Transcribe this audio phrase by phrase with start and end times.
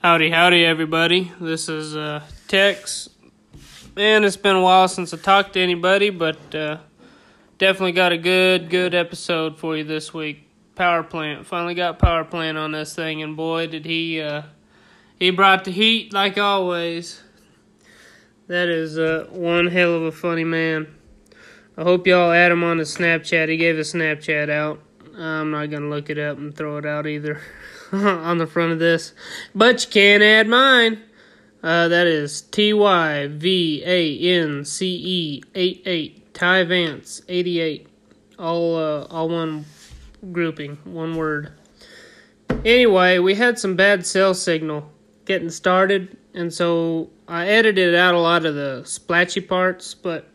[0.00, 1.32] Howdy, howdy, everybody.
[1.40, 3.08] This is uh, Tex.
[3.96, 6.78] Man, it's been a while since I talked to anybody, but uh,
[7.58, 10.46] definitely got a good, good episode for you this week.
[10.76, 11.46] Power plant.
[11.46, 14.42] Finally got power plant on this thing, and boy, did he uh,
[15.18, 17.20] he brought the heat like always.
[18.46, 20.94] That is uh, one hell of a funny man.
[21.76, 23.48] I hope y'all add him on the Snapchat.
[23.48, 24.80] He gave a Snapchat out.
[25.16, 27.40] I'm not gonna look it up and throw it out either
[27.92, 29.12] on the front of this,
[29.54, 31.02] but you can add mine.
[31.62, 37.60] Uh, that is T Y V A N C E eight eight Ty Vance eighty
[37.60, 37.88] eight.
[38.38, 39.64] All uh, all one
[40.32, 41.52] grouping, one word.
[42.64, 44.90] Anyway, we had some bad cell signal
[45.24, 50.28] getting started, and so I edited out a lot of the splatchy parts, but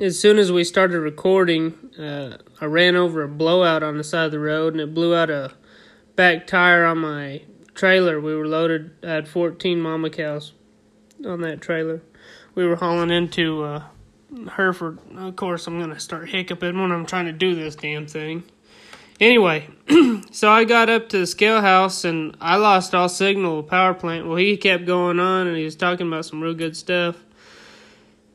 [0.00, 4.26] as soon as we started recording, uh, I ran over a blowout on the side
[4.26, 5.52] of the road and it blew out a
[6.16, 7.42] back tire on my
[7.74, 8.20] trailer.
[8.20, 10.52] We were loaded, I had 14 mama cows
[11.24, 12.02] on that trailer.
[12.54, 13.82] We were hauling into uh,
[14.56, 14.98] Hereford.
[15.16, 18.44] Of course, I'm going to start hiccuping when I'm trying to do this damn thing.
[19.20, 19.68] Anyway,
[20.32, 24.26] so I got up to the scale house and I lost all signal power plant.
[24.26, 27.16] Well, he kept going on and he was talking about some real good stuff.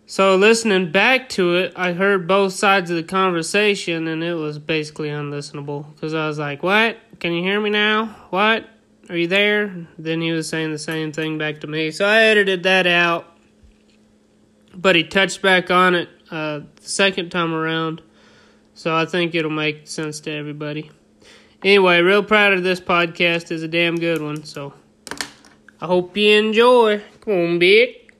[0.09, 4.57] So listening back to it, I heard both sides of the conversation, and it was
[4.57, 5.93] basically unlistenable.
[5.93, 6.97] Because I was like, "What?
[7.19, 8.15] Can you hear me now?
[8.29, 8.69] What?
[9.09, 11.91] Are you there?" Then he was saying the same thing back to me.
[11.91, 13.25] So I edited that out,
[14.75, 18.01] but he touched back on it uh, the second time around.
[18.73, 20.91] So I think it'll make sense to everybody.
[21.63, 23.51] Anyway, real proud of this podcast.
[23.51, 24.43] is a damn good one.
[24.43, 24.73] So
[25.81, 27.01] I hope you enjoy.
[27.21, 28.13] Come on, Big.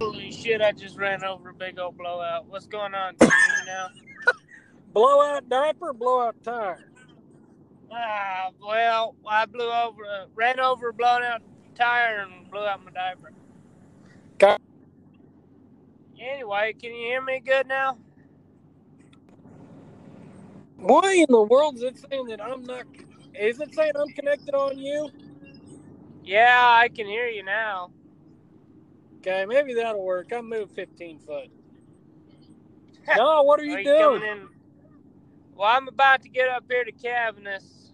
[0.00, 2.46] Holy shit, I just ran over a big old blowout.
[2.46, 3.88] What's going on now?
[4.96, 6.90] Blowout diaper, blowout tire.
[7.92, 11.42] Ah, well, I blew over, uh, ran over a blown out
[11.74, 13.30] tire and blew out my diaper.
[14.34, 14.56] Okay.
[16.18, 17.98] Anyway, can you hear me good now?
[20.78, 22.86] Why in the world is it saying that I'm not?
[23.38, 25.10] Is it saying I'm connected on you?
[26.24, 27.90] Yeah, I can hear you now.
[29.18, 30.32] Okay, maybe that'll work.
[30.32, 31.48] I moved 15 foot.
[33.16, 34.48] no, what are you, are you doing?
[35.56, 37.92] Well, I'm about to get up here to Cavness,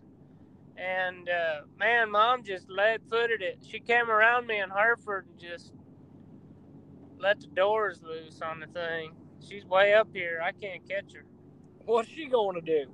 [0.77, 3.59] and uh, man, mom just lead footed it.
[3.67, 5.73] She came around me in Hereford and just
[7.19, 9.13] let the doors loose on the thing.
[9.41, 10.41] She's way up here.
[10.43, 11.25] I can't catch her.
[11.85, 12.91] What's she going to do?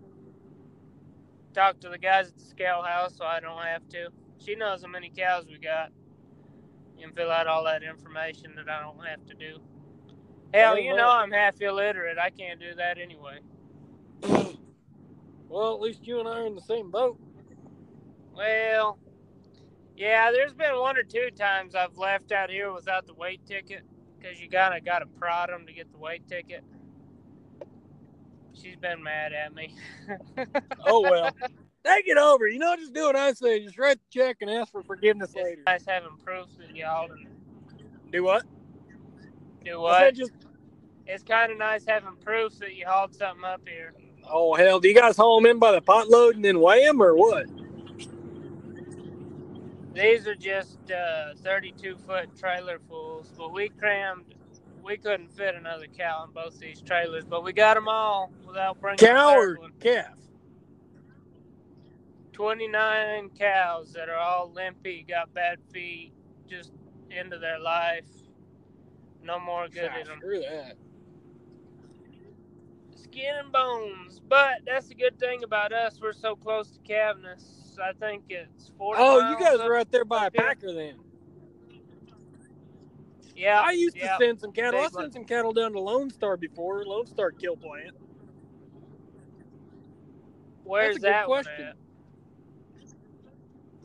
[1.54, 4.08] Talk to the guys at the scale house so I don't have to.
[4.38, 5.90] She knows how many cows we got
[7.02, 9.58] and fill out all that information that I don't have to do.
[10.52, 12.18] Hell, you know I'm half illiterate.
[12.18, 13.38] I can't do that anyway.
[15.48, 17.18] Well, at least you and I are in the same boat.
[18.34, 18.98] Well,
[19.96, 23.82] yeah, there's been one or two times I've left out here without the weight ticket
[24.18, 26.62] because you gotta gotta prod them to get the weight ticket.
[28.52, 29.74] She's been mad at me.
[30.86, 31.30] oh well.
[31.84, 32.46] Take it over.
[32.46, 33.64] You know, just do what I say.
[33.64, 35.62] Just write the check and ask for forgiveness it's later.
[35.66, 37.08] Nice having proof that y'all
[38.12, 38.44] do what?
[39.64, 40.14] Do what?
[40.14, 40.32] Just...
[41.06, 43.94] It's kind of nice having proof that you hauled something up here.
[44.30, 44.80] Oh hell!
[44.80, 47.14] Do you guys haul them in by the pot load and then weigh them, or
[47.14, 47.46] what?
[49.94, 54.34] These are just uh, 32 foot trailer fulls, but we crammed.
[54.84, 58.80] We couldn't fit another cow in both these trailers, but we got them all without
[58.80, 60.14] bringing cow or calf.
[62.32, 66.12] 29 cows that are all limpy, got bad feet,
[66.48, 66.70] just
[67.10, 68.06] into their life.
[69.24, 70.18] No more good in them.
[70.20, 70.76] Screw that.
[73.10, 74.20] Skin and bones.
[74.28, 75.98] But that's the good thing about us.
[76.00, 77.78] We're so close to Cavness.
[77.80, 80.96] I think it's 40 Oh, you guys are out there by a packer then.
[83.36, 83.60] Yeah.
[83.60, 84.80] I used yeah, to send some cattle.
[84.80, 86.84] I sent some cattle down to Lone Star before.
[86.84, 87.94] Lone Star kill plant.
[90.64, 91.68] Where's that question?
[91.68, 91.76] At?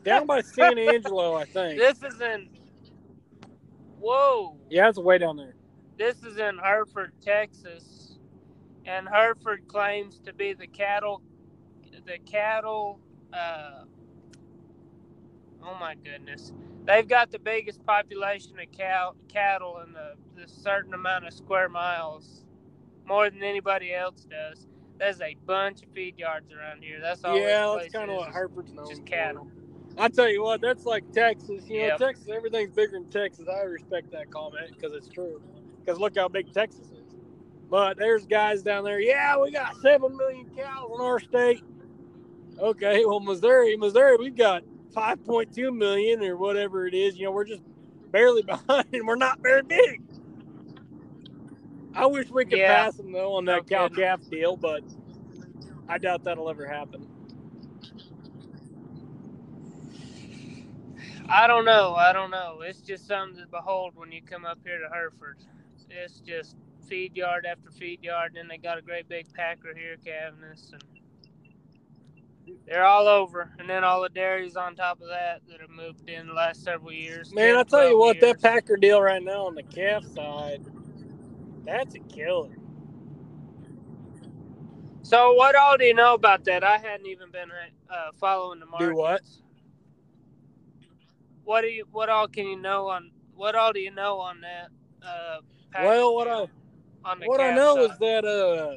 [0.04, 1.78] Down by San Angelo, I think.
[1.78, 2.48] This is in.
[4.00, 4.56] Whoa.
[4.68, 5.54] Yeah, it's way down there.
[5.96, 8.03] This is in Hereford, Texas,
[8.86, 11.22] and Hereford claims to be the cattle,
[12.06, 13.00] the cattle.
[13.32, 13.84] Uh,
[15.62, 16.52] oh my goodness,
[16.84, 21.68] they've got the biggest population of cow cattle in the, the certain amount of square
[21.68, 22.44] miles,
[23.06, 24.66] more than anybody else does.
[24.98, 27.00] There's a bunch of feed yards around here.
[27.00, 27.36] That's all.
[27.36, 28.88] Yeah, that's kind of what Hereford's known.
[28.88, 29.50] Just cattle.
[29.96, 31.68] I tell you what, that's like Texas.
[31.68, 31.98] You know, yep.
[31.98, 33.46] Texas, everything's bigger than Texas.
[33.48, 35.40] I respect that comment because it's true.
[35.84, 36.93] Because look how big Texas is.
[37.74, 39.00] But there's guys down there.
[39.00, 41.64] Yeah, we got seven million cows in our state.
[42.60, 44.62] Okay, well, Missouri, Missouri, we've got
[44.96, 47.18] 5.2 million or whatever it is.
[47.18, 47.64] You know, we're just
[48.12, 50.02] barely behind, and we're not very big.
[51.94, 52.64] I wish we could Yeah.
[52.64, 54.82] pass them though on that No cow calf deal, but
[55.88, 57.08] I doubt that'll ever happen.
[61.28, 61.94] I don't know.
[61.94, 62.60] I don't know.
[62.62, 65.38] It's just something to behold when you come up here to Hereford.
[65.90, 69.74] It's just feed yard after feed yard, and then they got a great big packer
[69.74, 70.82] here calving us, and
[72.66, 73.50] they're all over.
[73.58, 76.62] And then all the dairies on top of that that have moved in the last
[76.62, 77.32] several years.
[77.32, 78.42] Man, 10, I tell you 12 what, that.
[78.42, 80.64] Packer deal right now on the calf side,
[81.64, 82.56] that's a killer.
[85.02, 86.64] So what all do you know about that?
[86.64, 87.50] I hadn't even been
[87.90, 88.88] uh, following the market.
[88.88, 89.20] Do what?
[91.44, 91.84] What do you?
[91.92, 93.10] What all can you know on?
[93.34, 94.68] What all do you know on that?
[95.06, 95.40] Uh,
[95.82, 96.46] Well, what I
[97.04, 97.90] on the what I know side?
[97.90, 98.76] is that uh,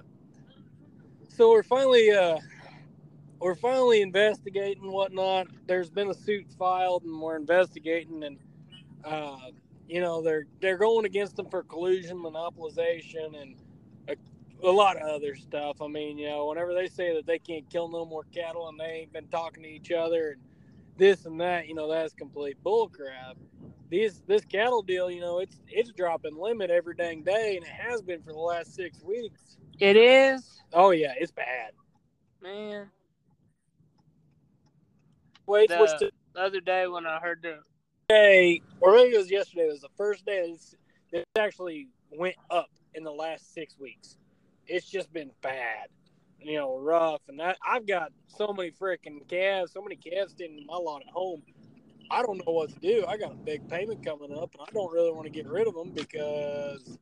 [1.29, 2.38] so we're finally uh,
[3.39, 5.47] we're finally investigating whatnot.
[5.68, 8.38] There's been a suit filed, and we're investigating, and
[9.03, 9.38] uh,
[9.88, 13.56] you know they're they're going against them for collusion, monopolization, and
[14.07, 15.81] a, a lot of other stuff.
[15.81, 18.79] I mean, you know, whenever they say that they can't kill no more cattle and
[18.79, 20.41] they ain't been talking to each other and
[20.97, 23.35] this and that, you know, that's complete bullcrap.
[23.89, 27.72] These this cattle deal, you know, it's it's dropping limit every dang day, and it
[27.72, 29.57] has been for the last six weeks.
[29.80, 31.72] It is, Oh yeah, it's bad.
[32.42, 32.92] man.
[35.45, 37.60] Wait, The- The other day when I heard the
[38.10, 40.56] today, or maybe it was yesterday, it was the first day
[41.12, 44.18] it actually went up in the last six weeks.
[44.68, 45.88] It's just been bad,
[46.39, 47.22] you know, rough.
[47.30, 51.13] And I, I've got so many freaking calves, so many calves in my lot at
[51.13, 51.44] home.
[52.09, 53.06] I don't know what to do.
[53.07, 55.68] I got a big payment coming up, and I don't really want to get rid
[55.68, 56.98] of them because,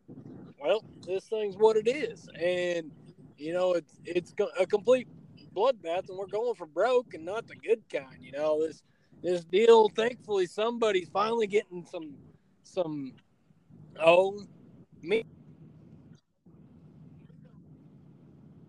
[0.61, 2.91] well, this thing's what it is, and
[3.37, 5.07] you know, it's it's a complete
[5.55, 8.17] bloodbath, and we're going for broke, and not the good kind.
[8.21, 8.81] You know, this
[9.21, 9.89] this deal.
[9.89, 12.15] Thankfully, somebody's finally getting some
[12.63, 13.13] some.
[14.03, 14.39] Oh,
[15.01, 15.23] me.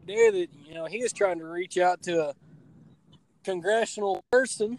[0.07, 2.35] There, that you know, he is trying to reach out to a
[3.43, 4.79] congressional person,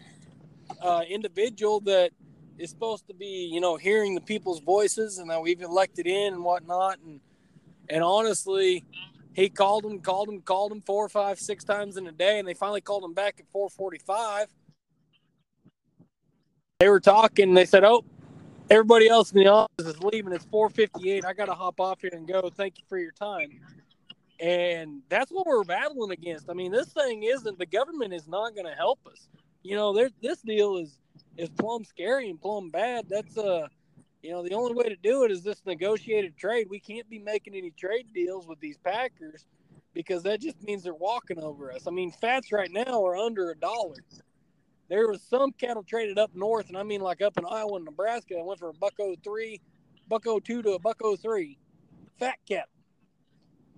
[0.82, 2.10] uh, individual that
[2.58, 6.34] is supposed to be, you know, hearing the people's voices, and that we've elected in
[6.34, 7.20] and whatnot, and
[7.88, 8.84] and honestly,
[9.34, 12.46] he called him, called him, called him four, five, six times in a day, and
[12.46, 14.48] they finally called him back at four forty-five
[16.78, 17.54] they were talking.
[17.54, 18.04] They said, "Oh,
[18.70, 20.32] everybody else in the office is leaving.
[20.32, 21.24] It's 4:58.
[21.24, 22.50] I got to hop off here and go.
[22.50, 23.60] Thank you for your time."
[24.40, 26.48] And that's what we're battling against.
[26.48, 27.58] I mean, this thing isn't.
[27.58, 29.28] The government is not going to help us.
[29.62, 30.10] You know, there.
[30.22, 30.98] This deal is
[31.36, 33.06] is plumb scary and plumb bad.
[33.08, 33.68] That's uh,
[34.22, 36.68] you know, the only way to do it is this negotiated trade.
[36.70, 39.46] We can't be making any trade deals with these packers
[39.94, 41.86] because that just means they're walking over us.
[41.86, 43.96] I mean, fats right now are under a dollar
[44.88, 47.84] there was some cattle traded up north, and I mean like up in Iowa and
[47.84, 48.36] Nebraska.
[48.38, 49.60] I went for a buck oh three,
[50.08, 51.58] buck oh two to a buck oh three,
[52.18, 52.68] fat cattle.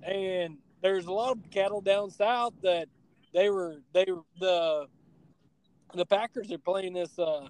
[0.03, 2.89] And there's a lot of cattle down south that
[3.35, 4.87] they were they were the
[5.95, 7.49] the Packers are playing this uh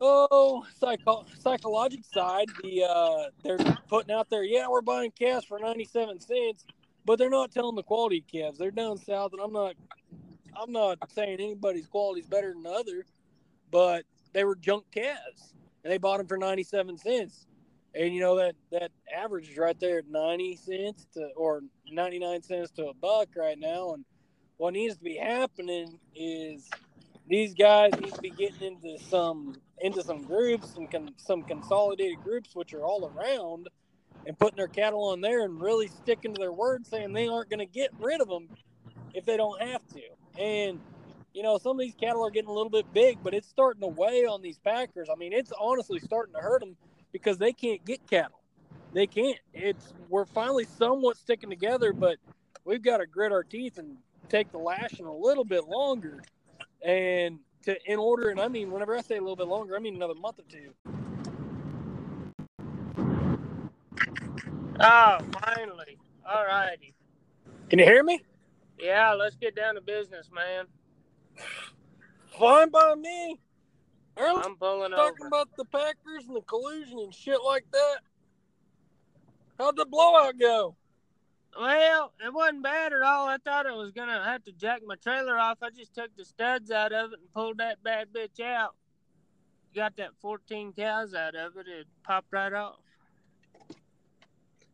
[0.00, 2.48] oh psycho psychological side.
[2.62, 6.66] The uh they're putting out there, yeah, we're buying calves for ninety seven cents,
[7.04, 8.58] but they're not telling the quality calves.
[8.58, 9.74] They're down south, and I'm not
[10.56, 13.06] I'm not saying anybody's quality is better than the other,
[13.70, 17.46] but they were junk calves, and they bought them for ninety seven cents.
[17.94, 22.18] And you know that that average is right there at ninety cents to or ninety
[22.18, 23.94] nine cents to a buck right now.
[23.94, 24.04] And
[24.58, 26.68] what needs to be happening is
[27.28, 32.22] these guys need to be getting into some into some groups and con, some consolidated
[32.22, 33.68] groups, which are all around,
[34.26, 37.50] and putting their cattle on there and really sticking to their word, saying they aren't
[37.50, 38.48] going to get rid of them
[39.14, 40.40] if they don't have to.
[40.40, 40.80] And
[41.34, 43.82] you know, some of these cattle are getting a little bit big, but it's starting
[43.82, 45.08] to weigh on these packers.
[45.12, 46.76] I mean, it's honestly starting to hurt them
[47.12, 48.40] because they can't get cattle.
[48.94, 49.38] They can't.
[49.52, 52.16] It's we're finally somewhat sticking together, but
[52.64, 53.98] we've got to grit our teeth and
[54.30, 56.22] take the lashing a little bit longer.
[56.86, 59.80] And to in order, and I mean, whenever I say a little bit longer, I
[59.80, 60.72] mean another month or two.
[64.80, 66.94] oh, finally, all righty,
[67.68, 68.20] Can you hear me?
[68.78, 70.66] yeah, let's get down to business, man.
[72.38, 73.40] Fine by me.
[74.16, 75.26] Early I'm pulling talking over.
[75.26, 77.96] about the Packers and the collusion and shit like that.
[79.58, 80.76] How'd the blowout go?
[81.58, 83.28] Well, it wasn't bad at all.
[83.28, 85.58] I thought I was gonna have to jack my trailer off.
[85.62, 88.74] I just took the studs out of it and pulled that bad bitch out.
[89.74, 91.66] Got that 14 cows out of it.
[91.68, 92.76] It popped right off.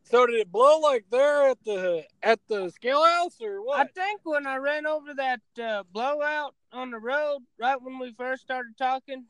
[0.05, 3.81] So did it blow like there at the at the scale house or what?
[3.81, 8.13] I think when I ran over that uh, blowout on the road, right when we
[8.13, 9.25] first started talking,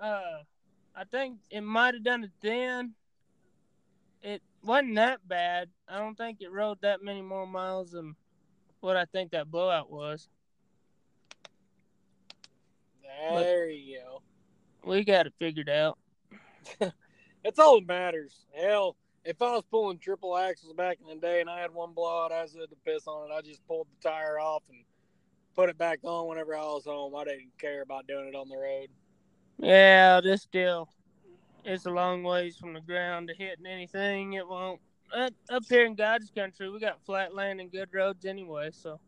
[0.00, 0.42] uh,
[0.94, 2.94] I think it might have done it then.
[4.22, 5.70] It wasn't that bad.
[5.88, 8.14] I don't think it rode that many more miles than
[8.80, 10.28] what I think that blowout was.
[13.34, 14.22] there you go.
[14.84, 15.98] We got it figured out.
[16.78, 18.44] That's all that matters.
[18.52, 18.94] Hell,
[19.24, 22.30] if I was pulling triple axles back in the day and I had one blowout,
[22.30, 23.34] I said to piss on it.
[23.34, 24.84] I just pulled the tire off and
[25.56, 27.16] put it back on whenever I was home.
[27.16, 28.88] I didn't care about doing it on the road.
[29.58, 30.90] Yeah, this still
[31.68, 34.32] it's a long ways from the ground to hitting anything.
[34.32, 34.80] It won't.
[35.14, 38.70] Up, up here in God's country, we got flat land and good roads anyway.
[38.72, 39.00] So,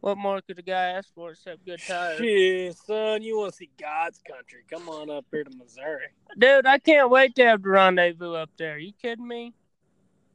[0.00, 2.18] what more could a guy ask for except good tires?
[2.18, 4.60] Shit, son, you want to see God's country?
[4.70, 6.06] Come on up here to Missouri,
[6.38, 8.78] Dude, I can't wait to have the rendezvous up there.
[8.78, 9.54] You kidding me?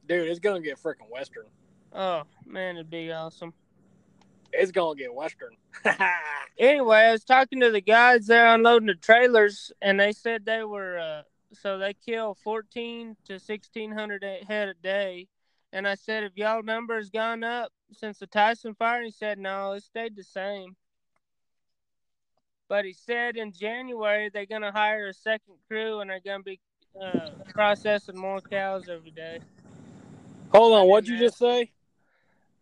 [0.06, 0.28] dude.
[0.28, 1.46] It's gonna get freaking western.
[1.92, 3.52] Oh man, it'd be awesome.
[4.52, 5.56] It's gonna get western.
[6.58, 10.64] Anyway, I was talking to the guys there unloading the trailers, and they said they
[10.64, 11.22] were uh,
[11.52, 15.28] so they kill fourteen to sixteen hundred head a day.
[15.72, 19.72] And I said, if y'all numbers gone up since the Tyson fire?" He said, "No,
[19.72, 20.76] it stayed the same."
[22.68, 26.60] But he said in January they're gonna hire a second crew, and they're gonna be
[27.00, 29.40] uh, processing more cows every day.
[30.52, 31.70] Hold on, what'd you just say?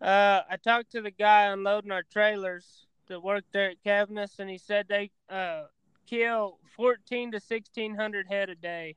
[0.01, 4.51] Uh, I talked to the guy unloading our trailers that worked there at Cavness, and
[4.51, 5.65] he said they uh,
[6.07, 8.97] kill fourteen to sixteen hundred head a day.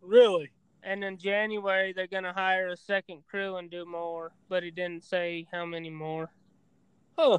[0.00, 0.50] Really?
[0.82, 5.04] And in January, they're gonna hire a second crew and do more, but he didn't
[5.04, 6.30] say how many more.
[7.18, 7.38] Huh?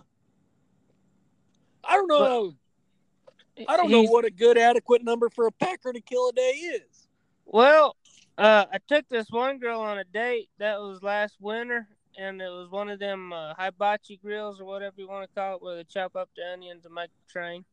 [1.83, 2.53] I don't know.
[3.67, 6.51] I don't know what a good adequate number for a packer to kill a day
[6.51, 7.07] is.
[7.45, 7.95] Well,
[8.37, 12.49] uh, I took this one girl on a date that was last winter, and it
[12.49, 15.75] was one of them uh, hibachi grills or whatever you want to call it, where
[15.75, 17.63] they chop up the onions and make the train.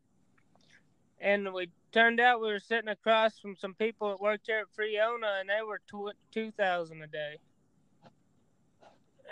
[1.20, 4.74] And we turned out we were sitting across from some people that worked here at
[4.74, 7.38] Friona, and they were tw- two thousand a day.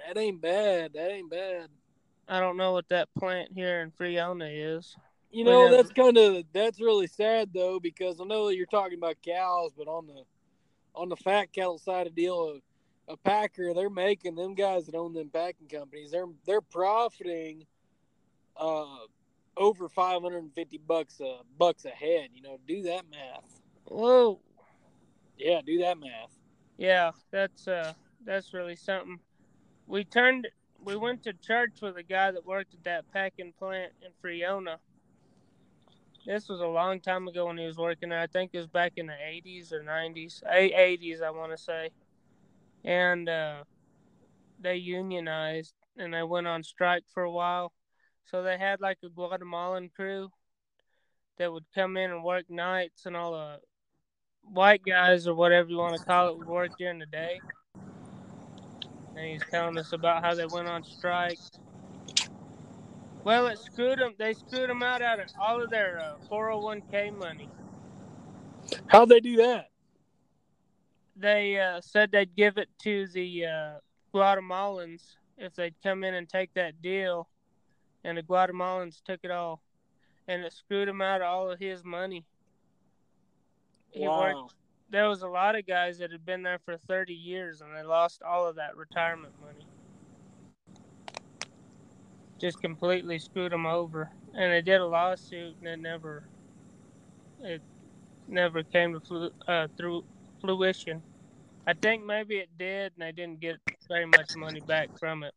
[0.07, 0.95] That ain't bad.
[0.95, 1.69] That ain't bad.
[2.29, 4.97] I don't know what that plant here in Friona is.
[5.31, 8.99] You know, that's kind of that's really sad though because I know that you're talking
[8.99, 10.23] about cows, but on the
[10.95, 12.61] on the fat cattle side of the deal,
[13.13, 16.11] a, packer they're making them guys that own them packing companies.
[16.11, 17.67] They're they're profiting
[18.57, 18.87] uh
[19.57, 22.29] over 550 bucks a bucks a head.
[22.35, 23.61] You know, do that math.
[23.85, 24.41] Whoa,
[25.37, 26.31] Yeah, do that math.
[26.79, 27.93] yeah, that's uh,
[28.25, 29.19] that's really something.
[29.87, 30.49] We turned,
[30.83, 34.79] we went to church with a guy that worked at that packing plant in Friona.
[36.25, 38.21] This was a long time ago when he was working there.
[38.21, 41.59] I think it was back in the 80s or 90s, A- 80s, I want to
[41.59, 41.91] say.
[42.85, 43.65] And uh,
[44.61, 47.73] they unionized and they went on strike for a while.
[48.25, 50.31] So they had like a Guatemalan crew
[51.39, 53.59] that would come in and work nights, and all the
[54.43, 57.41] white guys or whatever you want to call it would work during the day.
[59.17, 61.39] And he's telling us about how they went on strike.
[63.25, 64.15] Well, it screwed them.
[64.19, 67.49] They screwed them out out of all of their uh, 401k money.
[68.87, 69.72] How'd they do that?
[71.17, 73.73] They uh, said they'd give it to the uh,
[74.15, 77.29] Guatemalans if they'd come in and take that deal,
[78.05, 79.63] and the Guatemalans took it all,
[80.27, 82.25] and it screwed him out of all of his money.
[83.91, 84.51] He worked Wow.
[84.91, 87.83] there was a lot of guys that had been there for 30 years and they
[87.83, 89.67] lost all of that retirement money.
[92.39, 94.11] Just completely screwed them over.
[94.35, 96.25] And they did a lawsuit and it never
[97.43, 97.63] it
[98.29, 100.05] never came to uh, through
[100.43, 101.03] fruition.
[101.67, 103.57] I think maybe it did and they didn't get
[103.89, 105.33] very much money back from it.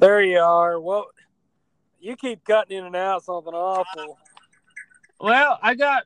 [0.00, 0.80] There you are.
[0.80, 1.06] Well,
[2.00, 4.18] you keep cutting in and out something awful.
[5.20, 6.04] Well, I got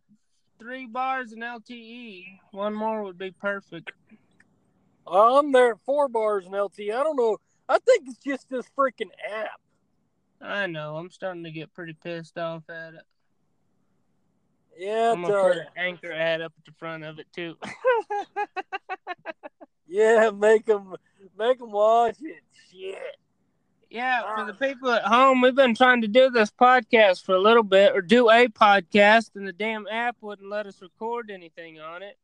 [0.58, 2.24] three bars in LTE.
[2.50, 3.92] One more would be perfect.
[5.06, 6.90] I'm there at four bars in LTE.
[6.90, 7.36] I don't know.
[7.68, 9.60] I think it's just this freaking app.
[10.40, 10.96] I know.
[10.96, 13.02] I'm starting to get pretty pissed off at it.
[14.78, 17.56] Yeah, I'm gonna put an anchor ad up at the front of it too.
[19.86, 20.30] yeah.
[20.30, 20.94] Make them,
[21.38, 22.42] make them watch it.
[22.70, 22.98] Shit.
[23.88, 27.40] yeah, for the people at home, we've been trying to do this podcast for a
[27.40, 31.78] little bit, or do a podcast, and the damn app wouldn't let us record anything
[31.80, 32.18] on it.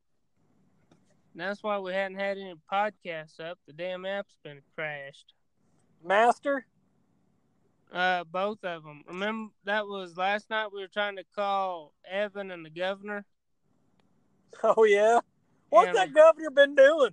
[1.33, 3.59] And that's why we hadn't had any podcasts up.
[3.67, 5.35] The damn app's been crashed.
[6.05, 6.67] Master.
[7.93, 9.03] Uh, both of them.
[9.09, 10.69] Remember that was last night.
[10.73, 13.25] We were trying to call Evan and the governor.
[14.65, 15.21] Oh yeah.
[15.71, 17.11] What's And- that governor been doing?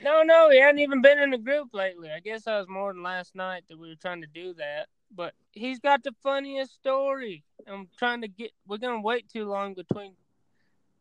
[0.00, 2.08] No, no, he hadn't even been in the group lately.
[2.10, 4.86] I guess that was more than last night that we were trying to do that.
[5.14, 7.42] But he's got the funniest story.
[7.66, 8.52] I'm trying to get.
[8.68, 10.12] We're gonna wait too long between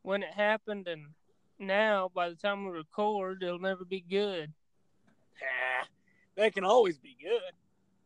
[0.02, 1.06] when it happened and
[1.60, 2.10] now.
[2.16, 4.52] By the time we record, it'll never be good.
[5.42, 5.86] Ah,
[6.36, 7.54] they can always be good.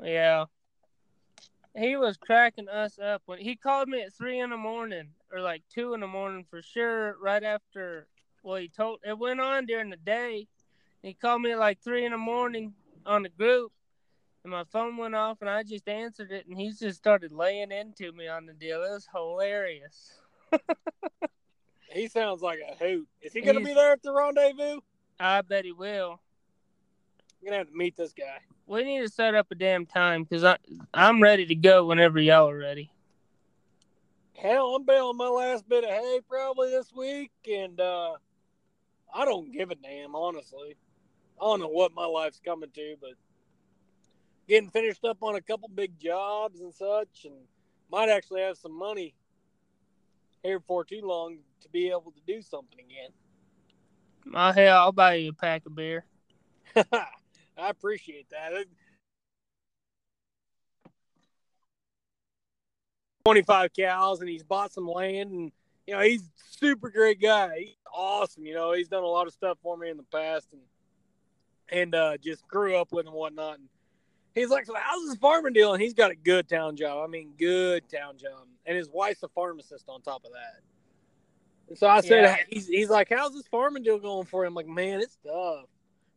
[0.03, 0.45] Yeah.
[1.77, 5.41] He was cracking us up when he called me at three in the morning or
[5.41, 7.15] like two in the morning for sure.
[7.21, 8.07] Right after,
[8.43, 10.47] well, he told it went on during the day.
[11.03, 12.73] He called me at like three in the morning
[13.05, 13.71] on the group,
[14.43, 17.71] and my phone went off, and I just answered it, and he just started laying
[17.71, 18.83] into me on the deal.
[18.83, 20.19] It was hilarious.
[21.89, 23.07] He sounds like a hoot.
[23.21, 24.81] Is he gonna He's- be there at the rendezvous?
[25.19, 26.19] I bet he will.
[27.39, 28.39] I'm gonna have to meet this guy.
[28.67, 30.57] We need to set up a damn time because I
[30.93, 32.91] I'm ready to go whenever y'all are ready.
[34.33, 38.15] Hell, I'm baling my last bit of hay probably this week, and uh,
[39.13, 40.75] I don't give a damn, honestly.
[41.41, 43.11] I don't know what my life's coming to, but
[44.49, 47.35] getting finished up on a couple big jobs and such, and
[47.89, 49.15] might actually have some money
[50.43, 53.11] here for too long to be able to do something again.
[54.35, 56.05] Oh hell, I'll buy you a pack of beer.
[57.57, 58.51] I appreciate that.
[63.25, 65.51] 25 cows and he's bought some land and
[65.85, 67.49] you know he's super great guy.
[67.59, 70.47] He's awesome you know he's done a lot of stuff for me in the past
[70.53, 70.61] and
[71.69, 73.55] and uh just grew up with him and whatnot.
[73.59, 73.67] And
[74.33, 75.73] he's like so how's this farming deal?
[75.73, 77.03] And he's got a good town job.
[77.03, 78.47] I mean good town job.
[78.65, 80.61] And his wife's a pharmacist on top of that.
[81.67, 82.37] And so i said Yeah.
[82.49, 84.51] he's, he's like how's this farming deal going for him?
[84.51, 85.65] I'm like man it's tough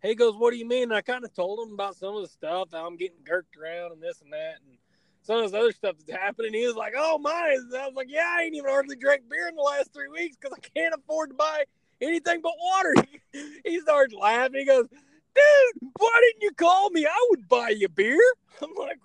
[0.03, 2.23] he goes, "What do you mean?" And I kind of told him about some of
[2.23, 4.79] the stuff I'm getting girked around and this and that, and
[5.23, 6.55] some of this other stuff that's happening.
[6.55, 9.29] He was like, "Oh my!" And I was like, "Yeah, I ain't even hardly drank
[9.29, 11.65] beer in the last three weeks because I can't afford to buy
[12.01, 12.95] anything but water."
[13.65, 14.61] he starts laughing.
[14.61, 17.07] He goes, "Dude, why didn't you call me?
[17.07, 18.21] I would buy you beer."
[18.63, 18.99] I'm like,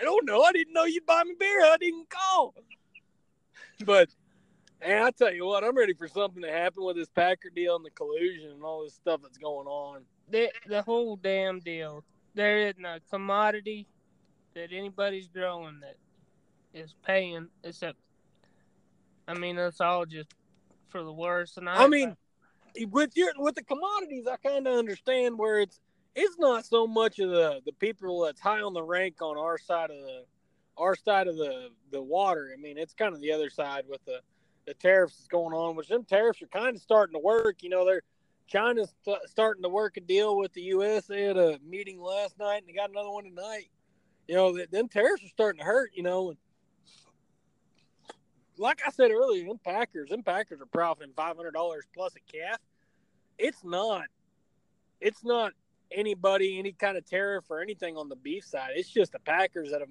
[0.00, 0.42] "I don't know.
[0.42, 1.60] I didn't know you'd buy me beer.
[1.64, 2.54] I didn't call."
[3.84, 4.10] But
[4.80, 7.76] and I tell you what, I'm ready for something to happen with this Packer deal
[7.76, 10.02] and the collusion and all this stuff that's going on.
[10.32, 12.04] The the whole damn deal.
[12.34, 13.86] There isn't a commodity
[14.54, 15.96] that anybody's growing that
[16.74, 17.98] is paying except.
[19.28, 20.34] I mean, it's all just
[20.88, 21.56] for the worse.
[21.56, 22.16] And I, I mean,
[22.90, 25.78] with your with the commodities, I kind of understand where it's
[26.14, 29.58] it's not so much of the the people that's high on the rank on our
[29.58, 30.24] side of the
[30.78, 32.50] our side of the the water.
[32.52, 34.20] I mean, it's kind of the other side with the
[34.66, 37.62] the tariffs that's going on, which them tariffs are kind of starting to work.
[37.62, 38.02] You know, they're
[38.52, 41.06] China's st- starting to work a deal with the U.S.
[41.06, 43.70] They had a meeting last night, and they got another one tonight.
[44.28, 45.92] You know, th- them tariffs are starting to hurt.
[45.94, 46.38] You know, and
[48.58, 52.32] like I said earlier, them Packers, them Packers are profiting five hundred dollars plus a
[52.32, 52.58] calf.
[53.38, 54.04] It's not,
[55.00, 55.52] it's not
[55.90, 58.72] anybody any kind of tariff or anything on the beef side.
[58.74, 59.88] It's just the Packers that have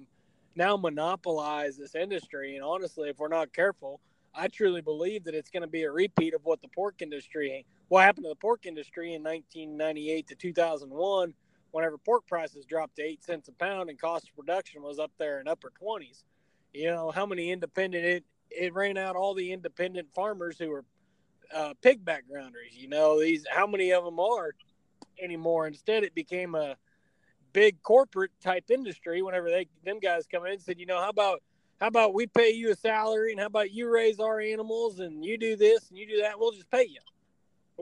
[0.54, 2.54] now monopolized this industry.
[2.54, 4.00] And honestly, if we're not careful,
[4.34, 7.66] I truly believe that it's going to be a repeat of what the pork industry,
[7.92, 11.34] what happened to the pork industry in 1998 to 2001,
[11.72, 15.10] whenever pork prices dropped to eight cents a pound and cost of production was up
[15.18, 16.22] there in upper 20s.
[16.72, 20.86] You know how many independent it it ran out all the independent farmers who were
[21.54, 22.72] uh, pig backgrounders.
[22.72, 24.52] You know these how many of them are
[25.22, 25.66] anymore?
[25.66, 26.76] Instead, it became a
[27.52, 29.20] big corporate type industry.
[29.20, 31.42] Whenever they them guys come in and said, you know, how about
[31.78, 35.22] how about we pay you a salary and how about you raise our animals and
[35.22, 37.00] you do this and you do that, we'll just pay you.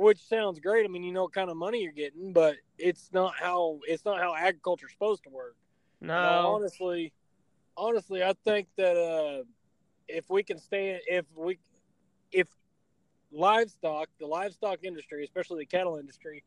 [0.01, 0.87] Which sounds great.
[0.87, 4.07] I mean, you know what kind of money you're getting, but it's not how it's
[4.07, 5.57] not how agriculture's supposed to work.
[6.01, 7.13] no, No, honestly,
[7.77, 9.45] honestly, I think that uh,
[10.09, 11.59] if we can stay, if we,
[12.33, 12.49] if
[13.31, 16.45] livestock, the livestock industry, especially the cattle industry,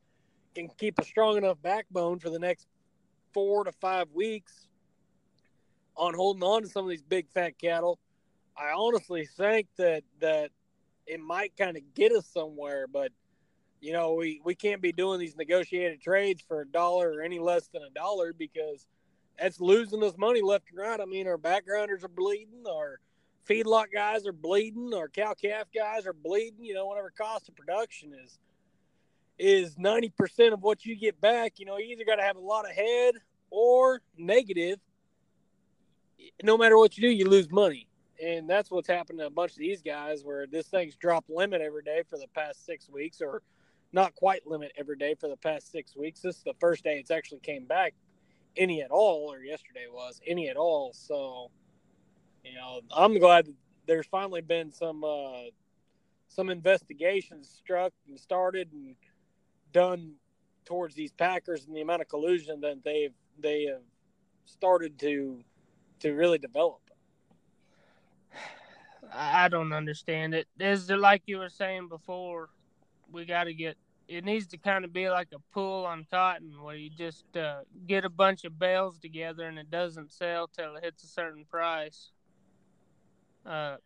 [0.56, 2.66] can keep a strong enough backbone for the next
[3.36, 4.68] four to five weeks
[5.96, 8.00] on holding on to some of these big fat cattle,
[8.58, 10.50] I honestly think that that
[11.06, 12.88] it might kind of get us somewhere.
[12.88, 13.12] But
[13.84, 17.38] you know, we we can't be doing these negotiated trades for a dollar or any
[17.38, 18.88] less than a dollar because
[19.38, 21.02] that's losing us money left and right.
[21.02, 23.02] I mean, our backgrounders are bleeding, our
[23.48, 26.64] feedlot guys are bleeding, our cow calf guys are bleeding.
[26.64, 28.40] You know, whatever cost of production is
[29.38, 31.60] is ninety percent of what you get back.
[31.60, 33.16] You know, you either got to have a lot of head
[33.50, 34.80] or negative.
[36.42, 37.90] No matter what you do, you lose money,
[38.24, 40.24] and that's what's happened to a bunch of these guys.
[40.24, 43.42] Where this thing's dropped limit every day for the past six weeks, or
[43.94, 46.22] not quite limit every day for the past six weeks.
[46.22, 47.94] This is the first day it's actually came back
[48.58, 50.92] any at all, or yesterday was any at all.
[50.94, 51.52] So,
[52.44, 53.48] you know, I'm glad
[53.88, 55.50] there's finally been some uh,
[56.28, 58.96] some investigations struck and started and
[59.72, 60.14] done
[60.66, 63.82] towards these Packers and the amount of collusion that they've they have
[64.46, 65.42] started to
[66.00, 66.80] to really develop.
[69.12, 70.48] I don't understand it.
[70.60, 72.50] Is like you were saying before?
[73.12, 73.78] We got to get.
[74.08, 77.62] It needs to kind of be like a pool on cotton, where you just uh,
[77.88, 81.46] get a bunch of bales together and it doesn't sell till it hits a certain
[81.46, 82.10] price.
[83.46, 83.78] Uh,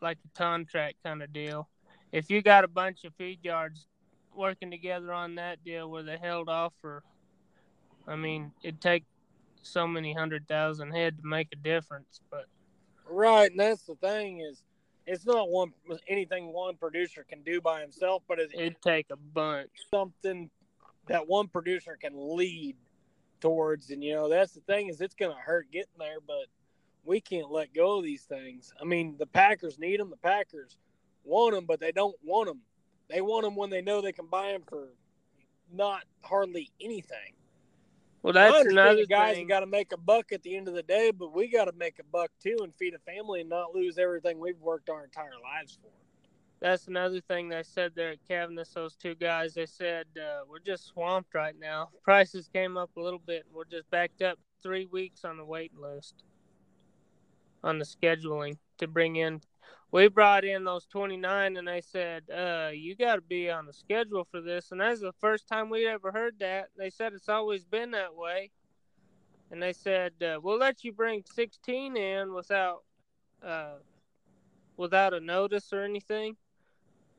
[0.00, 1.68] like a contract kind of deal.
[2.10, 3.86] If you got a bunch of feed yards
[4.34, 7.02] working together on that deal where they held off for,
[8.06, 9.04] I mean, it'd take
[9.62, 12.46] so many hundred thousand head to make a difference, but
[13.08, 14.62] right, and that's the thing is,
[15.06, 15.72] it's not one
[16.08, 20.50] anything one producer can do by himself, but it, it'd take a bunch something
[21.06, 22.76] that one producer can lead
[23.40, 26.46] towards, and you know that's the thing is it's going to hurt getting there, but
[27.04, 28.72] we can't let go of these things.
[28.80, 30.10] I mean, the Packers need them.
[30.10, 30.78] The Packers
[31.24, 32.60] want them, but they don't want them.
[33.08, 34.88] They want them when they know they can buy them for
[35.72, 37.34] not hardly anything.
[38.22, 39.48] Well, that's another guys thing.
[39.48, 41.72] got to make a buck at the end of the day, but we got to
[41.72, 45.02] make a buck too and feed a family and not lose everything we've worked our
[45.02, 45.90] entire lives for.
[46.60, 48.74] That's another thing they said there at Cavness.
[48.74, 51.88] Those two guys, they said uh, we're just swamped right now.
[52.04, 55.44] Prices came up a little bit, and we're just backed up three weeks on the
[55.44, 56.22] waiting list
[57.64, 59.40] on the scheduling to bring in.
[59.92, 63.74] We brought in those 29 and they said, uh, you got to be on the
[63.74, 64.72] schedule for this.
[64.72, 66.70] And that's the first time we ever heard that.
[66.78, 68.50] They said it's always been that way.
[69.50, 72.84] And they said, uh, we'll let you bring 16 in without,
[73.44, 73.74] uh,
[74.78, 76.36] without a notice or anything.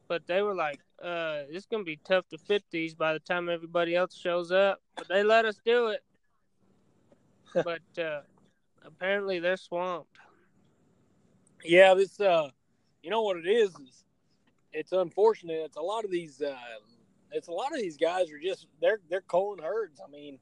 [0.07, 3.19] But they were like, uh, it's going to be tough to fit these by the
[3.19, 4.81] time everybody else shows up.
[4.95, 6.03] But they let us do it.
[7.63, 8.21] but, uh,
[8.83, 10.17] apparently they're swamped.
[11.63, 12.49] Yeah, this uh,
[13.03, 14.05] you know what it is is
[14.71, 15.61] it's unfortunate.
[15.65, 16.55] It's a lot of these uh,
[17.31, 19.99] it's a lot of these guys are just they're they're culling herds.
[20.05, 20.39] I mean,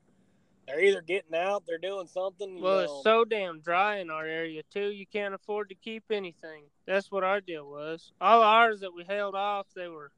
[0.68, 2.62] they're either getting out, they're doing something.
[2.62, 2.84] Well, know.
[2.84, 4.92] it's so damn dry in our area too.
[4.92, 6.64] You can't afford to keep anything.
[6.86, 8.12] That's what our deal was.
[8.22, 10.12] All ours that we held off, they were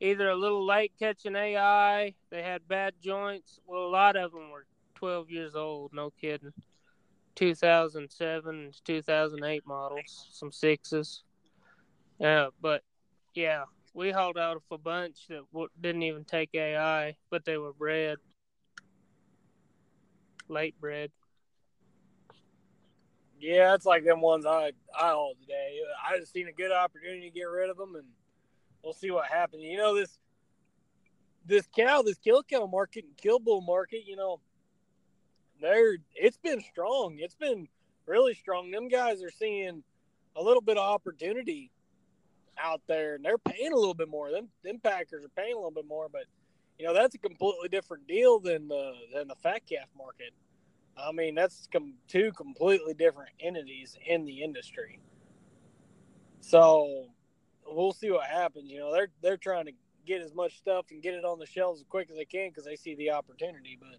[0.00, 3.60] either a little late catching AI, they had bad joints.
[3.66, 5.92] Well, a lot of them were 12 years old.
[5.94, 6.52] No kidding.
[7.36, 11.22] 2007 2008 models, some sixes.
[12.22, 12.82] Uh, but
[13.34, 17.72] yeah, we hauled out a bunch that w- didn't even take AI, but they were
[17.72, 18.18] bred,
[20.48, 21.10] late bred.
[23.38, 25.78] Yeah, it's like them ones I I hauled today.
[26.08, 28.06] I just seen a good opportunity to get rid of them, and
[28.82, 29.62] we'll see what happens.
[29.62, 30.18] You know this
[31.44, 34.04] this cow, this kill cow market and kill bull market.
[34.06, 34.40] You know
[35.60, 37.18] they're it's been strong.
[37.18, 37.68] It's been
[38.06, 38.70] really strong.
[38.70, 39.82] Them guys are seeing
[40.34, 41.70] a little bit of opportunity
[42.62, 44.30] out there, and they're paying a little bit more.
[44.30, 46.24] Them them Packers are paying a little bit more, but
[46.78, 50.32] you know that's a completely different deal than the than the fat calf market.
[50.96, 54.98] I mean, that's com- two completely different entities in the industry.
[56.40, 57.06] So
[57.66, 58.70] we'll see what happens.
[58.70, 59.72] You know, they're they're trying to
[60.06, 62.48] get as much stuff and get it on the shelves as quick as they can
[62.48, 63.98] because they see the opportunity, but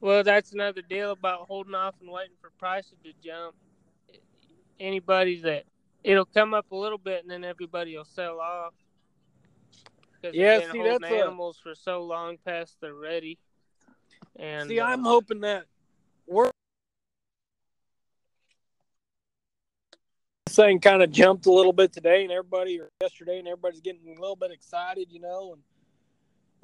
[0.00, 3.56] well, that's another deal about holding off and waiting for prices to jump.
[4.78, 5.64] Anybody that
[6.04, 8.74] it'll come up a little bit and then everybody will sell off.
[10.32, 11.62] Yeah, see, that's animals a...
[11.62, 13.38] for so long past they're ready.
[14.36, 15.64] And see, uh, I'm hoping that
[16.26, 16.50] we're
[20.48, 24.16] thing kind of jumped a little bit today, and everybody or yesterday, and everybody's getting
[24.16, 25.62] a little bit excited, you know, and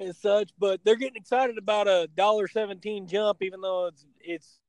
[0.07, 4.59] and such, but they're getting excited about a dollar seventeen jump, even though it's it's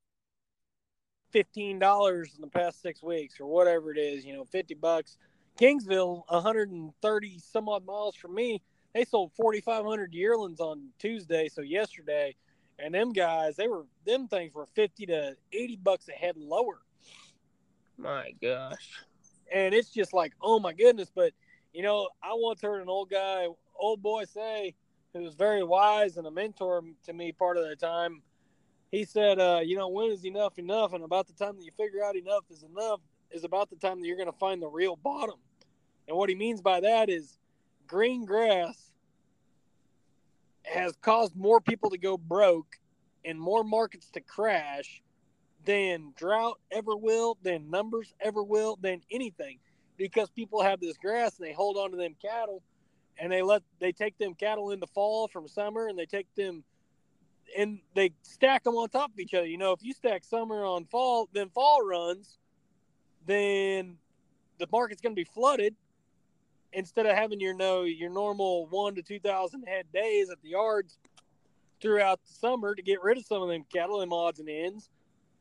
[1.31, 4.25] fifteen dollars in the past six weeks or whatever it is.
[4.25, 5.19] You know, fifty bucks.
[5.59, 8.61] Kingsville, hundred and thirty some odd miles from me,
[8.95, 12.35] they sold forty five hundred yearlings on Tuesday, so yesterday,
[12.79, 16.81] and them guys, they were them things were fifty to eighty bucks a head lower.
[17.97, 19.01] My gosh.
[19.51, 21.11] And it's just like, oh my goodness.
[21.15, 21.33] But
[21.73, 23.47] you know, I once heard an old guy,
[23.79, 24.75] old boy say,
[25.15, 28.21] who was very wise and a mentor to me part of the time.
[28.97, 30.95] He said, uh, you know, when is enough enough?
[30.95, 34.01] And about the time that you figure out enough is enough is about the time
[34.01, 35.35] that you're going to find the real bottom.
[36.09, 37.37] And what he means by that is
[37.87, 38.95] green grass
[40.63, 42.79] has caused more people to go broke
[43.23, 45.03] and more markets to crash
[45.67, 49.59] than drought ever will, than numbers ever will, than anything.
[49.99, 52.63] Because people have this grass and they hold on to them cattle
[53.19, 56.35] and they let they take them cattle in the fall from summer and they take
[56.35, 56.65] them
[57.57, 59.47] and they stack them on top of each other.
[59.47, 62.39] You know, if you stack summer on fall, then fall runs,
[63.27, 63.99] then
[64.59, 65.75] the market's going to be flooded.
[66.73, 70.51] instead of having your no your normal one to two thousand head days at the
[70.51, 70.99] yards
[71.81, 74.91] throughout the summer to get rid of some of them cattle and odds and ends.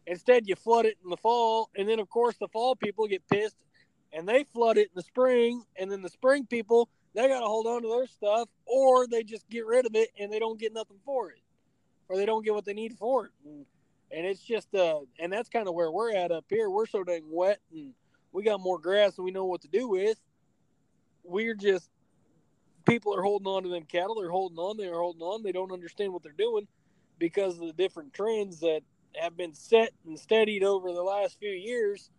[0.08, 3.28] Instead, you flood it in the fall, and then of course the fall people get
[3.30, 3.58] pissed
[4.14, 7.46] and they flood it in the spring, and then the spring people they got to
[7.46, 10.60] hold on to their stuff, or they just get rid of it and they don't
[10.60, 11.40] get nothing for it,
[12.10, 13.32] or they don't get what they need for it.
[13.46, 13.66] And,
[14.12, 16.70] and it's just uh, and that's kind of where we're at up here.
[16.70, 17.94] We're so dang wet, and
[18.32, 20.20] we got more grass than we know what to do with.
[21.24, 21.90] We're just
[22.86, 24.16] people are holding on to them cattle.
[24.16, 24.78] They're holding on.
[24.78, 25.44] They're holding on.
[25.44, 26.68] They don't understand what they're doing
[27.18, 28.82] because of the different trends that
[29.16, 32.10] have been set and steadied over the last few years.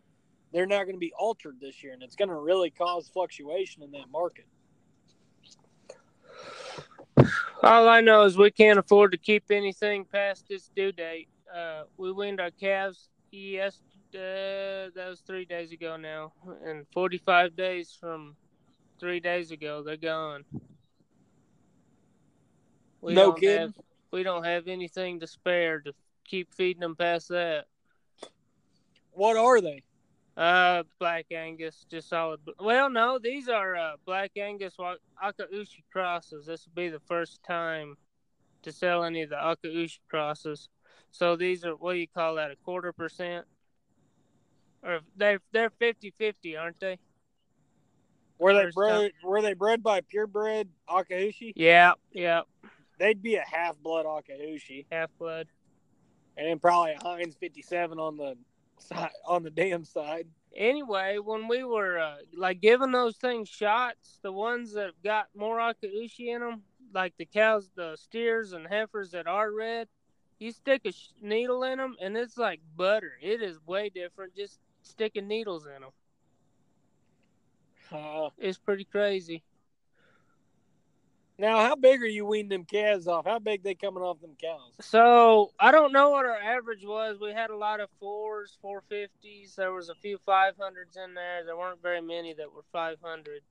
[0.52, 3.82] They're not going to be altered this year, and it's going to really cause fluctuation
[3.82, 4.46] in that market.
[7.62, 11.28] All I know is we can't afford to keep anything past this due date.
[11.54, 14.90] Uh, we weaned our calves yesterday.
[14.94, 16.32] that was three days ago now,
[16.64, 18.36] and 45 days from
[19.00, 20.44] three days ago, they're gone.
[23.00, 23.58] We no kidding.
[23.58, 23.74] Have,
[24.10, 25.92] we don't have anything to spare to
[26.24, 27.66] keep feeding them past that.
[29.12, 29.82] What are they?
[30.36, 32.40] Uh, Black Angus, just solid.
[32.60, 36.44] Well, no, these are uh, Black Angus Akaushi crosses.
[36.44, 37.96] This will be the first time
[38.62, 40.68] to sell any of the Akaushi crosses.
[41.10, 42.50] So these are what do you call that?
[42.50, 43.46] A quarter percent,
[44.82, 46.98] or they're they're 50-50, aren't they?
[48.38, 49.12] Were they First bred?
[49.24, 51.52] Were they bred by purebred Akaushi?
[51.56, 52.42] Yeah, yeah,
[52.98, 55.46] They'd be a half blood Akaushi, half blood.
[56.36, 58.36] and then probably a Heinz fifty seven on the
[58.78, 60.28] side on the damn side.
[60.54, 65.58] Anyway, when we were uh, like giving those things shots, the ones that got more
[65.58, 66.62] Akaushi in them,
[66.92, 69.88] like the cows, the steers and heifers that are red,
[70.38, 73.12] you stick a sh- needle in them and it's like butter.
[73.20, 75.92] It is way different just sticking needles in them.
[77.92, 79.42] Uh, It's pretty crazy.
[81.38, 83.26] Now, how big are you weaning them calves off?
[83.26, 84.72] How big they coming off them cows?
[84.80, 87.18] So I don't know what our average was.
[87.20, 89.54] We had a lot of fours, four fifties.
[89.54, 91.44] There was a few five hundreds in there.
[91.44, 93.42] There weren't very many that were five hundred.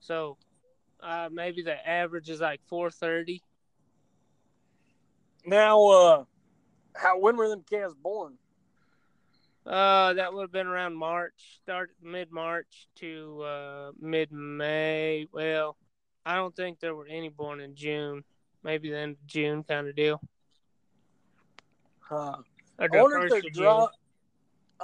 [0.00, 0.36] So
[1.00, 3.42] uh, maybe the average is like four thirty.
[5.44, 6.24] Now, uh,
[6.94, 8.38] how when were them calves born?
[9.66, 15.26] Uh, that would have been around March, start mid March to uh, mid May.
[15.32, 15.76] Well,
[16.26, 18.24] I don't think there were any born in June.
[18.62, 20.20] Maybe the end of June kind of deal.
[22.00, 22.36] Huh.
[22.78, 23.92] I wonder if they're drought.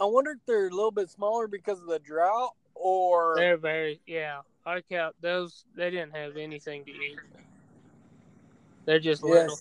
[0.00, 4.00] I wonder if they're a little bit smaller because of the drought, or They're very
[4.07, 4.40] yeah.
[4.66, 7.18] Our count those they didn't have anything to eat.
[8.85, 9.59] They're just little.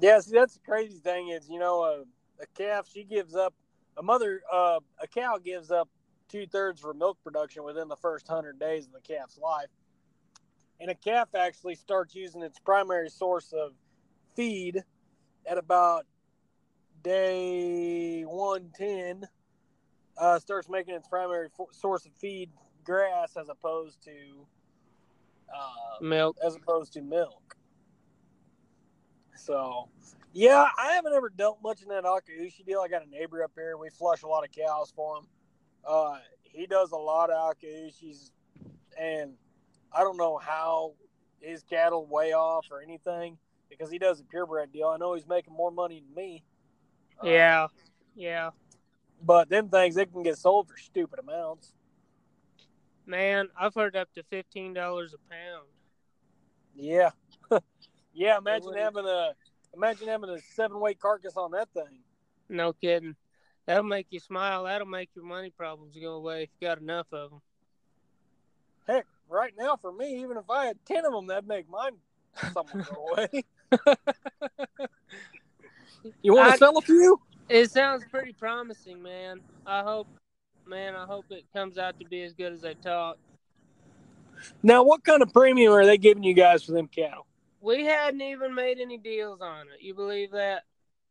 [0.00, 3.52] Yeah, see, that's the crazy thing is, you know, a, a calf she gives up
[3.96, 5.88] a mother, uh, a cow gives up
[6.30, 9.68] two thirds of her milk production within the first hundred days of the calf's life,
[10.80, 13.72] and a calf actually starts using its primary source of
[14.36, 14.82] feed
[15.46, 16.06] at about
[17.02, 19.24] day one ten.
[20.18, 22.50] Uh, starts making its primary fo- source of feed
[22.84, 24.46] grass as opposed to
[25.54, 26.36] uh, Milk.
[26.44, 27.56] as opposed to milk.
[29.34, 29.88] So,
[30.34, 32.80] yeah, I haven't ever dealt much in that Akaushi deal.
[32.80, 33.78] I got a neighbor up here.
[33.78, 35.26] We flush a lot of cows for him.
[35.86, 38.30] Uh, he does a lot of Akaushis,
[38.98, 39.32] and
[39.92, 40.94] I don't know how
[41.40, 43.38] his cattle way off or anything
[43.68, 44.88] because he does a purebred deal.
[44.88, 46.44] I know he's making more money than me.
[47.22, 47.66] Uh, Yeah.
[48.14, 48.50] Yeah.
[49.22, 51.72] but them things they can get sold for stupid amounts.
[53.06, 55.66] Man, I've heard up to fifteen dollars a pound.
[56.74, 57.10] Yeah,
[58.14, 58.38] yeah.
[58.38, 59.32] Imagine having a
[59.74, 62.00] imagine having a seven weight carcass on that thing.
[62.48, 63.16] No kidding.
[63.66, 64.64] That'll make you smile.
[64.64, 67.40] That'll make your money problems go away if you got enough of them.
[68.86, 71.92] Heck, right now for me, even if I had ten of them, that'd make mine
[72.52, 73.44] somewhat go away.
[76.22, 77.20] you want to sell a few?
[77.48, 79.40] It sounds pretty promising, man.
[79.66, 80.08] I hope,
[80.66, 83.18] man, I hope it comes out to be as good as they talk.
[84.62, 87.26] Now, what kind of premium are they giving you guys for them cattle?
[87.60, 89.82] We hadn't even made any deals on it.
[89.82, 90.64] You believe that?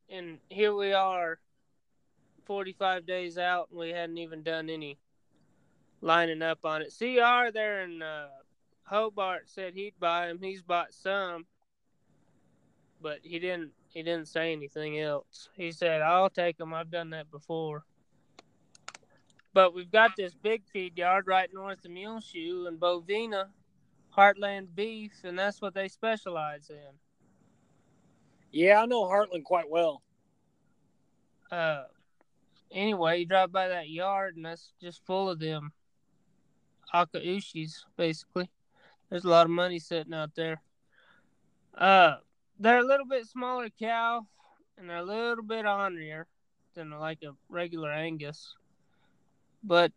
[0.09, 1.39] And here we are,
[2.49, 4.97] 45 days out, and we hadn't even done any
[6.01, 6.91] lining up on it.
[6.97, 8.29] CR there in uh,
[8.85, 10.39] Hobart said he'd buy them.
[10.41, 11.45] He's bought some,
[12.99, 13.73] but he didn't.
[13.89, 15.49] He didn't say anything else.
[15.53, 16.73] He said, "I'll take them.
[16.73, 17.85] I've done that before."
[19.53, 23.49] But we've got this big feed yard right north of Muleshoe and Bovina,
[24.17, 26.97] HeartBrand Beef, and that's what they specialize in.
[28.51, 30.01] Yeah, I know HeartBrand quite well.
[31.51, 31.83] uh
[32.71, 35.71] anyway, you drive by that yard and that's just full of them
[36.93, 38.49] Akaushis, basically.
[39.09, 40.61] There's a lot of money sitting out there.
[41.75, 42.17] Uh,
[42.59, 44.25] they're a little bit smaller cow,
[44.77, 46.25] and they're a little bit ornerier
[46.75, 48.55] than like a regular Angus.
[49.63, 49.91] But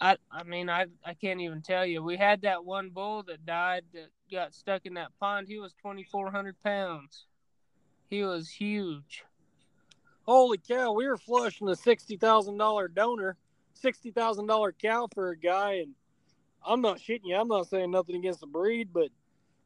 [0.00, 2.02] I, I mean, I, I can't even tell you.
[2.02, 5.46] We had that one bull that died that got stuck in that pond.
[5.48, 7.26] He was 2,400 pounds.
[8.08, 9.24] He was huge.
[10.30, 10.92] Holy cow!
[10.92, 13.36] We were flushing a sixty thousand dollar donor,
[13.74, 15.92] sixty thousand dollar cow for a guy, and
[16.64, 17.34] I'm not shitting you.
[17.34, 19.08] I'm not saying nothing against the breed, but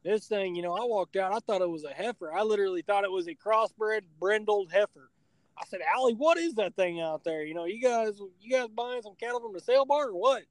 [0.03, 1.33] this thing, you know, I walked out.
[1.33, 2.33] I thought it was a heifer.
[2.33, 5.11] I literally thought it was a crossbred brindled heifer.
[5.55, 7.43] I said, Allie, what is that thing out there?
[7.43, 10.45] You know, you guys, you guys buying some cattle from the sale barn or what?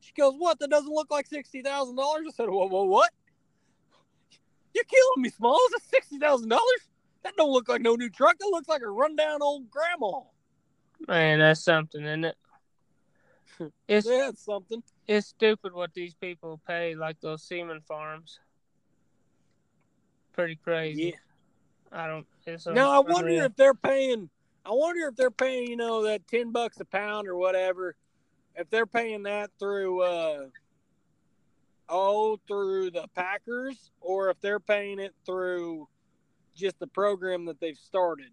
[0.00, 0.58] She goes, what?
[0.60, 2.24] That doesn't look like sixty thousand dollars.
[2.26, 3.10] I said, whoa, whoa, what?
[4.72, 5.60] You're killing me, Smalls.
[5.72, 6.88] That's sixty thousand dollars.
[7.24, 8.38] That don't look like no new truck.
[8.38, 10.20] That looks like a rundown old grandma.
[11.06, 12.36] Man, that's something, isn't it?
[13.88, 14.84] It's yeah, it's something.
[15.08, 18.38] It's stupid what these people pay, like those semen farms.
[20.32, 21.16] Pretty crazy.
[21.92, 22.00] Yeah.
[22.00, 22.26] I don't.
[22.46, 24.30] It's now I wonder if they're paying.
[24.64, 27.96] I wonder if they're paying, you know, that ten bucks a pound or whatever.
[28.54, 30.46] If they're paying that through, uh,
[31.88, 35.88] oh, through the Packers, or if they're paying it through
[36.58, 38.30] just the program that they've started.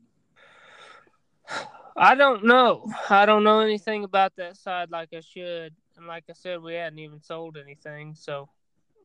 [1.95, 2.91] I don't know.
[3.09, 5.73] I don't know anything about that side like I should.
[5.97, 8.49] And like I said, we hadn't even sold anything, so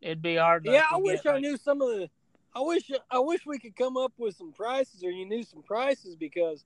[0.02, 0.66] it'd be hard.
[0.66, 2.10] like, yeah, I wish get, I knew some of the.
[2.52, 5.62] I wish I wish we could come up with some prices, or you knew some
[5.62, 6.64] prices because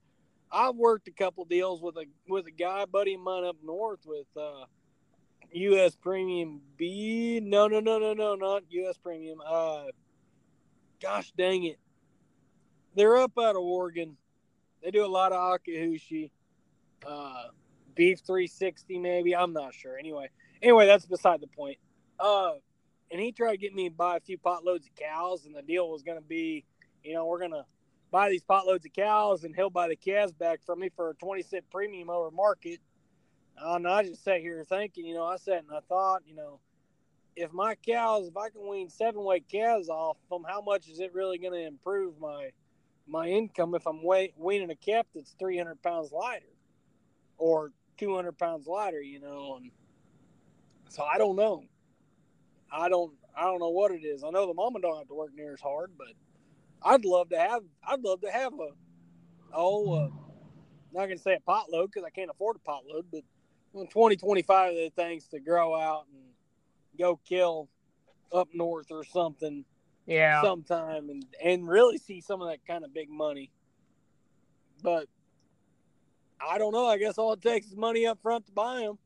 [0.51, 3.99] I've worked a couple deals with a with a guy buddy of mine up north
[4.03, 4.65] with uh,
[5.51, 5.95] U.S.
[5.95, 7.39] Premium B.
[7.43, 8.97] No, no, no, no, no, not U.S.
[8.97, 9.41] Premium.
[9.45, 9.85] Uh,
[10.99, 11.77] gosh dang it,
[12.95, 14.17] they're up out of Oregon.
[14.83, 16.31] They do a lot of Akaushi,
[17.05, 17.43] uh,
[17.95, 19.35] beef 360 maybe.
[19.35, 19.97] I'm not sure.
[19.97, 20.29] Anyway,
[20.61, 21.77] anyway, that's beside the point.
[22.19, 22.53] Uh,
[23.11, 25.55] and he tried to get me to buy a few pot loads of cows, and
[25.55, 26.65] the deal was going to be,
[27.03, 27.65] you know, we're going to
[28.11, 31.09] buy these pot loads of cows, and he'll buy the calves back from me for
[31.09, 32.79] a 20 cent premium over market.
[33.61, 36.35] Uh, and I just sat here thinking, you know, I sat and I thought, you
[36.35, 36.59] know,
[37.35, 40.99] if my cows, if I can wean seven weight calves off them, how much is
[40.99, 42.49] it really going to improve my
[43.07, 46.45] my income if I'm we- weaning a calf that's 300 pounds lighter
[47.37, 49.57] or 200 pounds lighter, you know?
[49.57, 49.71] And
[50.89, 51.63] so I don't know.
[52.71, 54.23] I don't I don't know what it is.
[54.23, 56.13] I know the mama don't have to work near as hard, but
[56.81, 58.69] I'd love to have I'd love to have a
[59.53, 60.09] oh uh,
[60.91, 64.15] not gonna say a pot load because I can't afford a pot load, but 20
[64.15, 66.23] 25 of the things to grow out and
[66.97, 67.69] go kill
[68.31, 69.65] up north or something
[70.05, 70.41] Yeah.
[70.41, 73.51] sometime and and really see some of that kind of big money.
[74.83, 75.07] But
[76.39, 76.85] I don't know.
[76.85, 78.99] I guess all it takes is money up front to buy them.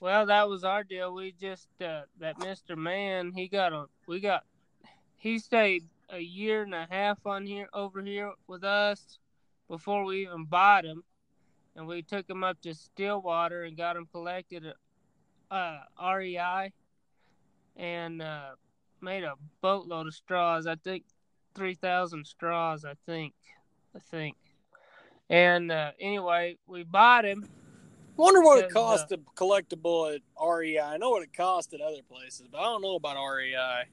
[0.00, 1.14] Well, that was our deal.
[1.14, 4.44] We just uh, that Mister Man, he got a we got
[5.16, 9.18] he stayed a year and a half on here over here with us
[9.68, 11.02] before we even bought him,
[11.76, 14.76] and we took him up to Stillwater and got him collected at
[15.50, 15.80] uh,
[16.14, 16.72] REI,
[17.76, 18.50] and uh,
[19.02, 20.66] made a boatload of straws.
[20.66, 21.04] I think
[21.54, 22.84] three thousand straws.
[22.84, 23.34] I think,
[23.94, 24.36] I think.
[25.28, 27.48] And uh, anyway, we bought him.
[28.16, 30.78] Wonder what it cost uh, to collect a bull at REI.
[30.78, 33.84] I know what it cost at other places, but I don't know about REI.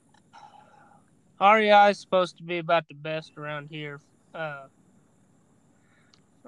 [1.41, 4.02] REI is supposed to be about the best around here.
[4.36, 4.65] Uh,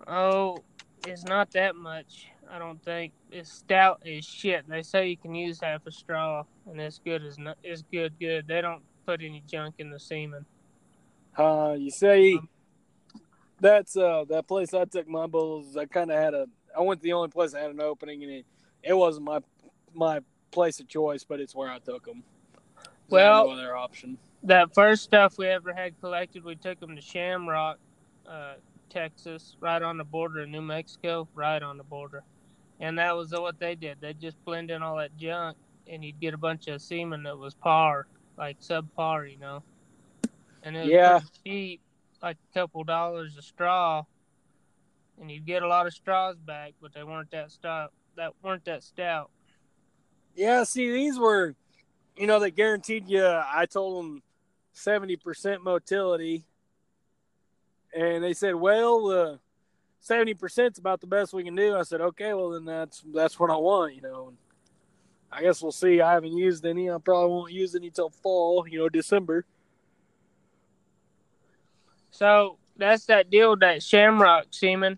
[0.06, 0.58] oh,
[1.08, 2.28] it's not that much.
[2.52, 4.68] I don't think it's stout as shit.
[4.68, 8.14] They say you can use half a straw, and it's good as no- it's good.
[8.20, 8.46] Good.
[8.48, 10.46] They don't put any junk in the semen.
[11.38, 12.50] Uh, you see, Um,
[13.62, 15.78] that's uh that place I took my bulls.
[15.78, 16.48] I kind of had a.
[16.78, 18.46] I went to the only place that had an opening, and it
[18.84, 19.40] it wasn't my
[19.94, 20.20] my
[20.52, 22.24] place of choice, but it's where I took them.
[23.10, 24.18] Well- no other option.
[24.44, 27.78] That first stuff we ever had collected, we took them to Shamrock,
[28.28, 28.56] uh,
[28.90, 32.24] Texas, right on the border of New Mexico, right on the border.
[32.82, 34.00] And that was what they did.
[34.02, 35.56] They just blend in all that junk,
[35.88, 39.64] and you'd get a bunch of semen that was par, like subpar, you know.
[40.64, 41.20] And it was Yeah.
[41.46, 41.82] cheap,
[42.24, 44.04] like a couple dollars a straw.
[45.20, 47.94] And you'd get a lot of straws back, but they weren't that stout.
[48.18, 49.30] That weren't that stout.
[50.36, 51.56] Yeah, see, these were,
[52.18, 53.24] you know, they guaranteed you.
[53.24, 54.24] I told them
[54.74, 56.46] seventy percent motility,
[57.94, 59.38] and they said, "Well, uh,
[60.02, 63.02] seventy percent is about the best we can do." I said, "Okay, well then that's
[63.14, 64.28] that's what I want," you know.
[64.30, 64.38] And
[65.32, 66.02] I guess we'll see.
[66.02, 66.92] I haven't used any.
[66.92, 69.46] I probably won't use any till fall, you know, December.
[72.10, 74.98] So that's that deal that Shamrock semen.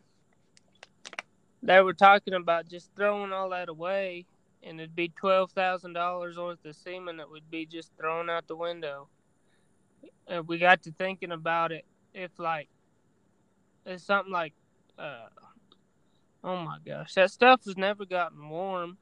[1.62, 4.26] They were talking about just throwing all that away
[4.64, 8.47] and it'd be twelve thousand dollars worth of semen that would be just thrown out
[8.47, 9.08] the window.
[10.28, 11.86] And we got to thinking about it.
[12.14, 12.70] If like
[13.86, 14.54] it's something like,
[14.97, 15.27] uh,
[16.43, 18.97] oh my gosh, that stuff has never gotten warm,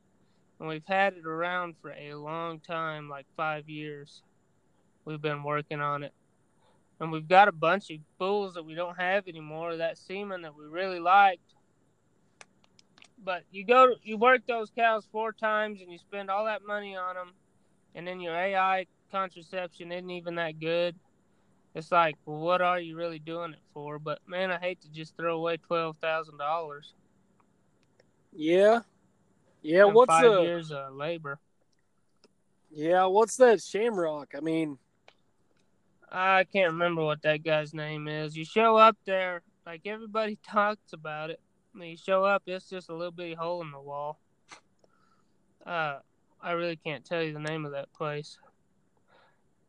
[0.60, 4.22] and we've had it around for a long time, like five years.
[5.06, 6.14] We've been working on it,
[7.00, 9.78] and we've got a bunch of bulls that we don't have anymore.
[9.78, 11.52] That semen that we really liked
[13.24, 16.96] but you go, you work those cows four times, and you spend all that money
[16.96, 17.34] on them,
[17.94, 20.96] and then your AI contraception isn't even that good.
[21.74, 23.98] It's like, well, what are you really doing it for?
[23.98, 26.94] But man, I hate to just throw away twelve thousand dollars.
[28.34, 28.82] Yeah,
[29.62, 29.86] yeah.
[29.86, 31.40] what's five the years of labor?
[32.70, 34.34] Yeah, what's that Shamrock?
[34.36, 34.78] I mean,
[36.12, 38.36] I can't remember what that guy's name is.
[38.36, 41.40] You show up there, like everybody talks about it,
[41.74, 44.20] when you show up, it's just a little bitty hole in the wall.
[45.66, 46.00] Uh,
[46.42, 48.38] I really can't tell you the name of that place.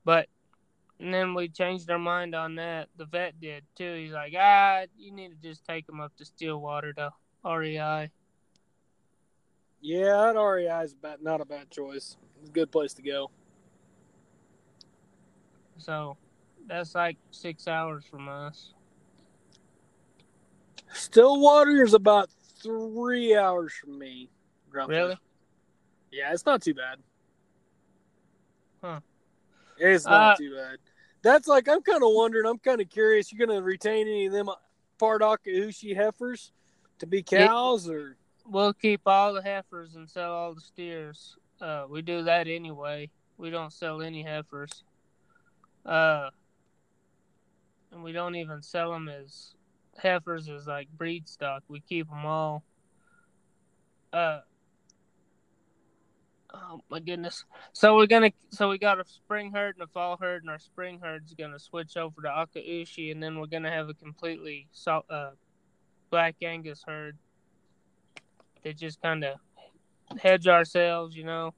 [0.05, 0.29] But
[1.03, 2.89] and then we changed our mind on that.
[2.97, 3.95] The vet did too.
[3.97, 7.11] He's like, ah, you need to just take him up to Stillwater to
[7.45, 8.09] REI.
[9.81, 12.17] Yeah, that REI is about, not a bad choice.
[12.41, 13.33] It's a good place to go.
[15.77, 16.17] So
[16.69, 18.73] that's like six hours from us.
[20.93, 22.31] Stillwater is about
[22.63, 24.31] three hours from me.
[24.71, 24.95] Roughly.
[24.95, 25.19] Really?
[26.13, 26.99] Yeah, it's not too bad.
[28.85, 29.01] Huh.
[29.79, 30.79] It's not uh, too bad.
[31.23, 32.47] That's like I'm kind of wondering.
[32.47, 33.33] I'm kind of curious.
[33.33, 34.51] You're gonna retain any of them
[35.01, 36.53] Pardakahushi heifers
[36.99, 38.17] to be cows, yeah, or
[38.47, 41.37] we'll keep all the heifers and sell all the steers.
[41.61, 43.09] Uh, we do that anyway.
[43.37, 44.85] We don't sell any heifers.
[45.87, 46.31] Uh,
[47.93, 49.55] and we don't even sell them as
[49.99, 51.63] heifers as like breed stock.
[51.69, 52.65] We keep them all.
[54.13, 54.41] Uh.
[56.55, 57.45] Oh my goodness!
[57.73, 60.59] So we're gonna, so we got a spring herd and a fall herd, and our
[60.59, 65.07] spring herd's gonna switch over to Akaushi, and then we're gonna have a completely salt,
[65.09, 65.31] uh,
[66.11, 67.17] black Angus herd.
[68.65, 69.39] That just kind of
[70.21, 71.55] hedge ourselves, you know.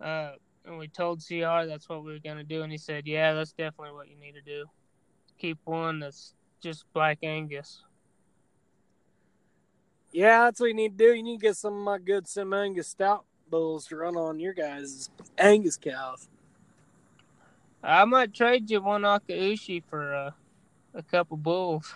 [0.00, 0.32] Uh,
[0.64, 3.52] and we told CR that's what we were gonna do, and he said, "Yeah, that's
[3.52, 4.66] definitely what you need to do.
[5.38, 7.82] Keep one that's just black Angus.
[10.12, 11.14] Yeah, that's what you need to do.
[11.14, 14.40] You need to get some of my good Sim Angus stout bulls to run on
[14.40, 16.28] your guys' Angus cows.
[17.84, 20.30] I might trade you one Akaushi for uh,
[20.94, 21.94] a couple bulls.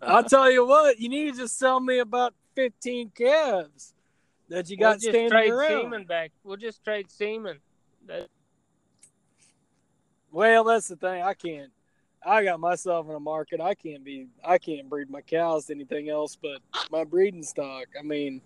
[0.00, 3.92] I'll tell you what, you need to just sell me about 15 calves
[4.48, 5.82] that you got we'll standing trade around.
[5.82, 6.30] Semen back.
[6.44, 7.58] We'll just trade semen.
[8.06, 8.28] That...
[10.30, 11.22] Well, that's the thing.
[11.22, 11.72] I can't.
[12.24, 13.60] I got myself in a market.
[13.60, 14.28] I can't be.
[14.44, 16.60] I can't breed my cows to anything else but
[16.90, 17.86] my breeding stock.
[17.98, 18.40] I mean,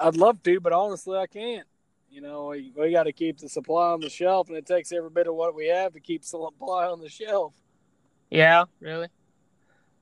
[0.00, 1.66] I'd love to, but honestly, I can't.
[2.10, 4.92] You know, we, we got to keep the supply on the shelf, and it takes
[4.92, 7.54] every bit of what we have to keep supply on the shelf.
[8.30, 9.08] Yeah, really.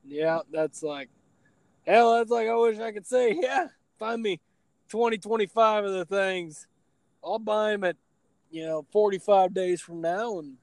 [0.05, 1.09] Yeah, that's like,
[1.87, 3.69] hell, that's like I wish I could say, yeah,
[3.99, 4.41] find me
[4.89, 6.67] 20, 25 of the things.
[7.25, 7.97] I'll buy them at,
[8.51, 10.57] you know, 45 days from now, and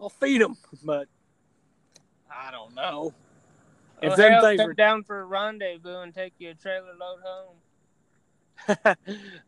[0.00, 1.06] I'll feed them, but
[2.30, 3.14] I don't know.
[4.02, 6.92] If well, them hell, things were down for a rendezvous and take you a trailer
[6.98, 7.56] load home.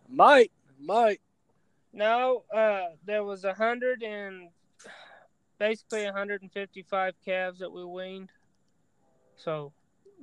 [0.08, 1.20] might, might.
[1.92, 4.48] No, uh, there was a hundred and
[5.58, 8.30] basically 155 calves that we weaned.
[9.36, 9.72] So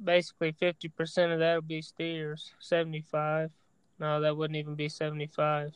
[0.04, 2.54] basically 50% of that would be steers.
[2.60, 3.52] 75.
[4.00, 5.74] No, that wouldn't even be 75.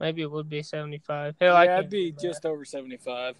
[0.00, 1.36] Maybe it would be 75.
[1.40, 3.36] Hell, yeah, it'd be just over 75.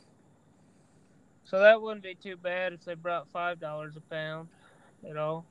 [1.44, 4.48] So that wouldn't be too bad if they brought $5 a pound
[5.08, 5.44] at all.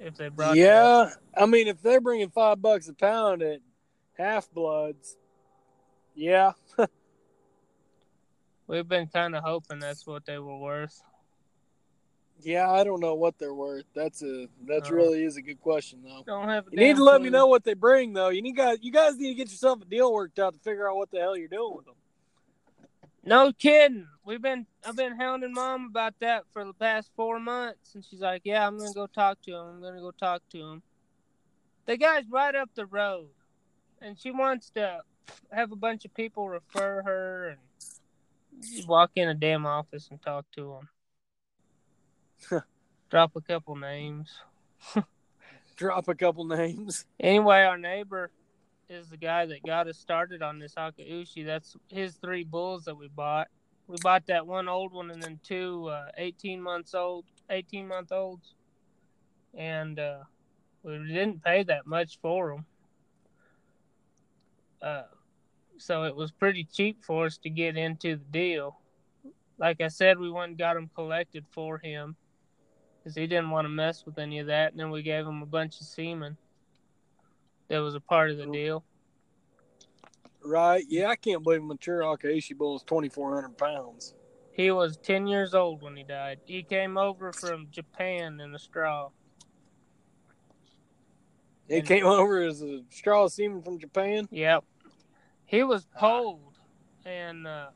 [0.00, 1.10] If they brought Yeah.
[1.36, 3.60] I mean if they're bringing 5 bucks a pound at
[4.18, 5.16] half bloods.
[6.14, 6.52] Yeah.
[8.66, 11.02] We've been kind of hoping that's what they were worth.
[12.42, 13.84] Yeah, I don't know what they're worth.
[13.94, 14.96] That's a that's no.
[14.96, 16.22] really is a good question though.
[16.26, 16.66] Don't have.
[16.70, 18.30] you need to let me know what they bring though.
[18.30, 18.78] You need guys.
[18.80, 21.18] You guys need to get yourself a deal worked out to figure out what the
[21.18, 21.94] hell you're doing with them.
[23.24, 24.06] No kidding.
[24.24, 28.20] We've been I've been hounding mom about that for the past four months, and she's
[28.20, 29.66] like, "Yeah, I'm gonna go talk to him.
[29.66, 30.82] I'm gonna go talk to him."
[31.86, 33.30] The guy's right up the road,
[34.00, 35.00] and she wants to
[35.52, 40.46] have a bunch of people refer her and walk in a damn office and talk
[40.52, 40.78] to
[42.50, 42.62] him.
[43.10, 44.32] Drop a couple names.
[45.76, 47.06] Drop a couple names.
[47.18, 48.30] Anyway, our neighbor
[48.90, 51.46] is the guy that got us started on this Akaushi.
[51.46, 53.46] That's his three bulls that we bought.
[53.86, 58.10] We bought that one old one and then two uh, 18 months old, 18 month
[58.12, 58.54] olds.
[59.56, 60.24] And uh,
[60.82, 62.66] We didn't pay that much for them.
[64.82, 65.02] Uh,
[65.78, 68.76] so it was pretty cheap for us to get into the deal.
[69.58, 72.16] Like I said, we went and got them collected for him
[72.98, 74.72] because he didn't want to mess with any of that.
[74.72, 76.36] And then we gave him a bunch of semen
[77.70, 78.84] that was a part of the deal.
[80.44, 80.84] Right.
[80.88, 84.14] Yeah, I can't believe mature Akaushi bull is 2,400 pounds.
[84.52, 86.40] He was 10 years old when he died.
[86.44, 89.10] He came over from Japan in a straw.
[91.68, 94.28] He And- came over as a straw semen from Japan.
[94.32, 94.64] Yep.
[95.46, 96.58] He was polled,
[97.04, 97.70] and uh,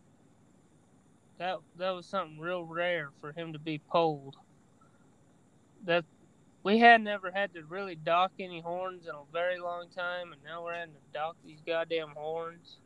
[1.39, 4.37] that that was something real rare for him to be polled.
[5.85, 6.05] That
[6.65, 10.43] we had never had to really dock any horns in a very long time, and
[10.43, 12.79] now we're having to dock these goddamn horns.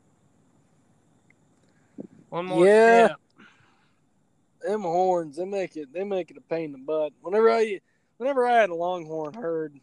[2.28, 3.06] One more Yeah.
[3.06, 3.20] step.
[4.60, 7.12] Them horns, they make it they make it a pain in the butt.
[7.22, 7.80] Whenever I
[8.18, 9.80] whenever I had a longhorn herd,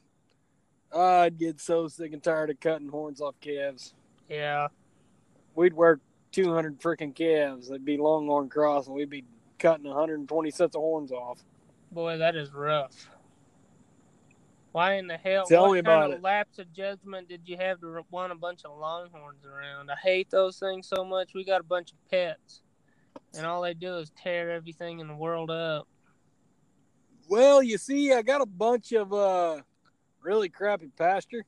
[0.94, 3.94] I'd get so sick and tired of cutting horns off calves.
[4.30, 4.68] Yeah.
[5.56, 6.02] We'd work
[6.34, 7.70] 200 freaking calves.
[7.70, 9.24] They'd be longhorn cross, and we'd be
[9.58, 11.42] cutting 120 sets of horns off.
[11.92, 13.10] Boy, that is rough.
[14.76, 15.46] Why in the hell?
[15.46, 16.22] Tell what me kind about of it.
[16.22, 19.90] lapse of judgment did you have to want a bunch of longhorns around?
[19.90, 21.34] I hate those things so much.
[21.34, 22.62] We got a bunch of pets,
[23.38, 25.88] and all they do is tear everything in the world up.
[27.30, 29.62] Well, you see, I got a bunch of uh
[30.22, 31.46] really crappy pasture,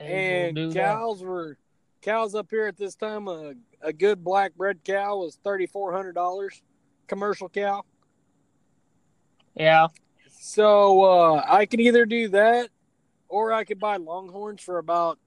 [0.00, 0.74] They will do and that.
[0.74, 1.58] cows were
[2.02, 3.28] cows up here at this time.
[3.28, 6.60] A a good black bred cow was thirty four hundred dollars,
[7.06, 7.84] commercial cow.
[9.54, 9.86] Yeah,
[10.46, 12.68] So uh, I could either do that,
[13.30, 15.18] or I could buy longhorns for about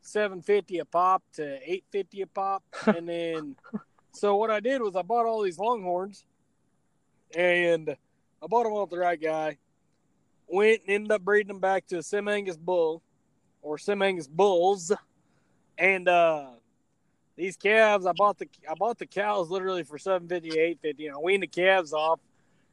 [0.00, 3.54] seven fifty a pop to eight fifty a pop, and then
[4.10, 6.24] so what I did was I bought all these longhorns,
[7.36, 7.88] and
[8.42, 9.58] I bought them off the right guy.
[10.48, 13.00] Went and ended up breeding them back to a Sim Angus bull,
[13.62, 14.90] or Sim Angus bulls,
[15.78, 16.46] and uh,
[17.36, 21.08] these calves I bought the I bought the cows literally for seven fifty eight fifty.
[21.08, 22.18] I weaned the calves off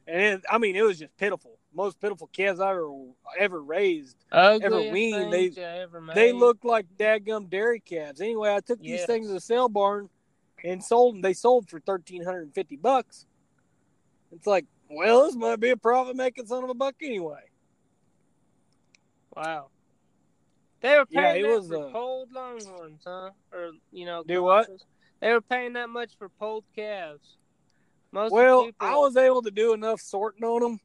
[0.10, 1.59] and it, I mean, it was just pitiful.
[1.74, 2.92] Most pitiful calves I ever
[3.38, 4.18] ever raised.
[4.32, 6.04] ever weaned, they- ever.
[6.14, 8.22] They looked like dadgum dairy calves.
[8.22, 10.10] Anyway, I took these things to the sale barn
[10.64, 11.22] and sold them.
[11.22, 13.26] They sold for thirteen hundred and fifty bucks.
[14.32, 17.44] It's like, well, this might be a profit making son of a buck anyway.
[19.36, 19.70] wow.
[20.82, 23.32] They were Yeah, paying it that was, for uh, polled longhorns, huh?
[23.52, 24.70] Or you know, Do what?
[25.20, 27.38] They were paying that much for polled calves.
[28.12, 30.80] Most Well, people, I was able to do enough sorting on them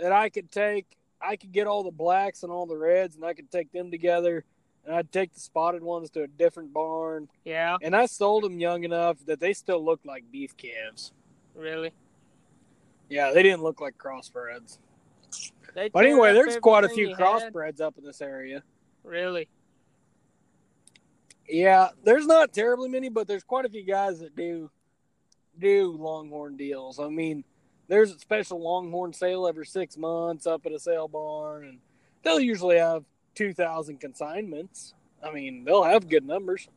[0.00, 0.86] that I could take,
[1.20, 3.90] I could get all the blacks and all the reds, and I could take them
[3.90, 4.44] together,
[4.84, 8.60] and I'd take the spotted ones to a different barn, yeah, and I sold them
[8.60, 11.12] young enough that they still looked like beef calves.
[11.54, 11.92] really.
[13.10, 14.78] Yeah, they didn't look like crossbreds.
[15.74, 17.18] They But anyway, there's quite a few had.
[17.18, 18.62] crossbreds up in this area.
[19.02, 19.48] Really?
[21.48, 24.70] Yeah, there's not terribly many, but there's quite a few guys that do
[25.58, 27.00] do longhorn deals.
[27.00, 27.44] I mean,
[27.88, 31.78] there's a special longhorn sale every six months up at a sale barn, and
[32.22, 34.94] they'll usually have two thousand consignments.
[35.22, 36.68] I mean, they'll have good numbers,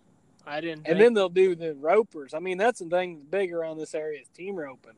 [0.47, 0.87] I didn't.
[0.87, 2.33] and then they'll do the ropers.
[2.33, 4.95] I mean, that's the thing that's big around this area is team roping.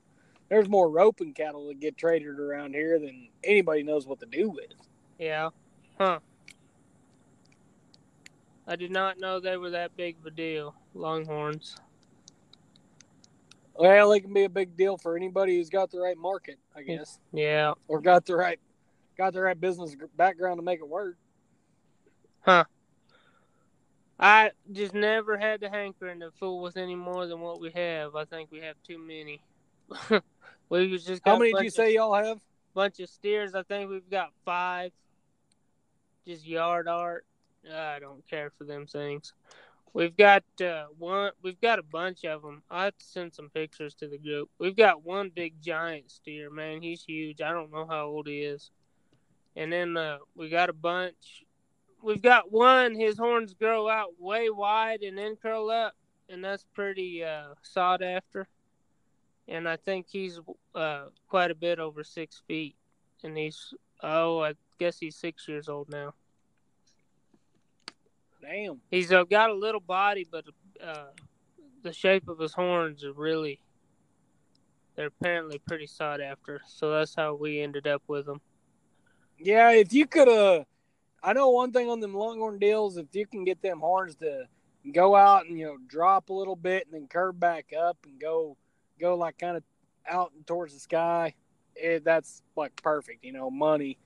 [0.49, 4.49] There's more roping cattle that get traded around here than anybody knows what to do
[4.49, 4.71] with.
[5.17, 5.49] yeah,
[5.97, 6.19] huh?
[8.65, 10.73] I did not know they were that big of a deal.
[10.93, 11.75] Longhorns.
[13.75, 16.81] Well, it can be a big deal for anybody who's got the right market, I
[16.81, 16.87] mm.
[16.87, 17.73] guess, Yeah.
[17.87, 18.59] or got the right
[19.17, 21.17] got the right business background to make it work.
[22.41, 22.65] Huh.
[24.19, 28.15] I just never had the hankering to fool with any more than what we have.
[28.15, 29.41] I think we have too many.
[30.69, 32.39] we was just got How many did you of- say y'all have?
[32.73, 33.53] bunch of steers.
[33.53, 34.91] I think we've got five.
[36.25, 37.25] Just yard art.
[37.71, 39.33] I don't care for them things.
[39.93, 41.31] We've got uh, one.
[41.43, 42.63] We've got a bunch of them.
[42.69, 44.49] I have to send some pictures to the group.
[44.57, 46.49] We've got one big giant steer.
[46.49, 47.41] Man, he's huge.
[47.41, 48.71] I don't know how old he is.
[49.55, 51.43] And then uh, we got a bunch.
[52.01, 52.95] We've got one.
[52.95, 55.93] His horns grow out way wide and then curl up,
[56.27, 58.47] and that's pretty uh, sought after.
[59.47, 60.39] And I think he's
[60.73, 62.75] uh, quite a bit over six feet,
[63.23, 66.15] and he's oh, I guess he's six years old now.
[68.43, 68.81] Damn.
[68.91, 70.45] He's uh, got a little body, but
[70.83, 71.05] uh,
[71.81, 73.59] the shape of his horns are really.
[74.95, 78.41] They're apparently pretty sought after, so that's how we ended up with them.
[79.39, 80.65] Yeah, if you could uh
[81.23, 84.43] I know one thing on them longhorn deals, if you can get them horns to
[84.91, 88.19] go out and you know drop a little bit and then curve back up and
[88.19, 88.57] go
[88.99, 89.63] go like kind of
[90.07, 91.33] out and towards the sky,
[91.75, 93.97] it, that's like perfect, you know, money.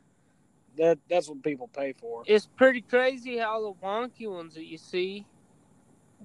[0.77, 2.23] That that's what people pay for.
[2.25, 5.25] It's pretty crazy how the wonky ones that you see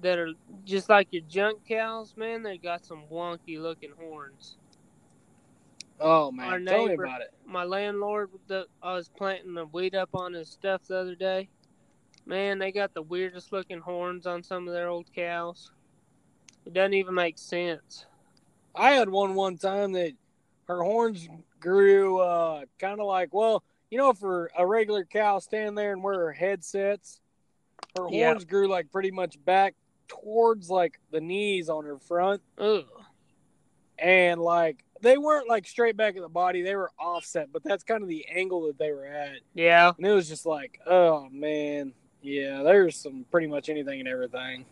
[0.01, 0.33] that are
[0.65, 4.57] just like your junk cows, man, they got some wonky looking horns.
[5.99, 7.33] Oh man, Our tell me about it.
[7.45, 11.49] My landlord that I was planting the weed up on his stuff the other day.
[12.25, 15.71] Man, they got the weirdest looking horns on some of their old cows.
[16.65, 18.05] It doesn't even make sense.
[18.75, 20.13] I had one one time that
[20.67, 21.27] her horns
[21.59, 23.63] grew uh, kind of like well,
[23.93, 27.21] you know, for a regular cow stand there and wear her headsets,
[27.95, 28.29] her Yeah.
[28.29, 29.75] horns grew like pretty much back
[30.07, 32.85] towards like the knees on her front, Ugh.
[33.99, 37.49] and like they weren't like straight back at the body; they were offset.
[37.53, 39.91] But that's kind of the angle that they were at, Yeah.
[39.95, 44.65] and it was just like, oh man, yeah, there's some pretty much anything and everything.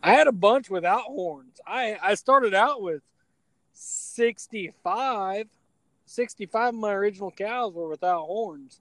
[0.00, 1.60] I had a bunch without horns.
[1.66, 3.02] I I started out with
[3.72, 5.48] 65.
[6.06, 8.80] 65 of my original cows were without horns.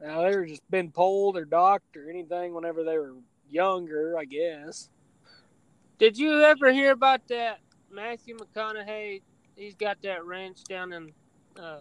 [0.00, 3.14] Now they were just been polled or docked or anything whenever they were
[3.48, 4.90] younger, I guess.
[5.98, 9.22] Did you ever hear about that Matthew McConaughey?
[9.54, 11.12] He's got that ranch down in
[11.56, 11.80] uh,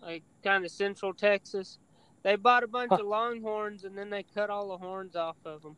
[0.00, 1.78] like kind of central Texas.
[2.22, 2.98] They bought a bunch Huh.
[3.00, 5.76] of longhorns and then they cut all the horns off of them.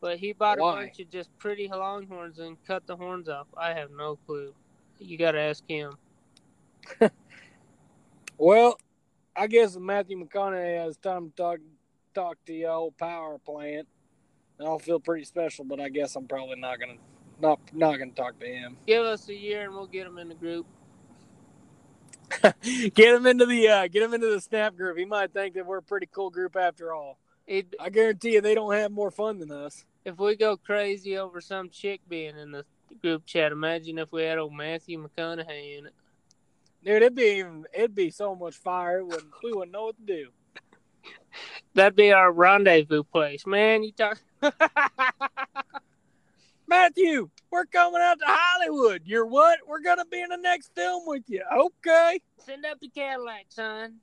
[0.00, 0.72] But he bought Why?
[0.72, 3.46] a bunch of just pretty longhorns and cut the horns off.
[3.56, 4.52] I have no clue.
[4.98, 5.92] You got to ask him.
[8.38, 8.78] Well,
[9.34, 11.58] I guess if Matthew McConaughey has time to talk
[12.14, 13.86] talk to the old power plant.
[14.60, 16.96] I'll feel pretty special, but I guess I'm probably not gonna
[17.40, 18.76] not not gonna talk to him.
[18.86, 20.66] Give us a year and we'll get him in the group.
[22.62, 24.98] get him into the uh, get him into the snap group.
[24.98, 27.18] He might think that we're a pretty cool group after all.
[27.46, 29.84] He'd, I guarantee you, they don't have more fun than us.
[30.04, 32.64] if we go crazy over some chick being in the
[33.00, 35.94] group chat, imagine if we had old Matthew McConaughey in it.
[36.88, 39.00] Dude, it'd be even, it'd be so much fire.
[39.00, 40.28] It wouldn't, we wouldn't know what to do.
[41.74, 43.82] That'd be our rendezvous place, man.
[43.82, 44.18] You talk.
[46.66, 49.02] Matthew, we're coming out to Hollywood.
[49.04, 49.58] You're what?
[49.68, 51.42] We're gonna be in the next film with you.
[51.54, 52.22] Okay.
[52.38, 53.96] Send up the Cadillac, son.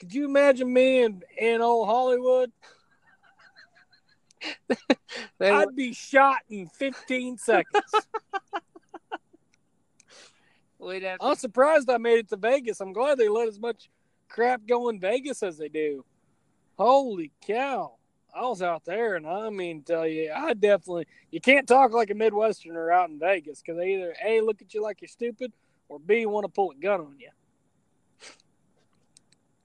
[0.00, 2.50] Could you imagine me in, in old Hollywood?
[5.38, 7.84] I'd be shot in 15 seconds.
[10.82, 12.80] we'd have to, I'm surprised I made it to Vegas.
[12.80, 13.90] I'm glad they let as much
[14.28, 16.04] crap go in Vegas as they do.
[16.78, 17.94] Holy cow.
[18.34, 22.08] I was out there, and I mean, tell you, I definitely, you can't talk like
[22.08, 25.52] a Midwesterner out in Vegas because they either A, look at you like you're stupid,
[25.90, 27.28] or B, want to pull a gun on you.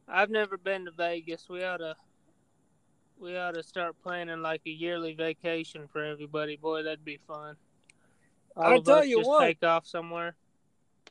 [0.07, 1.47] I've never been to Vegas.
[1.49, 1.95] We ought to.
[3.19, 6.55] We ought to start planning like a yearly vacation for everybody.
[6.55, 7.55] Boy, that'd be fun.
[8.55, 9.41] All I tell you just what.
[9.41, 10.35] take off somewhere.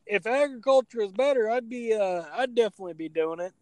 [0.07, 3.53] If agriculture is better, I'd be, uh, I'd definitely be doing it.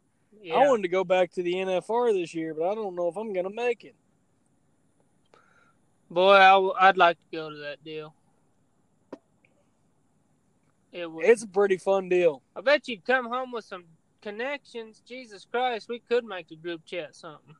[0.42, 0.56] Yeah.
[0.56, 3.16] I wanted to go back to the NFR this year, but I don't know if
[3.16, 3.94] I'm going to make it.
[6.10, 8.14] Boy, I w- I'd like to go to that deal.
[10.92, 11.24] It would.
[11.24, 12.42] It's a pretty fun deal.
[12.54, 13.84] I bet you'd come home with some
[14.22, 15.02] connections.
[15.06, 17.56] Jesus Christ, we could make the group chat something.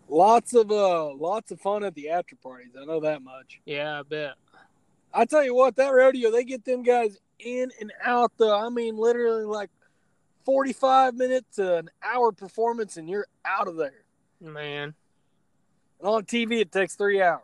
[0.09, 2.73] lots of uh lots of fun at the after parties.
[2.79, 3.59] I know that much.
[3.65, 4.35] Yeah, I bet.
[5.13, 8.57] I tell you what, that rodeo, they get them guys in and out though.
[8.57, 9.69] I mean literally like
[10.45, 14.03] 45 minutes to an hour performance and you're out of there.
[14.39, 14.95] Man,
[15.99, 17.41] And on TV it takes 3 hours.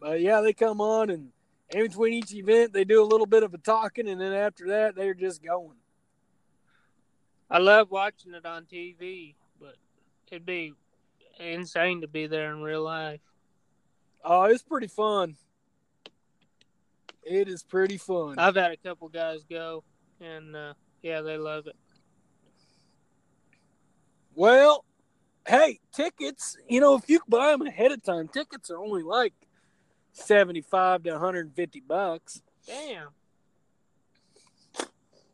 [0.00, 1.30] But yeah, they come on and
[1.70, 4.68] in between each event they do a little bit of a talking and then after
[4.68, 5.76] that they're just going.
[7.50, 9.76] I love watching it on TV, but
[10.30, 10.74] it'd be
[11.40, 13.20] insane to be there in real life.
[14.30, 15.36] Oh, it's pretty fun.
[17.22, 18.38] It is pretty fun.
[18.38, 19.84] I've had a couple guys go,
[20.20, 21.76] and uh, yeah, they love it.
[24.34, 24.84] Well,
[25.46, 29.32] hey, tickets, you know, if you buy them ahead of time, tickets are only like
[30.12, 32.42] 75 to 150 bucks.
[32.66, 33.08] Damn.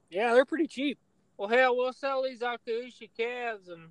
[0.08, 1.00] Yeah, they're pretty cheap.
[1.36, 3.88] Well, hell, we'll sell these Akaushi calves, and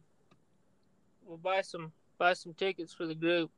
[1.25, 3.51] we'll buy some buy some tickets for the group.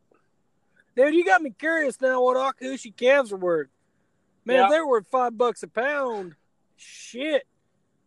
[0.95, 3.67] Dude, you got me curious now what Akaushi calves are worth.
[4.45, 4.65] Man, Yeah.
[4.65, 6.35] if they're worth five bucks a pound,
[6.77, 7.47] shit,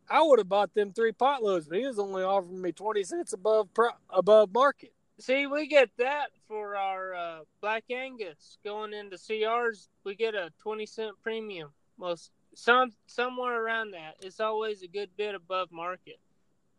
[0.09, 3.32] I would have bought them three potloads, but he was only offering me 20 cents
[3.34, 4.93] above pro- above market.
[5.18, 9.89] See, we get that for our uh, Black Angus going into CRs.
[10.05, 11.70] We get a twenty cent premium.
[11.99, 14.14] Most some somewhere around that.
[14.22, 16.20] It's always a good bit above market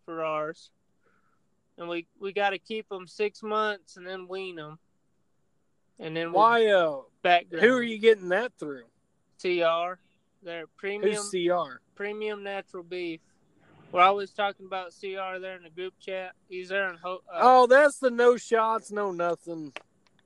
[0.06, 0.72] for ours,
[1.78, 4.80] and we we got to keep them six months and then wean them,
[6.00, 8.84] and then we'll Why, uh, background who are you getting that through?
[9.42, 10.00] CR?
[10.44, 11.82] They're premium Who's CR?
[11.96, 13.20] premium natural beef.
[13.92, 16.34] We're always talking about CR there in the group chat.
[16.48, 19.74] He's there in ho- uh, Oh, that's the no shots, no nothing.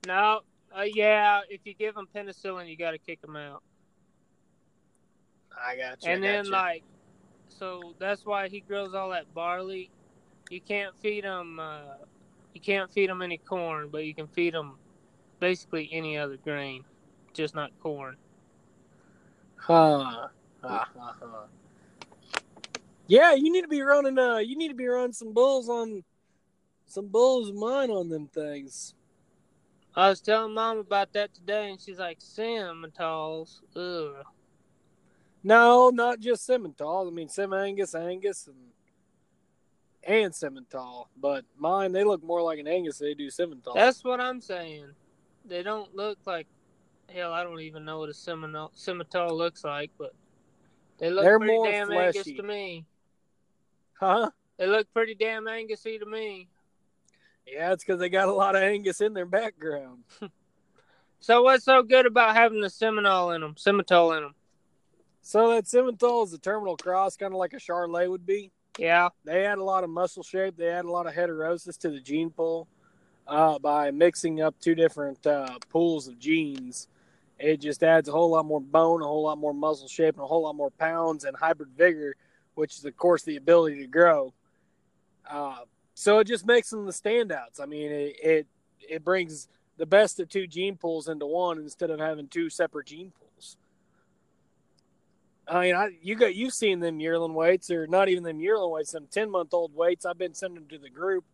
[0.06, 0.40] no,
[0.76, 1.40] uh, yeah.
[1.48, 3.62] If you give him penicillin, you got to kick him out.
[5.58, 6.10] I got you.
[6.10, 6.52] and I then got you.
[6.52, 6.82] like,
[7.48, 9.90] so that's why he grows all that barley.
[10.50, 11.58] You can't feed him.
[11.58, 11.80] Uh,
[12.52, 14.72] you can't feed him any corn, but you can feed him
[15.40, 16.84] basically any other grain,
[17.32, 18.16] just not corn.
[19.56, 20.28] Huh.
[20.62, 21.46] Huh, huh, huh.
[23.06, 24.18] Yeah, you need to be running.
[24.18, 26.04] Uh, you need to be running some bulls on,
[26.86, 28.94] some bulls of mine on them things.
[29.94, 34.24] I was telling mom about that today, and she's like, "Simmentals, ugh."
[35.42, 37.06] No, not just Simmental.
[37.06, 38.72] I mean, Sim Angus, Angus, and
[40.02, 41.06] and Simmental.
[41.16, 42.98] But mine, they look more like an Angus.
[42.98, 43.74] Than they do Simmental.
[43.74, 44.88] That's what I'm saying.
[45.44, 46.46] They don't look like
[47.12, 47.32] hell.
[47.32, 50.14] I don't even know what a Seminole, Simmental looks like, but
[50.98, 52.86] they look They're pretty more damn Angus to me.
[53.98, 54.30] huh?
[54.56, 56.48] They look pretty damn Angusy to me.
[57.46, 60.04] Yeah, it's because they got a lot of Angus in their background.
[61.20, 64.34] So what's so good about having the Seminole in them, Simmental in them?
[65.22, 68.50] So that Simmental is a terminal cross, kind of like a Charolais would be.
[68.76, 70.58] Yeah, They add a lot of muscle shape.
[70.58, 72.68] They add a lot of heterosis to the gene pool
[73.26, 76.88] uh, by mixing up two different uh, pools of genes.
[77.38, 80.24] It just adds a whole lot more bone, a whole lot more muscle shape, and
[80.24, 82.16] a whole lot more pounds and hybrid vigor,
[82.54, 84.32] which is, of course, the ability to grow.
[85.28, 85.60] Uh,
[85.94, 87.60] so it just makes them the standouts.
[87.60, 88.46] I mean, it, it
[88.88, 92.86] it brings the best of two gene pools into one instead of having two separate
[92.86, 93.56] gene pools.
[95.48, 98.70] I mean, I, you got you've seen them yearling weights, or not even them yearling
[98.70, 100.06] weights, them ten month old weights.
[100.06, 101.24] I've been sending them to the group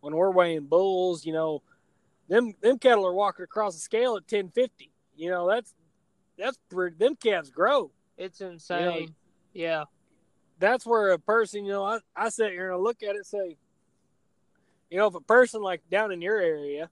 [0.00, 1.24] when we're weighing bulls.
[1.24, 1.62] You know,
[2.28, 4.90] them them cattle are walking across the scale at ten fifty.
[5.16, 5.74] You know, that's
[6.38, 7.90] that's pretty, them calves grow.
[8.18, 9.14] it's insane.
[9.54, 9.84] yeah,
[10.58, 13.16] That's where a person, you know, I, I sit here and I look at it
[13.16, 13.56] and say,
[14.90, 16.90] you know, if a person like down in your area,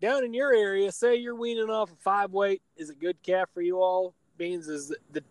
[0.00, 3.48] down in your area, say you're weaning off a five weight, is a good calf
[3.52, 4.14] for you all.
[4.38, 5.22] Beans is the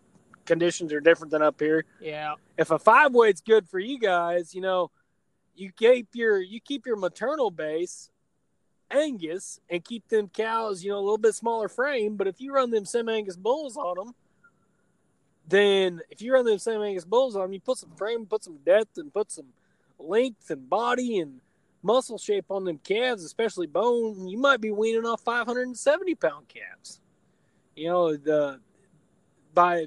[0.44, 1.84] conditions are different than up here.
[2.00, 4.90] yeah, if a five weight's good for you guys, you know,
[5.56, 8.10] you keep your you keep your maternal base
[8.90, 12.16] Angus and keep them cows, you know, a little bit smaller frame.
[12.16, 14.14] But if you run them Sim Angus bulls on them,
[15.48, 18.44] then if you run them Sim Angus bulls on them, you put some frame, put
[18.44, 19.46] some depth, and put some
[19.98, 21.40] length and body and
[21.82, 24.28] muscle shape on them calves, especially bone.
[24.28, 27.00] You might be weaning off 570 pound calves.
[27.74, 28.60] You know, the
[29.52, 29.86] by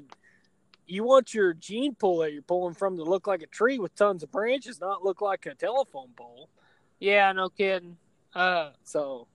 [0.90, 3.94] you want your gene pool that you're pulling from to look like a tree with
[3.94, 6.48] tons of branches, not look like a telephone pole.
[6.98, 7.30] yeah.
[7.32, 7.96] No kidding.
[8.34, 9.26] Uh, So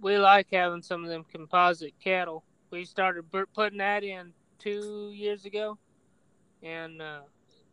[0.00, 2.44] we like having some of them composite cattle.
[2.70, 3.24] We started
[3.54, 5.78] putting that in two years ago,
[6.62, 7.20] and uh,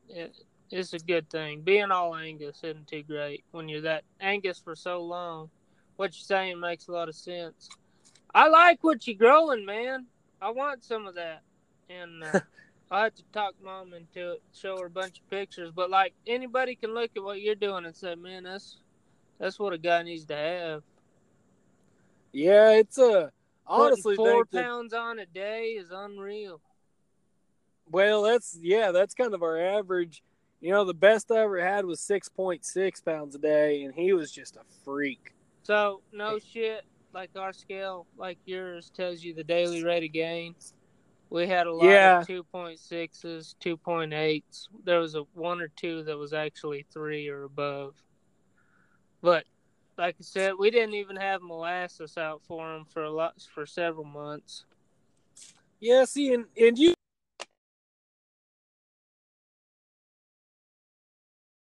[0.09, 0.35] it,
[0.71, 1.61] it's a good thing.
[1.61, 5.49] Being all Angus isn't too great when you're that Angus for so long.
[5.97, 7.69] What you're saying makes a lot of sense.
[8.33, 10.07] I like what you're growing, man.
[10.41, 11.41] I want some of that,
[11.89, 12.39] and uh,
[12.89, 15.71] I had to talk mom into it, show her a bunch of pictures.
[15.75, 18.77] But like anybody can look at what you're doing and say, man, that's
[19.39, 20.83] that's what a guy needs to have.
[22.31, 23.31] yeah, it's a
[23.65, 26.61] honestly Putting four think that, pounds on a day is unreal.
[27.89, 30.23] well, that's yeah, that's kind of our average.
[30.61, 33.93] You know, the best I ever had was six point six pounds a day, and
[33.93, 35.33] he was just a freak.
[35.63, 40.55] So no shit, like our scale, like yours tells you the daily rate of gain.
[41.29, 42.21] We had a lot Yeah.
[42.21, 44.69] of two point sixes, two point eights.
[44.85, 47.95] There was a one or two that was actually three or above.
[49.21, 49.45] But
[49.97, 53.65] like I said, we didn't even have molasses out for them for a lot for
[53.65, 54.65] several months.
[55.79, 56.93] Yeah, see, and and you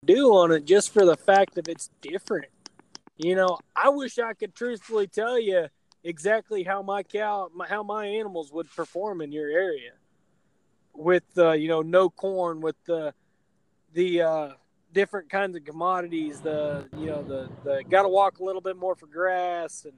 [0.04, 2.46] do on it just for the fact that it's different.
[3.18, 5.68] You know, I wish I could truthfully tell you
[6.04, 9.92] exactly how my cow, how my animals would perform in your area,
[10.94, 13.14] with uh, you know no corn, with the
[13.92, 14.48] the uh,
[14.92, 18.76] different kinds of commodities, the you know the the got to walk a little bit
[18.76, 19.94] more for grass and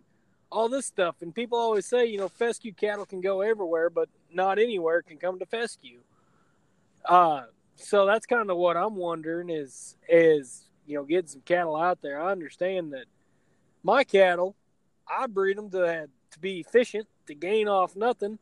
[0.50, 1.16] all this stuff.
[1.20, 5.16] And people always say, you know, fescue cattle can go everywhere, but not anywhere can
[5.18, 5.98] come to fescue.
[7.05, 7.42] Uh,
[7.76, 12.00] so that's kind of what I'm wondering is is you know getting some cattle out
[12.02, 12.20] there.
[12.20, 13.07] I understand that
[13.82, 14.57] my cattle,
[15.09, 18.38] I breed them to to be efficient, to gain off nothing,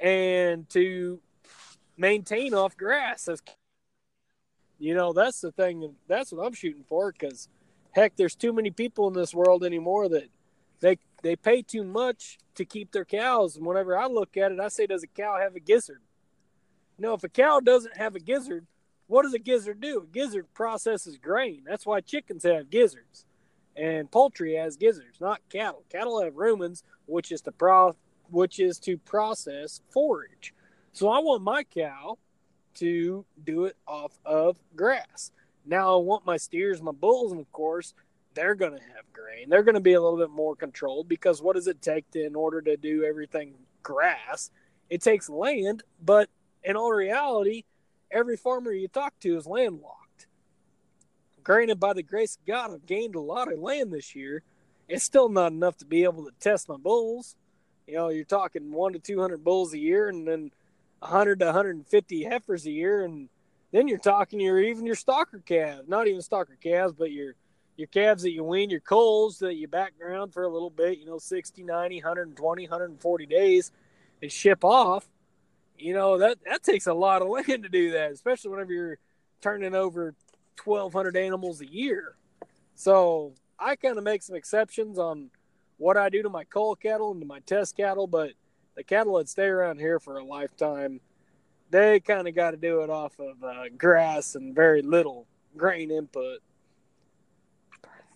[0.00, 1.20] and to
[1.96, 3.28] maintain off grass.
[4.78, 5.94] You know, that's the thing.
[6.08, 7.12] That's what I'm shooting for.
[7.12, 7.48] Because
[7.92, 10.28] heck, there's too many people in this world anymore that
[10.80, 13.56] they they pay too much to keep their cows.
[13.56, 16.00] And whenever I look at it, I say, does a cow have a gizzard?
[16.98, 18.66] Know, if a cow doesn't have a gizzard,
[19.08, 20.02] what does a gizzard do?
[20.02, 21.62] A gizzard processes grain.
[21.66, 23.26] That's why chickens have gizzards,
[23.76, 25.84] and poultry has gizzards, not cattle.
[25.90, 27.96] Cattle have rumens, which is to pro,
[28.30, 30.54] which is to process forage.
[30.92, 32.18] So I want my cow
[32.74, 35.32] to do it off of grass.
[35.66, 37.94] Now I want my steers, my bulls, and of course
[38.34, 39.48] they're going to have grain.
[39.48, 42.24] They're going to be a little bit more controlled because what does it take to,
[42.24, 44.50] in order to do everything grass?
[44.90, 46.28] It takes land, but
[46.62, 47.64] in all reality,
[48.10, 50.03] every farmer you talk to is landlocked.
[51.44, 54.42] Granted, by the grace of God, I've gained a lot of land this year.
[54.88, 57.36] It's still not enough to be able to test my bulls.
[57.86, 60.50] You know, you're talking one to 200 bulls a year and then
[61.00, 63.04] 100 to 150 heifers a year.
[63.04, 63.28] And
[63.72, 67.34] then you're talking your even your stocker calves, not even stocker calves, but your
[67.76, 71.06] your calves that you wean, your coals that you background for a little bit, you
[71.06, 73.72] know, 60, 90, 120, 140 days
[74.22, 75.06] and ship off.
[75.76, 78.98] You know, that, that takes a lot of land to do that, especially whenever you're
[79.42, 80.14] turning over
[80.62, 82.16] 1,200 animals a year.
[82.74, 85.30] So I kind of make some exceptions on
[85.76, 88.32] what I do to my cull cattle and to my test cattle, but
[88.74, 91.00] the cattle that stay around here for a lifetime,
[91.70, 95.26] they kind of got to do it off of uh, grass and very little
[95.56, 96.40] grain input.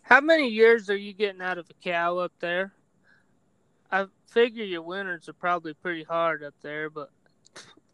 [0.03, 2.73] How many years are you getting out of a cow up there?
[3.91, 7.11] I figure your winters are probably pretty hard up there, but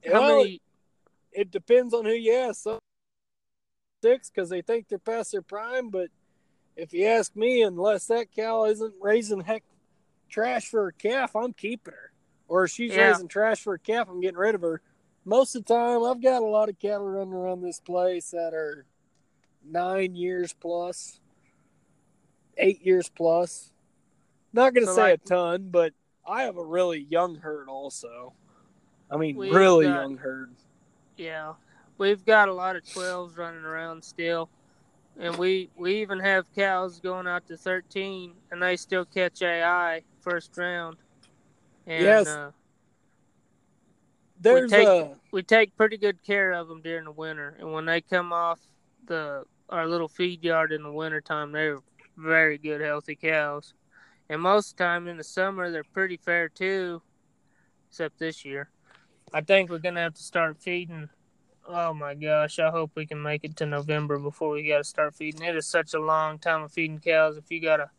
[0.06, 0.60] how well, many?
[1.32, 2.66] It depends on who you ask.
[4.04, 6.08] Six because they think they're past their prime, but
[6.76, 9.62] if you ask me, unless that cow isn't raising heck
[10.28, 12.12] trash for a calf, I'm keeping her.
[12.48, 13.08] Or if she's Yeah.
[13.10, 14.82] raising trash for a calf, I'm getting rid of her.
[15.24, 18.52] Most of the time, I've got a lot of cattle running around this place that
[18.52, 18.84] are
[19.64, 21.20] nine years plus,
[22.58, 23.72] eight years plus.
[24.52, 25.94] Not going to So, say like- a ton, but
[26.26, 28.34] I have a really young herd also.
[29.10, 30.54] I mean, really got- young herd.
[31.16, 31.54] Yeah,
[31.98, 34.48] we've got a lot of twelves running around still,
[35.18, 40.02] and we we even have cows going out to thirteen, and they still catch AI
[40.20, 40.96] first round.
[41.86, 42.26] And, Yes.
[42.26, 42.50] Uh,
[44.40, 47.84] There's take- a we take pretty good care of them during the winter, and when
[47.84, 48.60] they come off
[49.06, 51.80] the our little feed yard in the wintertime, they're
[52.16, 53.72] very good, healthy cows.
[54.28, 57.02] And most of the time in the summer, they're pretty fair too,
[57.88, 58.68] except this year.
[59.32, 61.08] I think we're gonna have to start feeding.
[61.66, 62.58] Oh my gosh!
[62.58, 65.42] I hope we can make it to November before we got to start feeding.
[65.42, 67.36] It is such a long time of feeding cows.
[67.36, 67.90] If you gotta,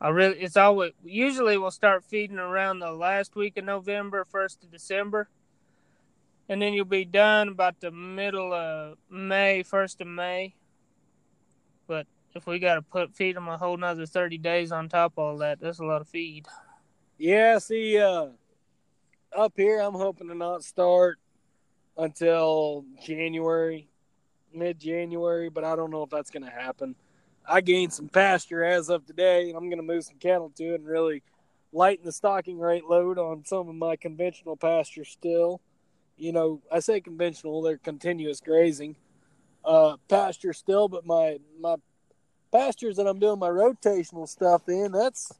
[0.00, 4.62] I really, it's always usually we'll start feeding around the last week of November, first
[4.62, 5.28] of December
[6.48, 10.54] and then you'll be done about the middle of May, first of May.
[11.86, 15.12] But if we got to put feed them a whole nother thirty days on top
[15.12, 16.46] of all that, that's a lot of feed.
[17.18, 18.28] Yeah, see, uh,
[19.36, 21.18] up here, I'm hoping to not start
[21.96, 23.88] until January,
[24.52, 26.94] mid January, but I don't know if that's going to happen.
[27.46, 30.72] I gained some pasture as of today, and I'm going to move some cattle to
[30.72, 31.22] it and really
[31.72, 35.60] lighten the stocking rate load on some of my conventional pasture still.
[36.16, 38.96] You know, I say conventional, they're continuous grazing
[39.64, 41.76] uh, pasture still, but my, my
[42.52, 45.32] pastures that I'm doing my rotational stuff in, that's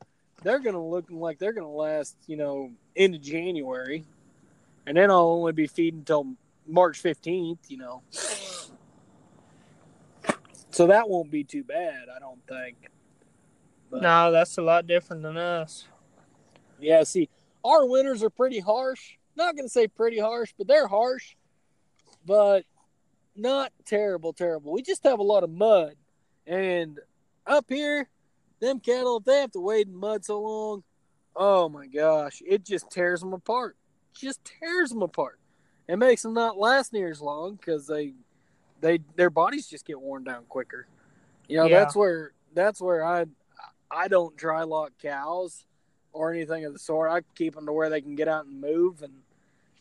[0.43, 4.05] they're gonna look like they're gonna last, you know, into January,
[4.87, 6.35] and then I'll only be feeding until
[6.67, 7.61] March fifteenth.
[7.69, 8.03] You know,
[10.71, 12.91] so that won't be too bad, I don't think.
[13.91, 15.87] But, No, that's a lot different than us.
[16.81, 17.29] Yeah, see,
[17.65, 19.13] our winters are pretty harsh.
[19.37, 21.37] Not gonna say pretty harsh, but they're harsh,
[22.27, 22.65] but
[23.37, 24.73] not terrible, terrible.
[24.73, 25.95] We just have a lot of mud,
[26.47, 26.99] and
[27.47, 28.09] up here,
[28.61, 30.83] them cattle if they have to wade in mud so long,
[31.37, 33.77] oh my gosh, it just tears them apart.
[34.15, 35.39] Just tears them apart.
[35.89, 38.15] It makes them not last near as long because they,
[38.81, 40.87] they their bodies just get worn down quicker.
[41.49, 41.81] You know, Yeah.
[41.81, 43.27] that's where that's where I
[43.91, 45.67] I don't dry lock cows
[46.13, 47.11] or anything of the sort.
[47.11, 49.13] I keep them to where they can get out and move, and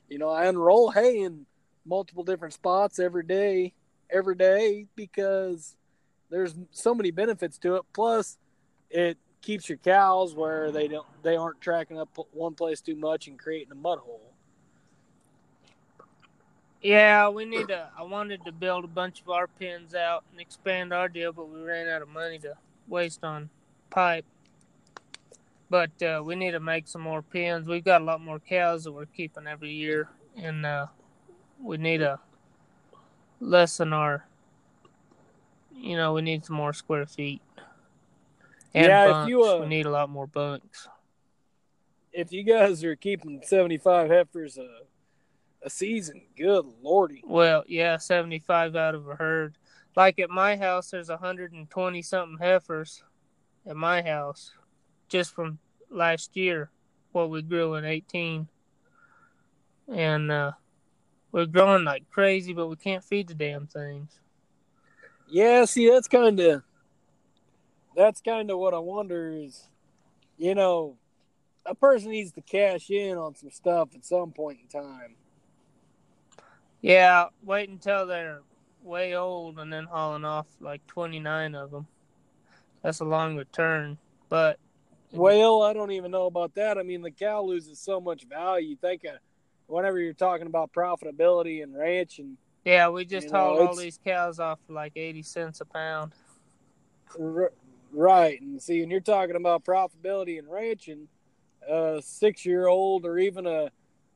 [0.10, 1.46] you know, I unroll hay in
[1.86, 3.74] multiple different spots every day,
[4.10, 5.76] every day because
[6.30, 7.84] there's so many benefits to it.
[7.94, 8.38] Plus,
[8.90, 13.28] it keeps your cows where they don't they aren't tracking up one place too much
[13.28, 14.33] and creating a mud hole.
[16.84, 17.88] Yeah, we need to.
[17.98, 21.50] I wanted to build a bunch of our pens out and expand our deal, but
[21.50, 22.56] we ran out of money to
[22.90, 23.50] waste on
[23.90, 24.26] pipe.
[25.70, 27.68] But uh, we need to make some more pens.
[27.68, 30.88] We've got a lot more cows that we're keeping every year, and uh,
[31.62, 32.20] we need to
[33.40, 34.28] lessen our.
[35.74, 37.42] You know, we need some more square feet.
[38.74, 40.88] And Yeah, if you, uh, we need a lot more bunks.
[42.12, 44.82] If you guys are keeping seventy five heifers a
[45.64, 46.22] a season.
[46.38, 47.24] Good lordy.
[47.26, 49.58] Well, yeah, 75 out of a herd.
[49.96, 53.04] Like at my house, there's 120 something heifers
[53.66, 54.52] at my house
[55.08, 55.60] just from
[55.90, 56.72] last year,
[57.12, 58.48] what we grew in 18.
[59.94, 60.54] And uh,
[61.32, 64.20] we're growing like crazy, but we can't feed the damn things.
[65.30, 66.64] Yeah, see, that's kind of
[67.96, 69.68] that's kind of what I wonder is,
[70.38, 70.98] you know,
[71.66, 75.16] a person needs to cash in on some stuff at some point in time.
[76.84, 78.42] Yeah, wait until they're
[78.84, 81.88] way old and then hauling off like 29 of them.
[82.84, 84.60] That's a long return, but
[85.14, 86.78] well, I don't even know about that.
[86.78, 88.72] I mean, the cow loses so much value.
[88.72, 89.14] You think of
[89.68, 93.98] whenever you're talking about profitability and ranch and yeah, we just you know, all these
[94.04, 96.12] cows off for like 80 cents a pound.
[97.94, 98.42] Right.
[98.42, 101.08] And see, and you're talking about profitability and ranching,
[101.70, 103.72] a six year old or even a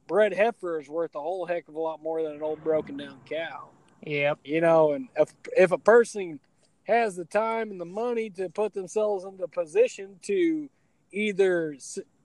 [0.08, 2.98] bred heifer is worth a whole heck of a lot more than an old broken
[2.98, 3.70] down cow.
[4.06, 4.40] Yep.
[4.44, 6.40] You know, and if, if a person
[6.84, 10.70] has the time and the money to put themselves into position to
[11.12, 11.76] either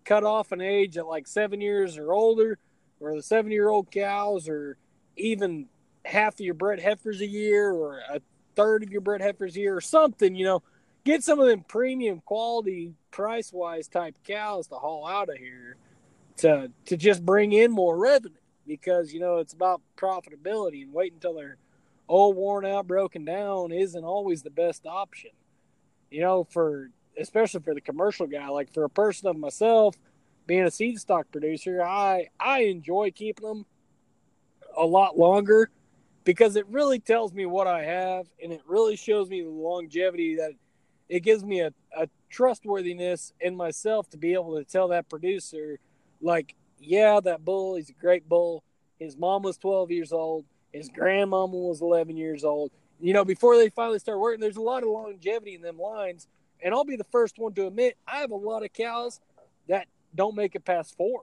[0.05, 2.59] cut off an age at like seven years or older,
[3.01, 4.77] or the seven year old cows, or
[5.17, 5.67] even
[6.05, 8.21] half of your bred heifers a year, or a
[8.55, 10.63] third of your bred heifers a year, or something, you know,
[11.05, 15.77] get some of them premium quality, price wise type cows to haul out of here
[16.43, 18.35] to to just bring in more revenue
[18.67, 21.57] because you know it's about profitability and wait until they're
[22.09, 25.31] all worn out, broken down isn't always the best option.
[26.11, 29.97] You know, for especially for the commercial guy, like for a person of myself
[30.47, 33.67] being a seed stock producer, I I enjoy keeping them
[34.77, 35.71] a lot longer
[36.25, 40.37] because it really tells me what I have and it really shows me the longevity
[40.37, 40.53] that
[41.09, 45.79] it gives me a, a trustworthiness in myself to be able to tell that producer,
[46.23, 48.63] like, yeah, that bull, he's a great bull.
[48.99, 50.45] His mom was 12 years old.
[50.73, 52.71] His grandmama was 11 years old.
[53.01, 56.29] You know, before they finally start working, there's a lot of longevity in them lines.
[56.63, 59.21] And I'll be the first one to admit I have a lot of cows
[59.69, 61.23] that don't make it past four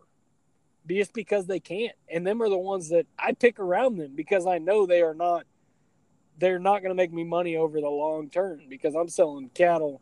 [0.88, 1.96] just because they can't.
[2.12, 5.14] And them are the ones that I pick around them because I know they are
[5.14, 5.46] not
[6.38, 10.02] they're not going to make me money over the long term because I'm selling cattle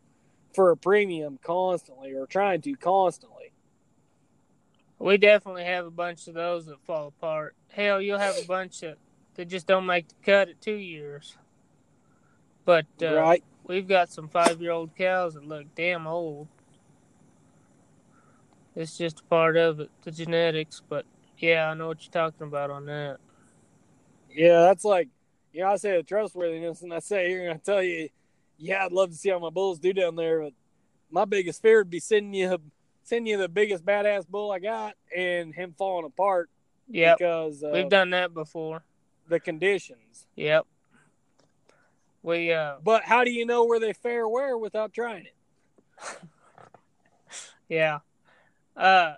[0.54, 3.52] for a premium constantly or trying to constantly.
[4.98, 7.54] We definitely have a bunch of those that fall apart.
[7.68, 8.98] Hell, you'll have a bunch that,
[9.34, 11.36] that just don't make the cut at two years.
[12.64, 13.44] But uh, right.
[13.66, 16.48] we've got some five year old cows that look damn old.
[18.74, 20.82] It's just a part of it, the genetics.
[20.88, 21.06] But
[21.38, 23.18] yeah, I know what you're talking about on that.
[24.30, 25.08] Yeah, that's like
[25.52, 28.08] you know, I say the trustworthiness, and I say here, and I tell you,
[28.58, 30.52] yeah, I'd love to see how my bulls do down there, but
[31.10, 32.48] my biggest fear would be sending you
[33.08, 36.50] sending you the biggest badass bull I got and him falling apart.
[36.88, 38.82] Yeah, because uh, we've done that before.
[39.28, 40.26] The conditions.
[40.36, 40.66] Yep.
[42.22, 42.76] We uh.
[42.82, 45.34] But how do you know where they fair wear without trying it?
[47.68, 47.98] yeah.
[48.76, 49.14] Uh,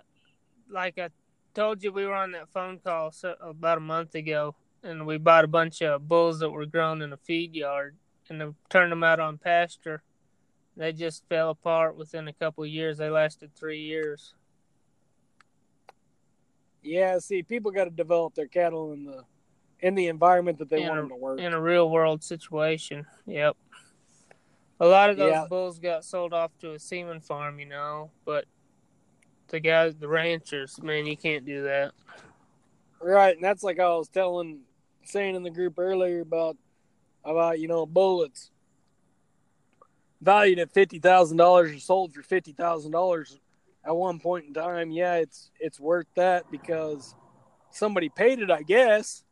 [0.69, 1.09] like I
[1.53, 5.17] told you, we were on that phone call so, about a month ago and we
[5.17, 7.95] bought a bunch of bulls that were grown in a feed yard
[8.29, 10.01] and turned them out on pasture.
[10.77, 12.97] They just fell apart within a couple years.
[12.97, 14.33] They lasted three years.
[16.81, 19.23] Yeah, see, people got to develop their cattle in the
[19.81, 22.23] in the environment that they in want a, them to work in a real world
[22.23, 23.05] situation.
[23.25, 23.57] Yep.
[24.79, 25.45] A lot of those yeah.
[25.47, 28.45] bulls got sold off to a semen farm, you know, but
[29.49, 31.91] the guys, the ranchers, man, you can't do that.
[32.99, 34.61] Right, and that's like I was telling
[35.03, 36.57] saying in the group earlier about
[37.23, 38.50] about you know bullets
[40.21, 43.39] valued at fifty thousand dollars or sold for fifty thousand dollars
[43.85, 44.91] at one point in time.
[44.91, 47.15] Yeah, it's it's worth that because
[47.71, 49.23] somebody paid it, I guess.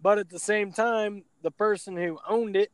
[0.00, 2.70] But at the same time, the person who owned it,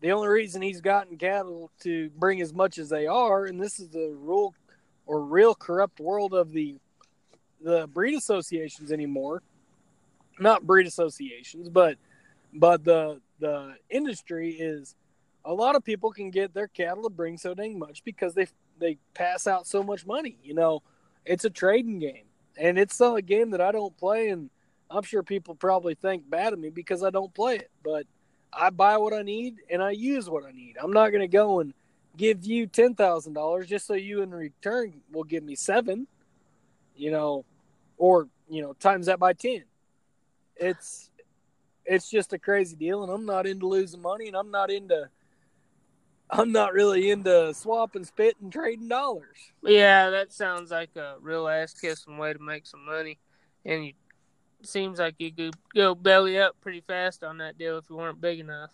[0.00, 3.80] the only reason he's gotten cattle to bring as much as they are, and this
[3.80, 4.54] is the rule
[5.06, 6.76] or real corrupt world of the
[7.62, 9.42] the breed associations anymore
[10.40, 11.96] not breed associations, but
[12.52, 14.94] but the the industry is
[15.48, 18.46] a lot of people can get their cattle to bring so dang much because they
[18.78, 20.36] they pass out so much money.
[20.44, 20.82] You know,
[21.24, 22.26] it's a trading game,
[22.58, 24.50] and it's a game that I don't play, and
[24.90, 27.70] I'm sure people probably think bad of me because I don't play it.
[27.82, 28.06] But
[28.52, 30.76] I buy what I need and I use what I need.
[30.80, 31.72] I'm not going to go and
[32.16, 36.06] give you ten thousand dollars just so you in return will give me seven.
[36.94, 37.44] You know,
[37.96, 39.64] or you know times that by ten
[40.58, 41.10] it's
[41.86, 45.08] it's just a crazy deal, and I'm not into losing money, and I'm not into
[46.30, 49.52] I'm not really into swapping, spit, and trading dollars.
[49.62, 53.18] Yeah, that sounds like a real ass kissing way to make some money,
[53.64, 53.92] and you
[54.62, 58.20] seems like you could go belly up pretty fast on that deal if you weren't
[58.20, 58.70] big enough.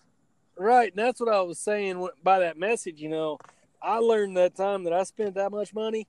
[0.57, 3.01] Right, and that's what I was saying by that message.
[3.01, 3.39] You know,
[3.83, 6.07] I learned that time that I spent that much money.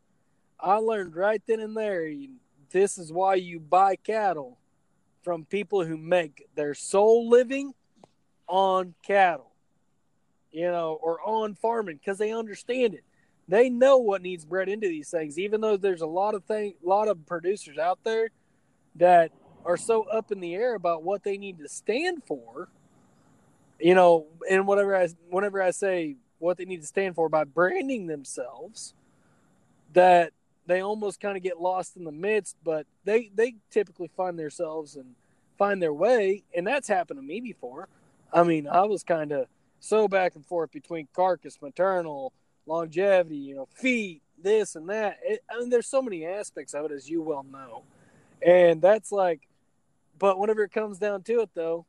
[0.60, 2.10] I learned right then and there.
[2.72, 4.58] This is why you buy cattle
[5.24, 7.74] from people who make their sole living
[8.48, 9.52] on cattle,
[10.56, 13.04] you know, or on farming because they understand it.
[13.46, 16.76] They know what needs bred into these things, even though there's a lot of thing,
[16.84, 18.30] a lot of producers out there
[18.96, 19.32] that
[19.66, 22.70] are so up in the air about what they need to stand for.
[23.82, 27.44] You know, and whatever I, whenever I say what they need to stand for by
[27.44, 28.94] branding themselves,
[29.92, 30.32] that
[30.66, 32.56] they almost kind of get lost in the midst.
[32.64, 35.16] But they they typically find themselves and
[35.58, 37.90] find their way, and that's happened to me before.
[38.32, 39.48] I mean, I was kind of
[39.86, 42.34] so back and forth between carcass, maternal,
[42.66, 45.20] longevity, you know, feet, this and that.
[45.24, 47.84] It, I mean, there's so many aspects of it, as you well know.
[48.46, 49.48] And that's like,
[50.18, 51.86] but whenever it comes down to it, though,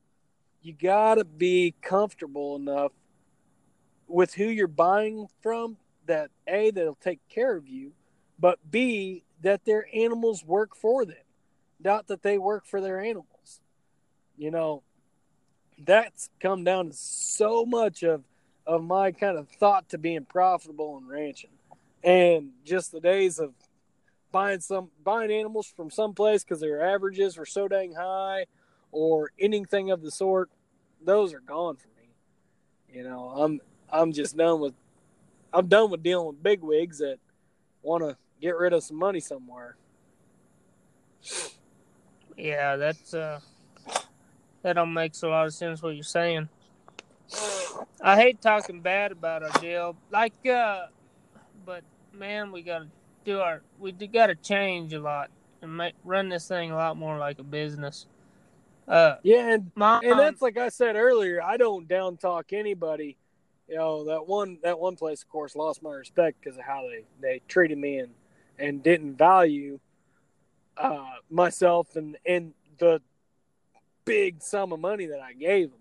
[0.63, 2.93] you got to be comfortable enough
[4.09, 5.77] with who you're buying from
[6.07, 7.93] that A, they'll take care of you,
[8.39, 11.17] but B, that their animals work for them,
[11.83, 13.61] not that they work for their animals.
[14.37, 14.83] You know,
[15.85, 18.25] that's come down to so much of
[18.67, 21.51] of my kind of thought to being profitable in ranching.
[22.03, 23.53] And just the days of
[24.33, 28.47] buying some buying animals from some place because their averages were so dang high
[28.93, 30.51] or anything of the sort
[31.05, 32.09] those are gone for me.
[32.93, 33.61] You know i'm
[33.91, 34.75] i'm just done with
[35.53, 37.19] i'm done with dealing with big wigs that
[37.83, 39.77] want to get rid of some money somewhere.
[42.37, 43.41] Yeah that's uh
[44.67, 46.49] that don't makes a lot of sense what you're saying
[48.01, 50.87] I hate talking bad about our deal, like, uh,
[51.65, 52.89] but man, we gotta
[53.25, 55.31] do our, we gotta change a lot
[55.63, 58.07] and make run this thing a lot more like a business.
[58.87, 61.43] Uh, yeah, and Mom, and that's like I said earlier.
[61.43, 63.17] I don't down talk anybody.
[63.69, 66.83] You know that one that one place, of course, lost my respect because of how
[66.83, 68.15] they they treated me and
[68.59, 69.81] and didn't value
[70.77, 73.01] uh, myself and and the
[74.07, 75.81] big sum of money that I gave them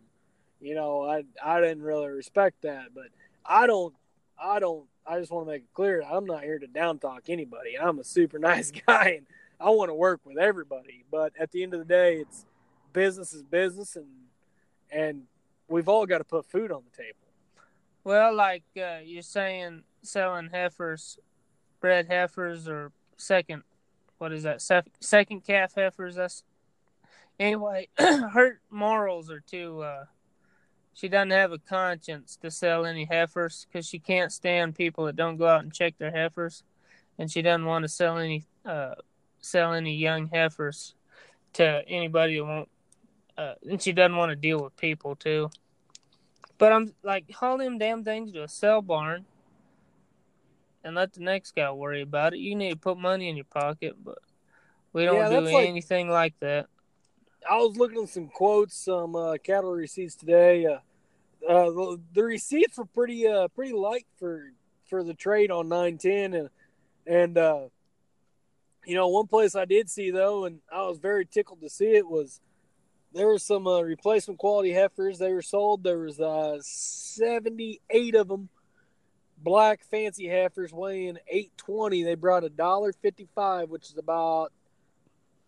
[0.66, 3.08] you know, I I didn't really respect that, but
[3.46, 3.94] I don't
[4.42, 7.24] I don't I just want to make it clear I'm not here to down talk
[7.30, 7.78] anybody.
[7.78, 9.28] I'm a super nice guy and
[9.60, 12.46] I want to work with everybody, but at the end of the day, it's
[12.94, 14.08] business is business and
[14.90, 15.24] and
[15.68, 17.18] we've all got to put food on the table.
[18.04, 21.18] Well, like uh, you're saying, selling heifers,
[21.80, 23.64] bred heifers, or second,
[24.20, 24.62] what is that?
[25.00, 26.16] second calf heifers.
[26.16, 26.44] That's
[27.40, 27.88] anyway.
[27.98, 30.06] her morals are too uh,
[30.96, 35.18] she doesn't have a conscience to sell any heifers because she can't stand people that
[35.18, 36.64] don't go out and check their heifers,
[37.20, 38.96] and she doesn't want to sell any uh,
[39.42, 40.96] sell any young heifers
[41.54, 42.70] to anybody who won't.
[43.38, 45.50] Uh, and she doesn't want to deal with people too.
[46.58, 49.26] But I'm like, haul them damn things to a sell barn
[50.86, 52.40] and let the next guy worry about it.
[52.40, 54.20] You need to put money in your pocket, but
[54.94, 56.68] we don't yeah, do anything like, like that.
[57.50, 60.66] I was looking at some quotes, some uh, cattle receipts today.
[60.66, 60.80] Uh,
[61.48, 64.52] uh, the, the, receipts were pretty uh, pretty light for
[64.90, 66.50] for the trade on nine ten, and
[67.06, 67.62] and uh,
[68.86, 71.96] you know one place I did see though, and I was very tickled to see
[71.96, 72.40] it was
[73.14, 75.20] there were some uh, replacement quality heifers.
[75.20, 75.84] They were sold.
[75.84, 78.50] There was uh, seventy eight of them,
[79.38, 82.04] black fancy heifers weighing eight twenty.
[82.04, 84.52] They brought a dollar fifty five, which is about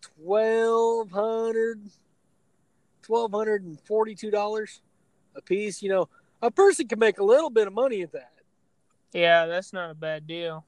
[0.00, 1.80] twelve hundred
[3.02, 4.80] twelve hundred and forty two dollars
[5.34, 5.82] a piece.
[5.82, 6.08] You know,
[6.42, 8.32] a person can make a little bit of money at that.
[9.12, 10.64] Yeah, that's not a bad deal.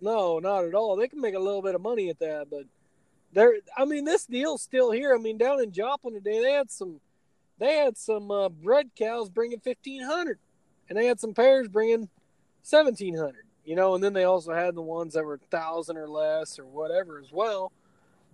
[0.00, 0.96] No, not at all.
[0.96, 2.64] They can make a little bit of money at that, but
[3.32, 3.56] there.
[3.76, 5.14] I mean, this deal's still here.
[5.14, 7.00] I mean, down in Joplin today, they had some,
[7.58, 10.38] they had some uh, bred cows bringing fifteen hundred,
[10.88, 12.08] and they had some pairs bringing
[12.62, 13.44] seventeen hundred.
[13.62, 16.64] You know, and then they also had the ones that were thousand or less or
[16.64, 17.72] whatever as well.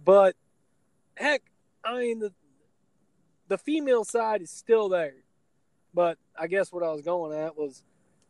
[0.04, 0.36] But
[1.16, 1.42] heck,
[1.84, 2.32] I mean the
[3.48, 5.14] the female side is still there.
[5.94, 7.82] But I guess what I was going at was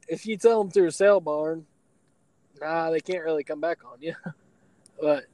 [0.08, 1.66] if you tell them through a sale barn,
[2.60, 4.14] nah, they can't really come back on you.
[5.00, 5.24] but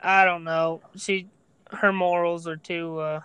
[0.00, 0.82] I don't know.
[0.96, 1.28] She
[1.72, 3.20] her morals are too uh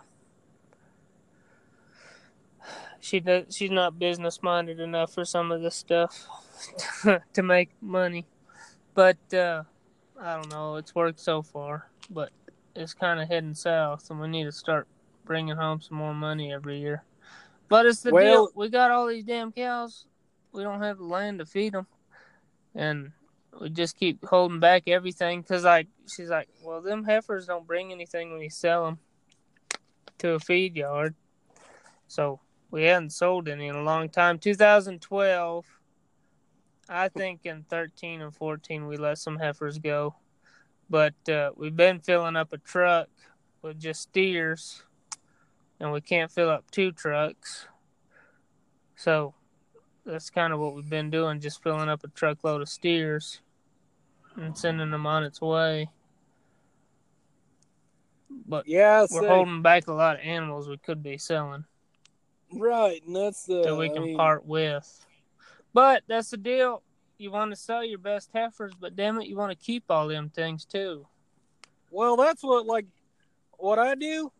[2.99, 6.27] she does she's not business minded enough for some of this stuff
[7.33, 8.25] to make money.
[8.93, 9.63] But uh
[10.19, 10.75] I don't know.
[10.77, 12.31] It's worked so far, but
[12.75, 14.87] it's kind of heading south, and we need to start
[15.25, 17.03] bringing home some more money every year.
[17.69, 18.49] But it's the well, deal.
[18.55, 20.05] We got all these damn cows.
[20.53, 21.87] We don't have the land to feed them,
[22.73, 23.11] and
[23.59, 27.91] we just keep holding back everything because like she's like, well, them heifers don't bring
[27.91, 28.99] anything when you sell them
[30.19, 31.13] to a feed yard,
[32.07, 32.39] so
[32.71, 34.39] we hadn't sold any in a long time.
[34.39, 35.65] 2012,
[36.89, 40.15] I think in 13 and 14 we let some heifers go,
[40.89, 43.09] but uh, we've been filling up a truck
[43.61, 44.83] with just steers,
[45.79, 47.67] and we can't fill up two trucks,
[48.95, 49.33] so
[50.05, 53.41] that's kind of what we've been doing, just filling up a truckload of steers
[54.37, 55.89] and sending them on its way.
[58.47, 61.65] But Yeah, we're say, holding back a lot of animals we could be selling
[62.53, 65.05] right, and that's the that we I can mean, part with.
[65.77, 66.81] But that's the deal.
[67.19, 70.07] You want to sell your best heifers, but damn it, you want to keep all
[70.07, 71.05] them things too.
[71.91, 72.87] Well, that's what like
[73.59, 74.31] what I do.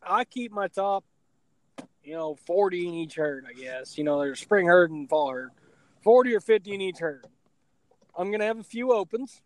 [0.00, 1.02] I keep my top,
[2.04, 3.44] you know, forty in each herd.
[3.44, 5.50] I guess you know there's spring herd and fall herd,
[6.04, 7.26] forty or fifty in each herd.
[8.16, 9.42] I'm gonna have a few opens.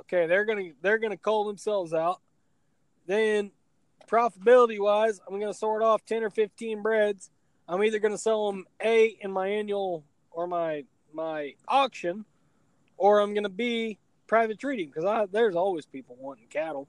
[0.00, 2.22] Okay, they're gonna they're gonna call themselves out.
[3.06, 3.50] Then,
[4.08, 7.30] profitability wise, I'm gonna sort off ten or fifteen breds.
[7.68, 10.02] I'm either gonna sell them a in my annual
[10.36, 12.26] or my my auction,
[12.98, 16.88] or I'm gonna be private treating because I there's always people wanting cattle.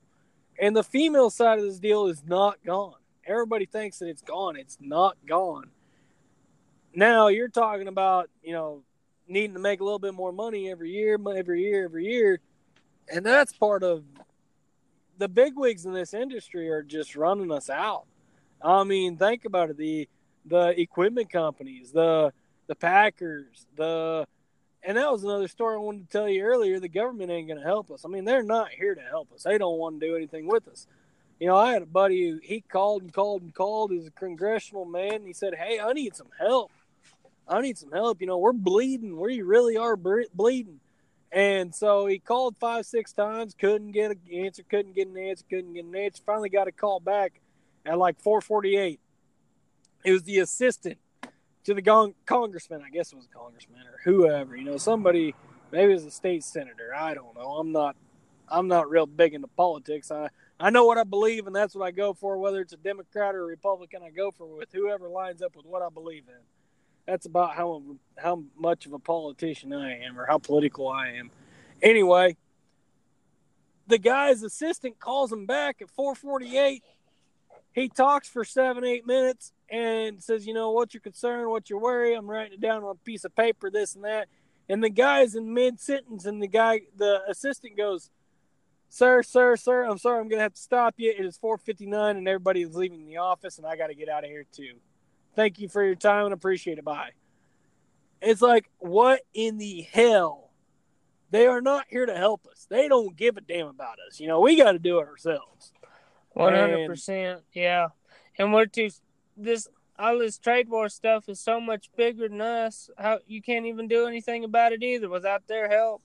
[0.60, 2.95] And the female side of this deal is not gone.
[3.26, 4.57] Everybody thinks that it's gone.
[4.57, 5.69] It's not gone.
[6.94, 8.84] Now you're talking about, you know,
[9.28, 12.40] needing to make a little bit more money every year, every year, every year.
[13.14, 14.03] And that's part of
[15.18, 18.06] the bigwigs in this industry are just running us out.
[18.61, 19.78] I mean, think about it.
[19.78, 20.10] The
[20.45, 22.34] the equipment companies, the
[22.68, 24.27] the packers, the
[24.84, 26.80] and that was another story I wanted to tell you earlier.
[26.80, 28.06] The government ain't going to help us.
[28.06, 29.44] I mean, they're not here to help us.
[29.44, 30.88] They don't want to do anything with us.
[31.39, 33.91] You know, I had a buddy who he called and called and called.
[33.91, 35.26] He's a congressional man.
[35.26, 36.72] He said, "Hey, I need some help.
[37.48, 38.22] I need some help.
[38.22, 39.19] You know, we're bleeding.
[39.19, 40.80] We really are bleeding."
[41.31, 45.44] And so he called five, six times, couldn't get an answer, couldn't get an answer,
[45.49, 46.23] couldn't get an answer.
[46.26, 47.41] Finally got a call back
[47.85, 48.99] at like 448.
[50.06, 50.98] It was the assistant
[51.68, 55.35] to the gong- congressman, I guess it was a congressman or whoever, you know, somebody,
[55.69, 56.95] maybe it was a state senator.
[56.95, 57.57] I don't know.
[57.57, 57.98] I'm not,
[58.48, 60.10] I'm not real big into politics.
[60.10, 60.30] I,
[60.61, 63.35] I know what I believe and that's what I go for, whether it's a Democrat
[63.35, 66.39] or a Republican, I go for with whoever lines up with what I believe in.
[67.06, 67.84] That's about how
[68.18, 71.31] how much of a politician I am or how political I am.
[71.81, 72.38] Anyway,
[73.88, 76.81] the guy's assistant calls him back at 448.
[77.73, 81.49] He talks for seven, eight minutes and says, you know, what's your concern?
[81.49, 82.14] What's your worry?
[82.14, 84.27] I'm writing it down on a piece of paper, this and that.
[84.69, 88.10] And the guy's in mid sentence, and the guy, the assistant goes,
[88.89, 91.14] Sir, sir, sir, I'm sorry, I'm going to have to stop you.
[91.18, 94.23] It is 459, and everybody is leaving the office, and I got to get out
[94.23, 94.76] of here too.
[95.35, 96.85] Thank you for your time and appreciate it.
[96.85, 97.11] Bye.
[98.22, 100.52] It's like, what in the hell?
[101.30, 102.65] They are not here to help us.
[102.69, 104.19] They don't give a damn about us.
[104.19, 105.73] You know, we got to do it ourselves.
[106.31, 107.89] One hundred percent, yeah.
[108.38, 108.89] And we're too.
[109.38, 109.68] This
[110.00, 112.90] all this trade war stuff is so much bigger than us.
[112.98, 116.02] How you can't even do anything about it either without their help.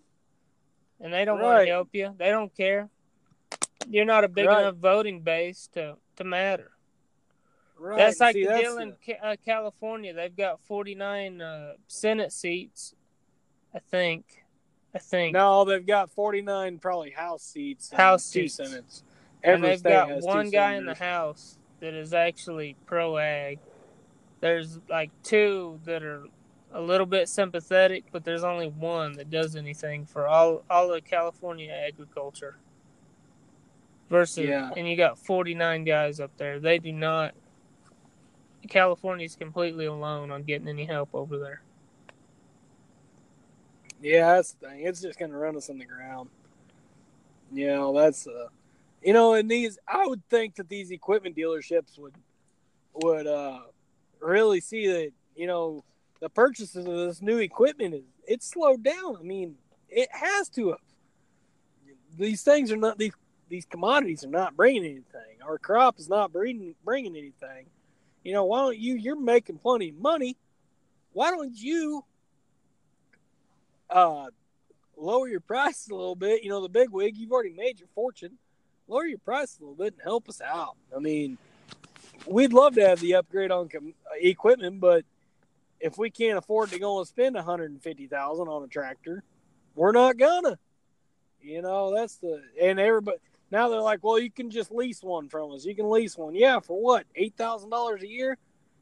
[1.01, 2.15] And they don't want to help you.
[2.17, 2.89] They don't care.
[3.89, 4.61] You're not a big Right.
[4.61, 6.71] enough voting base to to matter.
[7.79, 7.99] Right.
[7.99, 10.13] That's like See, the that's deal in uh, California.
[10.15, 12.95] They've got 49 uh, Senate seats,
[13.75, 14.45] I think.
[14.95, 15.33] I think.
[15.35, 17.91] No, they've got 49 probably House seats.
[17.91, 18.71] and House two seats.
[18.71, 19.03] Senates.
[19.43, 20.95] and they've got one guy in the.
[20.95, 23.59] House that is actually pro ag.
[24.41, 26.23] There's like two that are
[26.73, 31.05] a little bit sympathetic, but there's only one that does anything for all all of
[31.05, 32.57] California agriculture.
[34.09, 34.71] Versus, Yeah.
[34.77, 36.61] and you got 49 guys up there.
[36.61, 37.35] They do not.
[38.69, 41.63] California's completely alone on getting any help over there.
[44.01, 44.81] Yeah, that's the thing.
[44.87, 46.29] It's just going to run us on the ground.
[47.53, 48.49] You know, that's uh,
[49.05, 52.15] you know, and these I would think that these equipment dealerships would
[52.95, 53.61] would uh
[54.21, 55.85] really see that you know
[56.21, 59.17] the purchases of this new equipment is it's slowed down.
[59.19, 59.57] I mean,
[59.89, 60.79] it has to have.
[62.17, 63.15] These things are not these
[63.49, 65.43] these commodities are not bringing anything.
[65.45, 67.67] Our crop is not bringing bringing anything.
[68.23, 68.95] You know, why don't you?
[68.95, 70.37] You're making plenty of money.
[71.13, 72.05] Why don't you
[73.93, 74.27] uh,
[74.97, 76.43] lower your prices a little bit.
[76.43, 78.39] You know, the big wig, you've already made your fortune.
[78.89, 80.77] Lower your price a little bit and help us out.
[80.95, 81.39] I mean,
[82.27, 85.05] we'd love to have the upgrade on com- equipment, but
[85.81, 88.69] if we can't afford to go and spend one hundred and fifty thousand on a
[88.69, 89.23] tractor,
[89.75, 90.59] we're not gonna.
[91.41, 93.19] You know, that's the and everybody
[93.51, 95.65] now they're like, well, you can just lease one from us.
[95.65, 98.39] You can lease one, yeah, for what eight thousand dollars a year?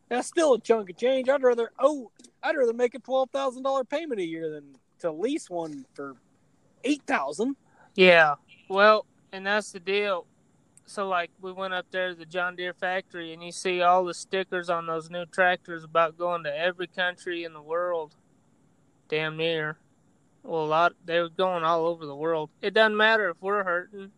[0.08, 1.28] That's still a chunk of change.
[1.28, 2.10] I'd rather oh,
[2.42, 6.16] I'd rather make a twelve thousand dollar payment a year than to lease one for
[6.84, 7.56] eight thousand.
[7.94, 8.34] Yeah.
[8.68, 10.26] Well, and that's the deal.
[10.86, 14.04] So, like, we went up there to the John Deere factory, and you see all
[14.04, 18.16] the stickers on those new tractors about going to every country in the world,
[19.08, 19.78] damn near.
[20.42, 20.92] Well, a lot.
[21.04, 22.50] They were going all over the world.
[22.60, 24.10] It doesn't matter if we're hurting.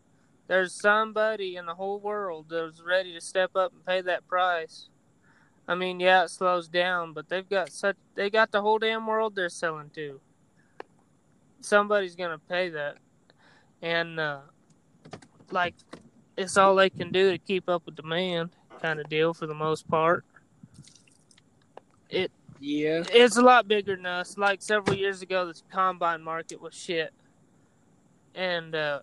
[0.49, 4.89] There's somebody in the whole world that's ready to step up and pay that price.
[5.67, 7.97] I mean, yeah, it slows down, but they've got such.
[8.15, 10.21] They got the whole damn world they're selling to.
[11.61, 12.97] Somebody's gonna pay that,
[13.81, 14.41] and uh,
[15.53, 15.75] like
[16.37, 18.51] it's all they can do to keep up with demand
[18.81, 20.25] kind of deal for the most part.
[22.09, 22.31] It
[22.61, 23.05] Yeah.
[23.13, 24.37] it's a lot bigger than us.
[24.37, 27.13] Like several years ago, the combine market was shit,
[28.35, 29.01] and uh,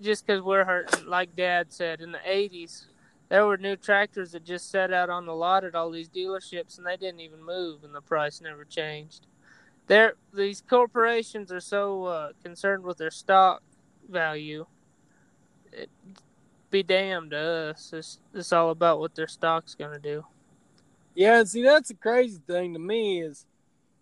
[0.00, 2.86] just because we're hurting, like Dad said, in the '80s,
[3.28, 6.78] there were new tractors that just sat out on the lot at all these dealerships,
[6.78, 9.26] and they didn't even move, and the price never changed.
[9.86, 13.62] There, these corporations are so uh, concerned with their stock
[14.12, 14.66] value.
[15.72, 15.90] It,
[16.70, 17.92] be damned to us.
[17.92, 20.24] It's, it's all about what their stock's gonna do.
[21.14, 23.46] Yeah, and see that's the crazy thing to me is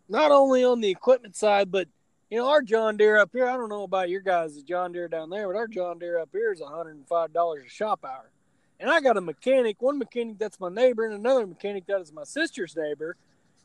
[0.08, 1.88] not only on the equipment side, but
[2.30, 5.08] you know, our John Deere up here, I don't know about your guys' John Deere
[5.08, 8.04] down there, but our John Deere up here is hundred and five dollars a shop
[8.04, 8.30] hour.
[8.78, 12.12] And I got a mechanic, one mechanic that's my neighbor and another mechanic that is
[12.12, 13.16] my sister's neighbor.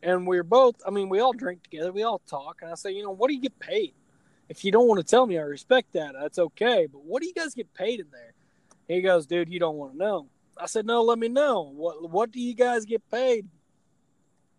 [0.01, 2.91] And we're both I mean, we all drink together, we all talk, and I say,
[2.91, 3.93] you know, what do you get paid?
[4.47, 6.13] If you don't want to tell me, I respect that.
[6.19, 6.87] That's okay.
[6.91, 8.33] But what do you guys get paid in there?
[8.87, 10.27] He goes, dude, you don't want to know.
[10.57, 11.71] I said, no, let me know.
[11.75, 13.47] What what do you guys get paid?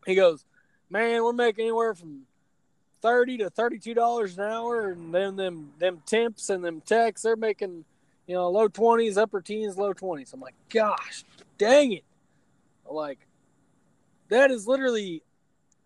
[0.05, 0.45] He goes,
[0.91, 2.23] man, we're making anywhere from
[3.01, 7.37] thirty to thirty-two dollars an hour, and then them them temps and them techs, they're
[7.37, 7.85] making,
[8.27, 10.33] you know, low twenties, upper teens, low twenties.
[10.33, 11.25] I'm like, gosh,
[11.57, 12.05] dang it!
[12.91, 13.21] Like,
[14.29, 15.23] that is literally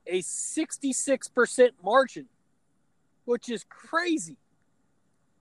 [0.06, 2.27] a sixty-six percent margin,
[3.24, 4.36] which is crazy,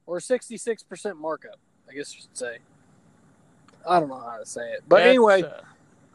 [0.06, 2.58] or sixty-six percent markup, I guess you should say.
[3.88, 5.62] I don't know how to say it, but That's, anyway, uh,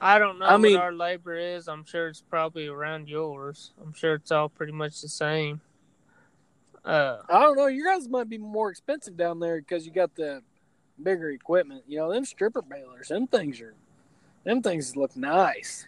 [0.01, 1.67] I don't know I mean- what our labor is.
[1.69, 3.73] I'm sure it's probably around yours.
[3.83, 5.61] I'm sure it's all pretty much the same.
[6.85, 7.67] Uh, I don't know.
[7.67, 10.43] You guys might be more expensive down there because you got the
[11.03, 11.85] bigger equipment.
[11.89, 13.75] You know, them stripper balers, them things are,
[14.45, 15.87] them things look nice.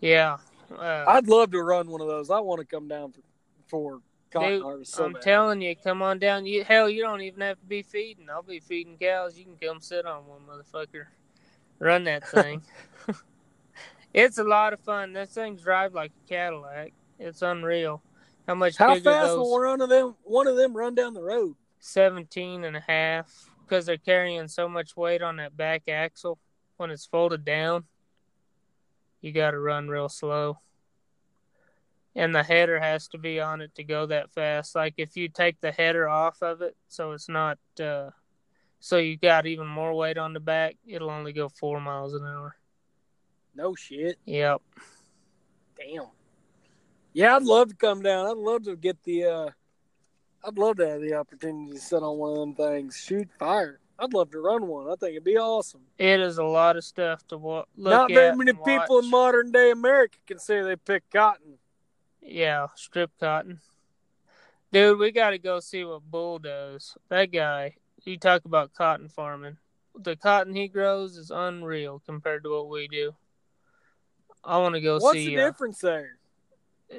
[0.00, 0.36] yeah.
[0.72, 2.30] Uh, I'd love to run one of those.
[2.30, 3.20] I want to come down for
[3.66, 4.00] for
[4.32, 4.86] Dude.
[4.86, 5.22] So I'm bad.
[5.22, 6.46] telling you, come on down.
[6.46, 8.28] You hell, you don't even have to be feeding.
[8.30, 9.36] I'll be feeding cows.
[9.36, 11.06] You can come sit on one, motherfucker.
[11.78, 12.62] Run that thing.
[14.14, 15.12] it's a lot of fun.
[15.12, 16.92] Those things drive like a Cadillac.
[17.18, 18.02] It's unreal.
[18.46, 21.22] How much How fast those will one of them one of them run down the
[21.22, 21.56] road?
[21.80, 26.38] 17 and a half because they're carrying so much weight on that back axle
[26.76, 27.84] when it's folded down.
[29.20, 30.58] You got to run real slow.
[32.16, 34.74] And the header has to be on it to go that fast.
[34.74, 38.10] Like if you take the header off of it, so it's not, uh,
[38.80, 42.24] so you got even more weight on the back, it'll only go four miles an
[42.24, 42.56] hour.
[43.54, 44.16] No shit.
[44.24, 44.60] Yep.
[45.78, 46.06] Damn.
[47.12, 48.26] Yeah, I'd love to come down.
[48.26, 49.24] I'd love to get the.
[49.24, 49.48] uh
[50.42, 53.78] I'd love to have the opportunity to sit on one of them things, shoot fire.
[53.98, 54.86] I'd love to run one.
[54.86, 55.82] I think it'd be awesome.
[55.98, 58.14] It is a lot of stuff to wa- look Not at.
[58.14, 59.04] very many people watch.
[59.04, 61.58] in modern day America can say they pick cotton.
[62.22, 63.60] Yeah, strip cotton.
[64.72, 66.96] Dude, we got to go see what Bull does.
[67.08, 67.74] That guy,
[68.04, 69.56] you talk about cotton farming.
[69.98, 73.14] The cotton he grows is unreal compared to what we do.
[74.44, 76.18] I want to go What's see What's the uh, difference there?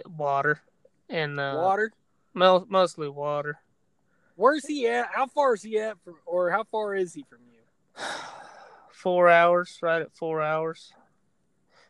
[0.06, 0.62] water
[1.10, 1.92] and uh, Water.
[2.34, 3.58] mo- mostly water.
[4.36, 5.10] Where's he at?
[5.14, 8.04] How far is he at from, or how far is he from you?
[8.92, 10.92] four hours, right at four hours.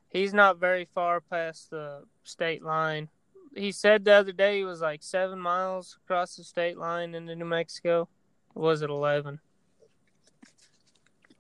[0.10, 3.10] He's not very far past the state line.
[3.56, 7.36] He said the other day he was like seven miles across the state line into
[7.36, 8.08] New Mexico.
[8.56, 9.40] Or was it eleven?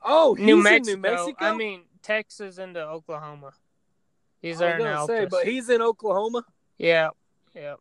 [0.03, 0.95] Oh, New Mexico.
[0.95, 1.35] New Mexico.
[1.39, 3.51] I mean Texas into Oklahoma.
[4.41, 5.07] He's there in Altus.
[5.07, 6.43] say, but he's in Oklahoma.
[6.77, 7.09] Yeah,
[7.55, 7.75] yeah.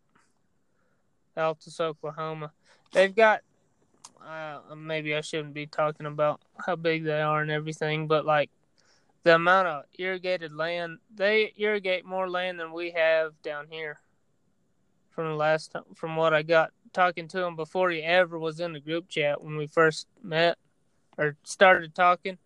[1.37, 2.53] Altus, Oklahoma.
[2.93, 3.41] They've got.
[4.25, 8.51] Uh, maybe I shouldn't be talking about how big they are and everything, but like
[9.23, 13.99] the amount of irrigated land, they irrigate more land than we have down here.
[15.21, 18.59] From the last time, from what I got talking to him before he ever was
[18.59, 20.57] in the group chat when we first met
[21.19, 22.39] or started talking.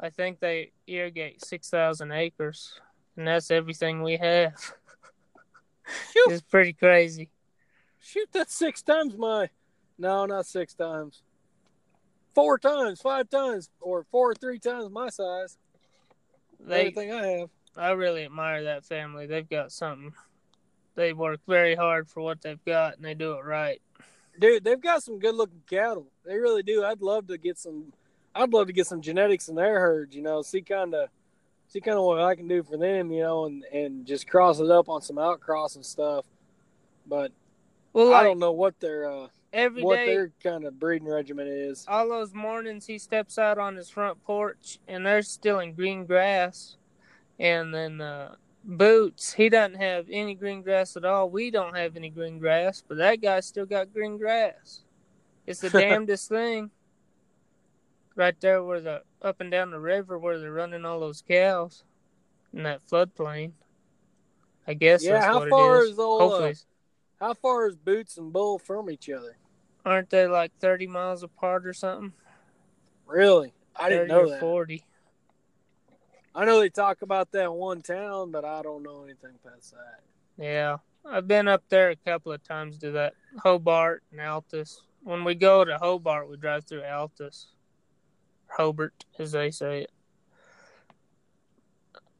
[0.00, 2.80] I think they irrigate six thousand acres,
[3.16, 4.54] and that's everything we have.
[6.26, 7.28] It's pretty crazy.
[8.00, 9.50] Shoot, that's six times my.
[9.96, 11.22] No, not six times.
[12.34, 15.56] Four times, five times, or four or three times my size.
[16.58, 17.50] They, Everything I have.
[17.76, 19.26] I really admire that family.
[19.26, 20.14] They've got something
[20.94, 23.80] they work very hard for what they've got and they do it right.
[24.38, 26.08] Dude, they've got some good looking cattle.
[26.24, 26.84] They really do.
[26.84, 27.92] I'd love to get some.
[28.34, 30.16] I'd love to get some genetics in their herds.
[30.16, 31.08] You know, see kind of,
[31.68, 33.12] see kind of what I can do for them.
[33.12, 36.24] You know, and and just cross it up on some outcross and stuff.
[37.06, 37.30] But
[37.92, 41.46] Well, I don't know what their uh, every what day, their kind of breeding regimen
[41.46, 41.84] is.
[41.86, 46.06] all those mornings he steps out on his front porch and they're still in green
[46.06, 46.76] grass.
[47.38, 48.34] And then uh,
[48.66, 51.28] Boots, he doesn't have any green grass at all.
[51.28, 54.84] We don't have any green grass, but that guy's still got green grass.
[55.46, 56.70] It's the damnedest thing.
[58.16, 61.82] Right there where the up and down the river where they're running all those cows
[62.52, 63.52] in that floodplain.
[64.66, 65.90] I guess Yeah, that's how what far it is.
[65.90, 66.52] is old, uh,
[67.20, 69.36] How far is Boots and Bull from each other?
[69.84, 72.14] aren't they like thirty miles apart or something?
[73.06, 73.52] Really?
[73.76, 74.40] I didn't know that.
[74.40, 74.82] Forty.
[76.34, 80.00] I know they talk about that one town, but I don't know anything past that.
[80.42, 84.80] Yeah, I've been up there a couple of times to that Hobart and Altus.
[85.02, 87.46] When we go to Hobart, we drive through Altus,
[88.48, 89.90] Hobart, as they say it.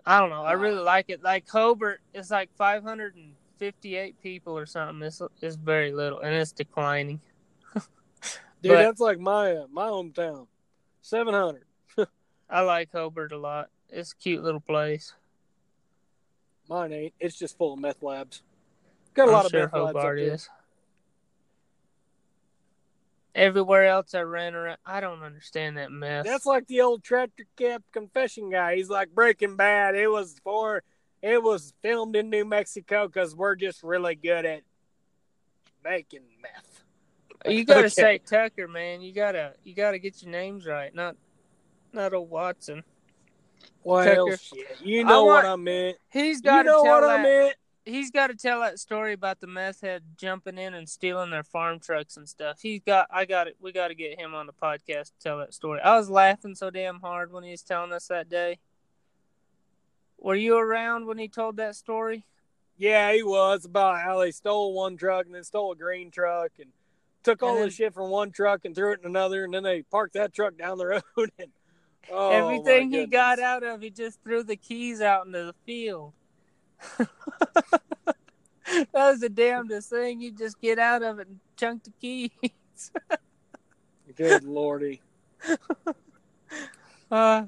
[0.06, 0.42] I don't know.
[0.44, 1.22] I really like it.
[1.22, 5.02] Like Hobart, it's like 558 people or something.
[5.04, 7.20] It's it's very little, and it's declining.
[7.74, 7.82] Dude,
[8.72, 10.46] But- that's like my uh, my hometown.
[11.00, 11.64] Seven hundred.
[12.50, 13.70] I like Hobart a lot.
[13.90, 15.14] It's a cute little place.
[16.68, 17.14] Mine ain't.
[17.20, 18.42] It's just full of meth labs.
[19.14, 20.48] Got a I'm lot sure of meth labs up Hobart is.
[23.34, 26.24] Everywhere else I ran around, I don't understand that mess.
[26.24, 28.76] That's like the old tractor cap confession guy.
[28.76, 29.96] He's like Breaking Bad.
[29.96, 30.84] It was for
[31.20, 34.62] it was filmed in New Mexico because we're just really good at
[35.82, 36.84] making meth.
[37.52, 37.88] You gotta Okay.
[37.88, 39.00] say Tucker, man.
[39.00, 41.16] You gotta you gotta get your names right, not
[41.92, 42.84] not old Watson.
[43.84, 44.36] Well, Tucker.
[44.38, 44.80] shit.
[44.82, 45.96] You know I what I meant.
[46.10, 47.20] He's You got to know tell what that.
[47.20, 47.56] I meant.
[47.86, 51.42] He's got to tell that story about the meth head jumping in and stealing their
[51.42, 52.60] farm trucks and stuff.
[52.62, 53.06] He's got.
[53.10, 53.56] I got it.
[53.60, 55.80] We got to get him on the podcast to tell that story.
[55.82, 58.58] I was laughing so damn hard when he was telling us that day.
[60.18, 62.24] Were you around when he told that story?
[62.78, 66.52] Yeah, he was about how they stole one truck and then stole a green truck
[66.58, 66.70] and
[67.22, 69.62] took all And the shit from one truck and threw it in another, and then
[69.62, 70.86] they parked that truck down the
[71.16, 71.30] road.
[71.38, 71.48] And
[72.10, 76.12] oh, Everything he got out of, he just threw the keys out into the field.
[76.98, 77.08] that
[78.92, 80.20] was the damnedest thing.
[80.20, 82.90] You just get out of it and chunk the keys.
[84.16, 85.00] Good lordy.
[87.10, 87.44] Uh,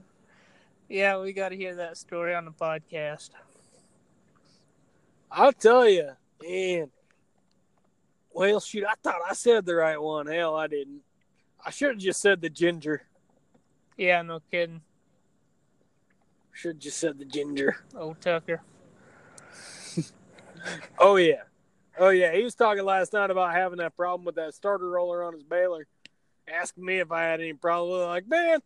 [0.88, 3.30] yeah, we got to hear that story on the podcast.
[5.30, 6.10] I'll tell you,
[6.48, 6.90] and
[8.32, 10.26] well, shoot, I thought I said the right one.
[10.26, 11.00] Hell, I didn't.
[11.64, 13.02] I should have just said the ginger.
[13.96, 14.82] Yeah, no kidding.
[16.52, 17.76] Should just said the ginger.
[17.94, 18.62] Old Tucker.
[20.98, 21.42] Oh yeah,
[21.96, 22.34] oh yeah.
[22.34, 25.44] He was talking last night about having that problem with that starter roller on his
[25.44, 25.86] baler.
[26.52, 28.00] Asking me if I had any problem.
[28.00, 28.58] I'm Like, man,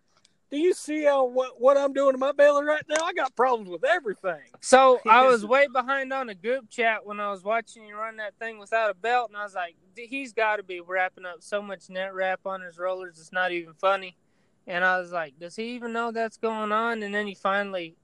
[0.50, 3.04] do you see how what what I'm doing to my baler right now?
[3.04, 4.40] I got problems with everything.
[4.60, 8.16] So I was way behind on a group chat when I was watching you run
[8.16, 11.36] that thing without a belt, and I was like, he's got to be wrapping up
[11.40, 14.16] so much net wrap on his rollers, it's not even funny.
[14.66, 17.02] And I was like, does he even know that's going on?
[17.02, 17.96] And then he finally,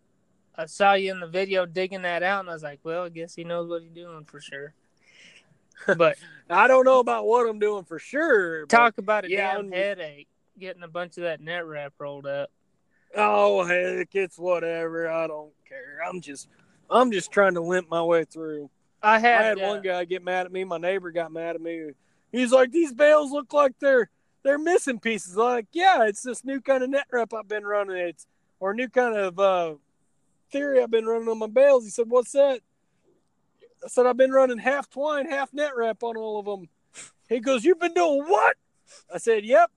[0.57, 3.09] I saw you in the video digging that out, and I was like, well, I
[3.09, 4.74] guess he knows what he's doing for sure.
[5.97, 6.16] But
[6.49, 8.65] I don't know about what I'm doing for sure.
[8.66, 10.28] talk about a yeah, damn I'm- headache
[10.59, 12.51] getting a bunch of that net wrap rolled up.
[13.15, 15.09] Oh heck, it's whatever.
[15.09, 15.99] I don't care.
[16.07, 16.49] I'm just
[16.91, 18.70] I'm just trying to limp my way through.
[19.03, 20.65] I I had, had uh, one guy get mad at me.
[20.65, 21.91] My neighbor got mad at me.
[22.33, 24.11] He's like, "These bales look like they're
[24.47, 27.97] they're missing pieces." Like, yeah, it's this new kind of net wrap I've been running.
[27.97, 28.27] It's
[28.60, 29.74] or new kind of uh,
[30.51, 31.85] theory I've been running on my bales.
[31.85, 32.60] He said, "What's that?"
[33.85, 36.68] I said, "I've been running half twine, half net wrap on all of them."
[37.28, 38.56] He goes, "You've been doing what?"
[39.12, 39.70] I said, "Yep."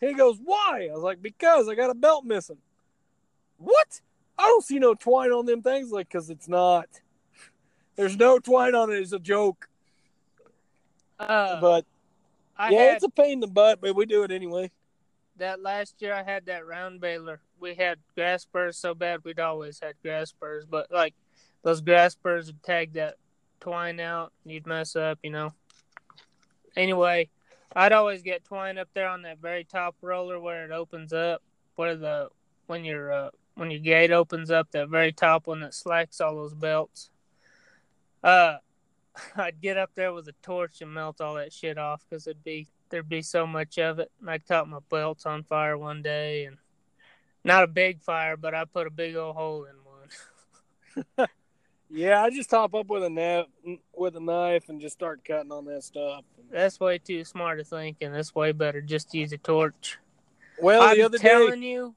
[0.00, 2.58] He goes, "Why?" I was like, "Because I got a belt missing."
[3.58, 4.00] What?
[4.38, 5.90] I don't see no twine on them things.
[5.90, 6.86] Like, cause it's not.
[7.96, 9.00] There's no twine on it.
[9.00, 9.68] It's a joke.
[11.18, 11.84] uh, But
[12.58, 14.70] I yeah, had, it's a pain in the butt, but we do it anyway.
[15.36, 17.40] that last year I had that round baler.
[17.60, 21.14] We had grass spurs so bad we'd always had grass spurs, but like
[21.62, 23.14] those grass spurs would tag that
[23.60, 25.52] twine out and you'd mess up, you know.
[26.76, 27.28] Anyway,
[27.74, 31.42] I'd always get twine up there on that very top roller where it opens up,
[31.76, 32.28] where the
[32.66, 36.36] when your uh, when your gate opens up, that very top one that slacks all
[36.36, 37.10] those belts.
[38.22, 38.56] Uh,
[39.36, 42.44] I'd get up there with a torch and melt all that shit off because it'd
[42.44, 44.10] be there'd be so much of it.
[44.20, 46.56] And I caught my belts on fire one day, and
[47.44, 49.76] not a big fire, but I put a big old hole in
[51.16, 51.28] one.
[51.90, 53.46] Yeah, I just top up with a knife,
[53.96, 56.22] with a knife, and just start cutting on that stuff.
[56.50, 58.12] That's way too smart of thinking.
[58.12, 58.82] That's way better.
[58.82, 59.98] Just use a torch.
[60.60, 61.94] Well, I'm the other telling day, you,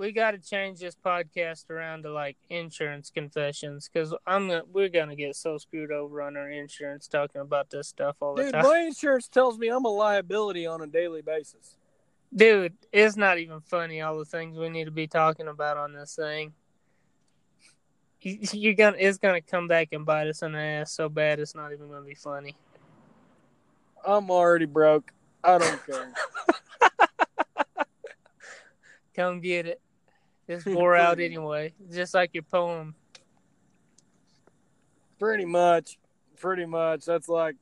[0.00, 4.88] we got to change this podcast around to like insurance confessions because I'm gonna, we're
[4.88, 8.52] gonna get so screwed over on our insurance talking about this stuff all the dude,
[8.52, 8.64] time.
[8.64, 11.76] my insurance tells me I'm a liability on a daily basis.
[12.34, 15.92] Dude, it's not even funny all the things we need to be talking about on
[15.92, 16.54] this thing.
[18.22, 21.54] You're gonna, it's gonna come back and bite us in the ass so bad it's
[21.54, 22.56] not even gonna be funny.
[24.06, 25.12] I'm already broke.
[25.44, 26.12] I don't care.
[29.14, 29.80] Come get it.
[30.50, 32.94] It's wore out anyway, just like your poem.
[35.18, 35.98] pretty much,
[36.38, 37.04] pretty much.
[37.04, 37.54] That's like,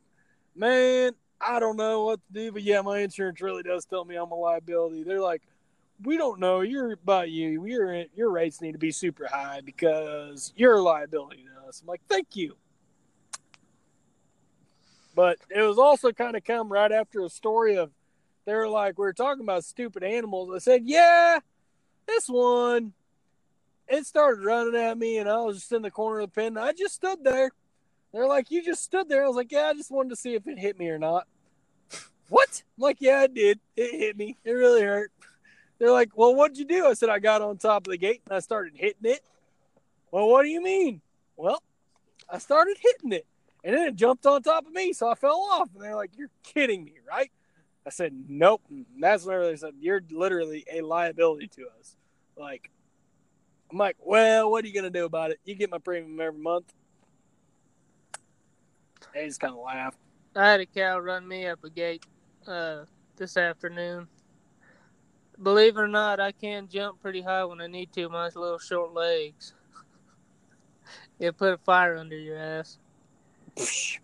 [0.57, 4.17] man, I don't know what to do, but yeah, my insurance really does tell me
[4.17, 5.03] I'm a liability.
[5.03, 5.43] They're like,
[6.03, 6.63] we don't know.
[6.63, 7.67] You're about you.
[7.67, 11.83] Your your rates need to be super high because you're a liability to us.
[11.83, 12.57] I'm like, thank you.
[15.15, 17.91] But it was also kind of come right after a story of
[18.47, 20.51] they were like, we were talking about stupid animals.
[20.55, 21.41] I said, yeah,
[22.09, 22.93] this one,
[23.89, 26.59] it started running at me, and I was just in the corner of the pen.
[26.59, 27.51] I just stood there.
[28.13, 29.25] They're like, you just stood there.
[29.25, 31.27] I was like, yeah, I just wanted to see if it hit me or not.
[32.29, 32.63] what?
[32.77, 33.61] I'm like, yeah, it did.
[33.77, 34.37] It hit me.
[34.45, 35.13] It really hurt.
[35.79, 36.87] They're like, well, what'd you do?
[36.87, 39.21] I said, I got on top of the gate and I started hitting it.
[40.11, 41.01] Well, what do you mean?
[41.37, 41.63] Well,
[42.29, 43.27] I started hitting it
[43.63, 45.69] and then it jumped on top of me, so I fell off.
[45.75, 47.31] And they're like, you're kidding me, right?
[47.87, 48.63] I said, nope.
[48.71, 51.97] And that's whenever they said, you're literally a liability to us.
[52.39, 52.71] Like,
[53.71, 55.41] I'm like, well, what are you going to do about it?
[55.45, 56.73] You get my premium every month.
[59.15, 59.99] They just kind of laughed.
[60.37, 62.05] I had a cow run me up a gate
[62.47, 62.85] uh,
[63.17, 64.07] this afternoon.
[65.43, 68.09] Believe it or not, I can jump pretty high when I need to.
[68.09, 69.55] My little short legs.
[71.19, 72.79] it put a fire under your ass.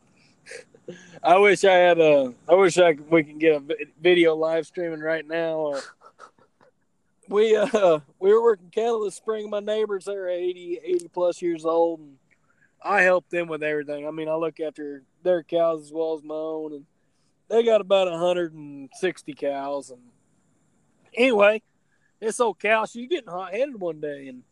[1.23, 2.35] I wish I had a.
[2.49, 3.63] I wish I could, we can get a
[4.01, 5.73] video live streaming right now.
[5.73, 5.81] Uh,
[7.29, 9.51] we uh we were working cattle this spring.
[9.51, 12.17] My neighbors they're 80, 80 plus years old, and
[12.83, 14.07] I help them with everything.
[14.07, 16.87] I mean, I look after their cows as well as my own, and
[17.49, 19.91] they got about hundred and sixty cows.
[19.91, 20.03] And
[21.15, 21.63] anyway,
[22.21, 24.43] this old cow she getting hot headed one day, and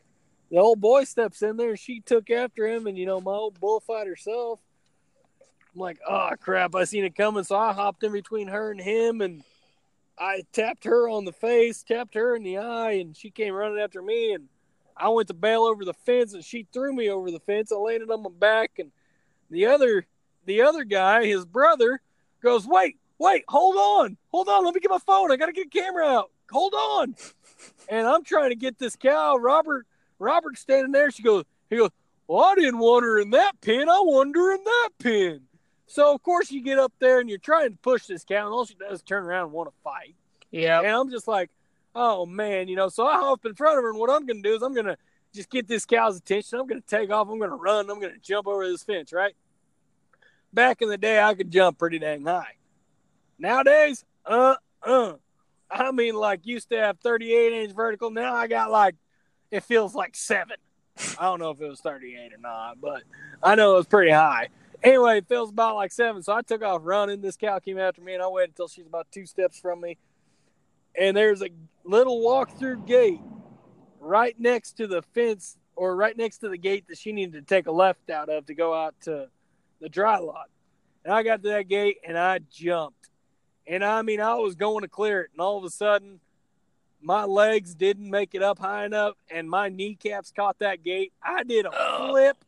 [0.50, 3.32] the old boy steps in there, and she took after him, and you know my
[3.32, 4.60] old bullfight herself.
[5.74, 8.80] I'm like, oh crap, I seen it coming, so I hopped in between her and
[8.80, 9.42] him, and
[10.18, 13.80] I tapped her on the face, tapped her in the eye, and she came running
[13.80, 14.48] after me, and
[14.96, 17.72] I went to bail over the fence, and she threw me over the fence.
[17.72, 18.92] I landed on my back, and
[19.50, 20.06] the other,
[20.44, 22.00] the other guy, his brother,
[22.42, 25.32] goes, wait, wait, hold on, hold on, let me get my phone.
[25.32, 26.30] I gotta get a camera out.
[26.50, 27.16] Hold on,
[27.88, 29.36] and I'm trying to get this cow.
[29.36, 29.86] Robert,
[30.18, 31.10] Robert's standing there.
[31.10, 31.90] She goes, he goes,
[32.28, 33.88] well, I didn't want her in that pen.
[33.88, 35.40] I wanted her in that pen.
[35.86, 38.54] So of course you get up there and you're trying to push this cow, and
[38.54, 40.14] all she does is turn around and want to fight.
[40.50, 40.80] Yeah.
[40.80, 41.50] And I'm just like,
[41.94, 42.88] oh man, you know.
[42.88, 44.96] So I hop in front of her, and what I'm gonna do is I'm gonna
[45.34, 46.58] just get this cow's attention.
[46.58, 47.28] I'm gonna take off.
[47.28, 47.90] I'm gonna run.
[47.90, 49.34] I'm gonna jump over this fence, right?
[50.52, 52.56] Back in the day, I could jump pretty dang high.
[53.38, 55.14] Nowadays, uh, uh,
[55.70, 58.10] I mean, like used to have 38 inch vertical.
[58.10, 58.94] Now I got like,
[59.50, 60.56] it feels like seven.
[61.18, 63.02] I don't know if it was 38 or not, but
[63.42, 64.48] I know it was pretty high.
[64.82, 66.22] Anyway, it feels about like seven.
[66.22, 67.20] So I took off running.
[67.20, 69.96] This cow came after me, and I waited until she's about two steps from me.
[70.98, 71.48] And there's a
[71.84, 73.20] little walk-through gate
[74.00, 77.42] right next to the fence, or right next to the gate that she needed to
[77.42, 79.28] take a left out of to go out to
[79.80, 80.48] the dry lot.
[81.04, 83.08] And I got to that gate, and I jumped.
[83.66, 86.20] And I mean, I was going to clear it, and all of a sudden,
[87.00, 91.12] my legs didn't make it up high enough, and my kneecaps caught that gate.
[91.22, 92.08] I did a oh.
[92.08, 92.44] flip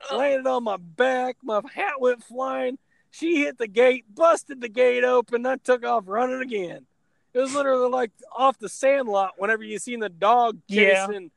[0.14, 1.36] landed on my back.
[1.42, 2.78] My hat went flying.
[3.10, 5.44] She hit the gate, busted the gate open.
[5.44, 6.86] I took off running again.
[7.32, 11.06] It was literally like off the sandlot whenever you seen the dog Yeah.
[11.06, 11.30] chasing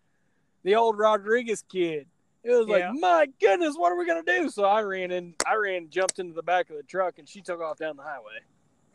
[0.63, 2.07] the old Rodriguez kid.
[2.43, 2.89] It was Yeah.
[2.91, 4.49] like, my goodness, what are we gonna do?
[4.49, 7.41] So I ran in, I ran, jumped into the back of the truck, and she
[7.41, 8.39] took off down the highway.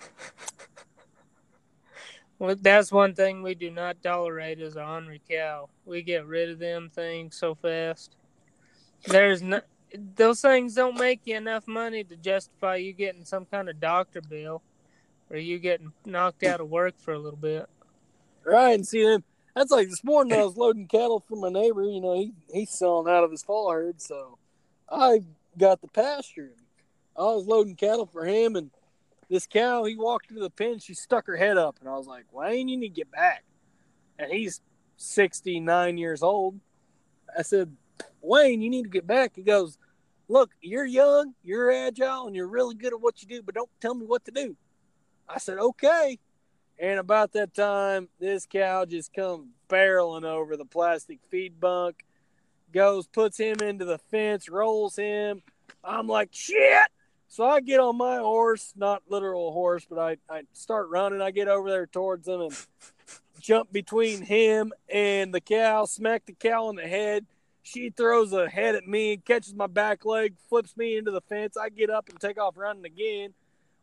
[2.40, 5.68] Well, that's one thing we do not tolerate is a ornery cow.
[5.84, 8.14] We get rid of them things so fast.
[9.06, 9.60] There's no,
[10.16, 14.20] those things don't make you enough money to justify you getting some kind of doctor
[14.20, 14.62] bill
[15.30, 17.66] or you getting knocked out of work for a little bit.
[18.44, 19.24] Right, and see them.
[19.54, 21.82] That's like this morning I was loading cattle for my neighbor.
[21.82, 24.38] You know, he he's selling out of his fall herd, so
[24.88, 25.22] I
[25.56, 26.52] got the pasture.
[27.16, 28.70] I was loading cattle for him, and
[29.28, 30.78] this cow he walked into the pen.
[30.78, 33.42] She stuck her head up, and I was like, "Wayne, you need to get back."
[34.18, 34.60] And he's
[34.96, 36.60] sixty nine years old.
[37.36, 37.76] I said,
[38.20, 39.32] Wayne, you need to get back.
[39.36, 39.78] He goes,
[40.28, 43.70] Look, you're young, you're agile, and you're really good at what you do, but don't
[43.80, 44.56] tell me what to do.
[45.28, 46.18] I said, Okay.
[46.80, 52.04] And about that time, this cow just comes barreling over the plastic feed bunk,
[52.72, 55.42] goes, puts him into the fence, rolls him.
[55.82, 56.88] I'm like, shit.
[57.26, 61.20] So I get on my horse, not literal horse, but I, I start running.
[61.20, 62.56] I get over there towards him and
[63.40, 67.26] jump between him and the cow, smack the cow in the head.
[67.68, 71.54] She throws a head at me, catches my back leg, flips me into the fence.
[71.54, 73.34] I get up and take off running again.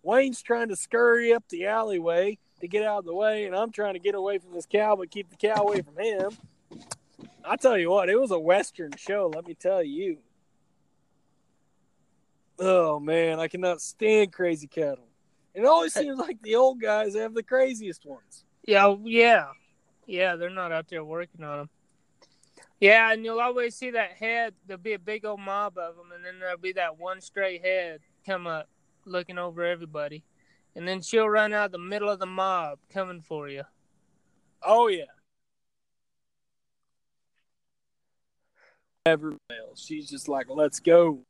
[0.02, 3.72] Wayne's trying to scurry up the alleyway to get out of the way, and I'm
[3.72, 6.32] trying to get away from this cow, but keep the cow away from him.
[7.44, 10.18] I tell you what, it was a Western show, let me tell you.
[12.58, 15.10] Oh man, I cannot stand crazy cattle.
[15.54, 18.46] It always seems like the old guys have the craziest ones.
[18.66, 19.50] Yeah, yeah,
[20.08, 20.38] yeah.
[20.38, 21.70] They're not out there working on them.
[22.86, 24.54] Yeah, and you'll always see that head.
[24.68, 27.66] There'll be a big old mob of them, and then there'll be that one straight
[27.66, 28.70] head come up,
[29.06, 30.24] looking over everybody,
[30.76, 33.64] and then she'll run out the middle of the mob, coming for you.
[34.62, 35.06] Oh yeah.
[39.08, 39.84] Never fails.
[39.84, 41.26] She's just like, let's go.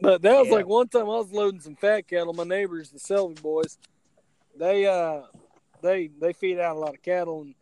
[0.00, 0.54] But that was Yeah.
[0.54, 2.32] like one time I was loading some fat cattle.
[2.32, 3.76] My neighbors, the Selvey boys,
[4.56, 5.22] they uh
[5.80, 7.54] they they feed out a lot of cattle and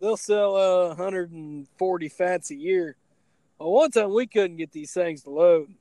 [0.00, 2.96] they'll sell uh 140 fats a year.
[3.58, 5.72] Well, one time we couldn't get these things to load,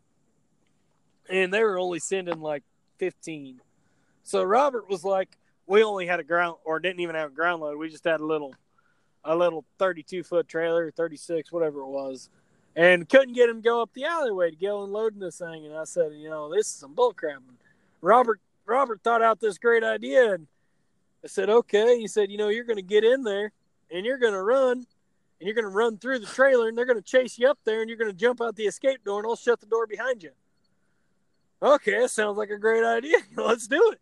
[1.29, 2.63] and they were only sending like
[2.97, 3.61] 15.
[4.23, 5.29] So Robert was like,
[5.65, 7.77] we only had a ground or didn't even have a ground load.
[7.77, 8.53] We just had a little
[9.23, 12.29] a little 32 foot trailer, 36, whatever it was
[12.75, 15.65] and couldn't get him go up the alleyway to go and loading this thing.
[15.65, 17.37] And I said, you know, this is some bullcrap.
[17.37, 17.57] And
[18.01, 20.47] Robert Robert thought out this great idea, and
[21.23, 21.99] I said, okay.
[21.99, 23.51] He said, you know, you're going to get in there
[23.91, 24.85] and you're going to run, and
[25.41, 27.81] you're going to run through the trailer, and they're going to chase you up there,
[27.81, 30.23] and you're going to jump out the escape door, and I'll shut the door behind
[30.23, 30.31] you.
[31.61, 33.17] Okay, sounds like a great idea.
[33.37, 33.99] Let's do it.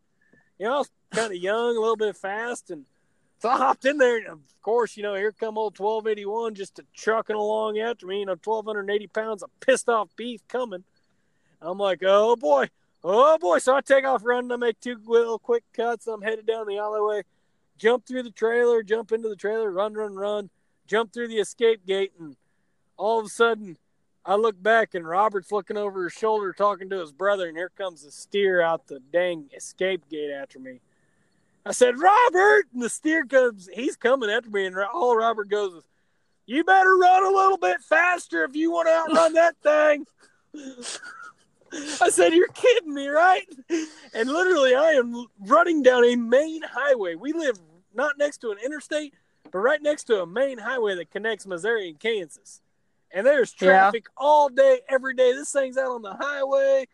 [0.59, 2.85] You know, I was kind of young, a little bit fast, and
[3.39, 6.79] so I hopped in there, and of course, you know, here come old 1281 just
[6.95, 10.83] trucking along after me, you know, 1,280 pounds of pissed off beef coming.
[11.61, 12.69] I'm like, oh boy,
[13.03, 13.59] oh boy.
[13.59, 14.51] So I take off running.
[14.51, 16.07] I make two little quick cuts.
[16.07, 17.23] I'm headed down the alleyway,
[17.77, 20.49] jump through the trailer, jump into the trailer, run, run, run,
[20.87, 22.35] jump through the escape gate, and
[22.97, 23.77] all of a sudden,
[24.25, 27.71] I look back and Robert's looking over his shoulder talking to his brother, and here
[27.77, 30.81] comes the steer out the dang escape gate after me.
[31.65, 35.73] I said, Robert, and the steer comes, he's coming after me, and all Robert goes
[35.73, 35.83] is,
[36.45, 40.05] You better run a little bit faster if you want to outrun that thing.
[42.01, 43.45] I said, You're kidding me, right?
[44.13, 47.15] And literally, I am running down a main highway.
[47.15, 47.59] We live
[47.93, 49.13] not next to an interstate,
[49.51, 52.61] but right next to a main highway that connects Missouri and Kansas.
[53.11, 53.67] And there's Yeah.
[53.67, 55.33] traffic all day, every day.
[55.33, 56.87] This thing's out on the highway,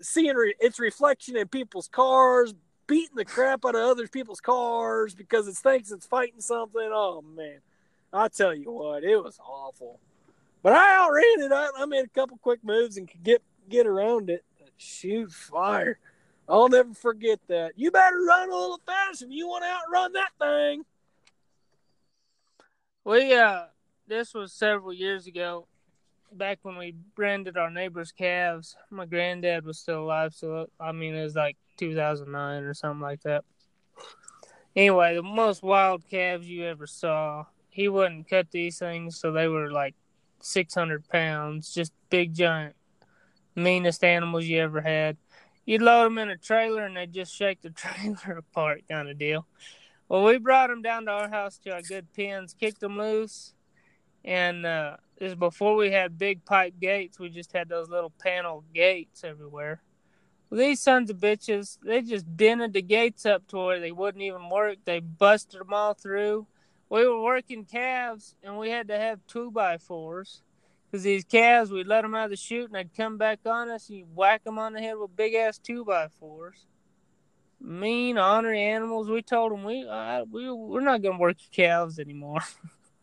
[0.00, 2.54] seeing re- its reflection in people's cars,
[2.86, 6.90] beating the crap out of other people's cars because it thinks it's fighting something.
[6.92, 7.60] Oh man,
[8.12, 9.98] I tell you what, it was awful.
[10.62, 11.52] But I outran it.
[11.52, 14.44] I, I made a couple quick moves and could get get around it.
[14.76, 15.98] Shoot fire!
[16.48, 17.72] I'll never forget that.
[17.76, 20.84] You better run a little faster if you want to outrun that thing.
[23.04, 23.64] We uh,
[24.08, 25.68] this was several years ago,
[26.32, 28.76] back when we branded our neighbors' calves.
[28.90, 33.22] My granddad was still alive, so I mean it was like 2009 or something like
[33.22, 33.44] that.
[34.74, 37.44] Anyway, the most wild calves you ever saw.
[37.68, 39.94] He wouldn't cut these things, so they were like
[40.40, 42.74] 600 pounds, just big giant,
[43.54, 45.16] meanest animals you ever had.
[45.64, 49.18] You'd load them in a trailer and they'd just shake the trailer apart, kind of
[49.18, 49.46] deal.
[50.08, 53.54] Well, we brought them down to our house to our good pens, kicked them loose,
[54.24, 57.18] and uh, this is before we had big pipe gates.
[57.18, 59.82] We just had those little panel gates everywhere.
[60.50, 64.22] Well, these sons of bitches, they just dented the gates up to where they wouldn't
[64.24, 64.78] even work.
[64.84, 66.46] They busted them all through.
[66.88, 70.42] We were working calves, and we had to have two by fours.
[70.90, 73.70] Because these calves, we'd let them out of the chute, and they'd come back on
[73.70, 76.66] us, and you'd whack them on the head with big ass two by fours
[77.60, 79.08] mean, ornery animals.
[79.08, 82.40] We told them we uh, we we're not gonna work your calves anymore.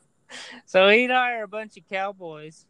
[0.66, 2.66] so he'd hire a bunch of cowboys.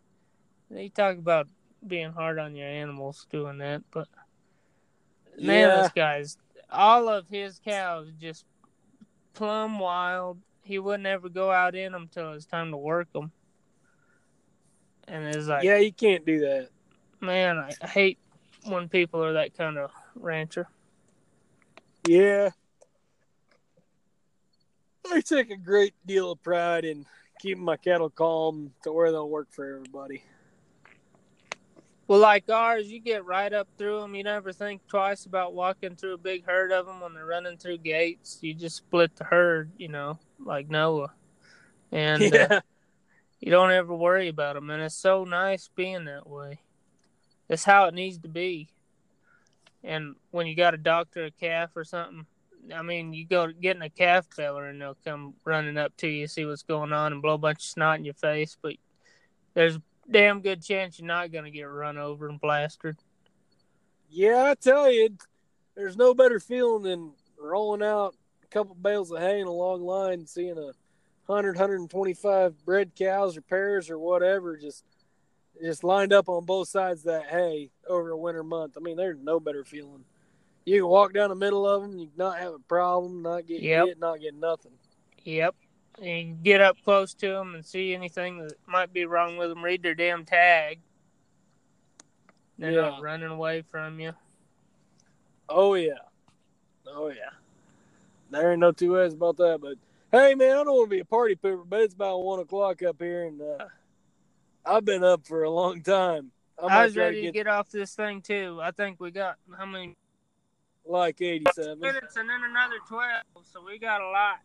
[0.69, 1.47] They talk about
[1.85, 4.07] being hard on your animals doing that, but
[5.39, 5.81] man, Yeah.
[5.81, 6.37] this guy's
[6.69, 8.45] all of his cows just
[9.33, 10.39] plumb wild.
[10.63, 13.31] He wouldn't ever go out in them till it's time to work them.
[15.07, 16.69] And it's like, yeah, you can't do that.
[17.21, 18.17] man, I I hate
[18.65, 20.67] when people are that kind of rancher.
[22.07, 22.49] Yeah.
[25.09, 27.05] I take a great deal of pride in
[27.39, 30.23] keeping my cattle calm to where they'll work for everybody.
[32.07, 34.15] Well, like ours, you get right up through them.
[34.15, 37.57] You never think twice about walking through a big herd of them when they're running
[37.57, 38.39] through gates.
[38.41, 41.11] You just split the herd, you know, like Noah,
[41.91, 42.61] and yeah, uh,
[43.39, 44.69] you don't ever worry about them.
[44.69, 46.59] And it's so nice being that way.
[47.49, 48.67] It's how it needs to be.
[49.83, 52.25] And when you got a doctor a calf or something,
[52.75, 56.27] I mean, you go getting a calf feller and they'll come running up to you,
[56.27, 58.57] see what's going on, and blow a bunch of snot in your face.
[58.61, 58.73] But
[59.53, 59.81] there's a
[60.11, 62.97] damn good chance you're not gonna get run over and blasted.
[64.09, 64.43] yeah.
[64.49, 65.15] I tell you,
[65.75, 69.81] there's no better feeling than rolling out a couple bales of hay in a long
[69.83, 70.71] line, seeing a
[71.27, 74.83] 100, 125 bred cows or pairs or whatever just
[75.61, 78.73] just lined up on both sides of that hay over a winter month.
[78.77, 80.05] I mean, there's no better feeling.
[80.65, 83.61] You can walk down the middle of them, you not have a problem, not get
[83.61, 83.85] Yep.
[83.87, 84.73] hit, not get nothing.
[85.23, 85.55] Yep.
[86.01, 89.63] And get up close to them and see anything that might be wrong with them.
[89.63, 90.79] Read their damn tag.
[92.59, 92.81] They're Yeah.
[92.81, 94.13] not running away from you.
[95.49, 95.93] Oh yeah,
[96.87, 97.31] oh yeah.
[98.29, 99.59] There ain't no two ways about that.
[99.61, 99.77] But
[100.11, 102.81] hey, man, I don't want to be a party pooper, but it's about one o'clock
[102.83, 103.65] up here, and uh,
[104.65, 106.31] I've been up for a long time.
[106.61, 108.59] I, I was ready to get off this thing too.
[108.61, 109.95] I think we got how many
[110.85, 111.79] like eighty-seven.
[111.79, 114.37] minutes and then another twelve, so we got a lot.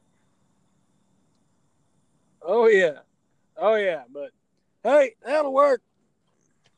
[2.42, 2.98] Oh yeah,
[3.56, 4.02] oh yeah.
[4.12, 4.30] But
[4.82, 5.80] hey, that'll work.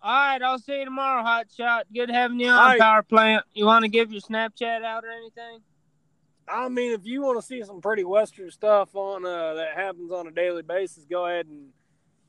[0.01, 1.87] All right, I'll see you tomorrow, Hot Shot.
[1.93, 2.79] Good having you on right.
[2.79, 3.45] Power Plant.
[3.55, 5.61] You want to give your Snapchat out or anything?
[6.49, 10.13] I mean, if you want to see some pretty Western stuff on uh, that happens
[10.13, 11.69] on a daily basis, go ahead and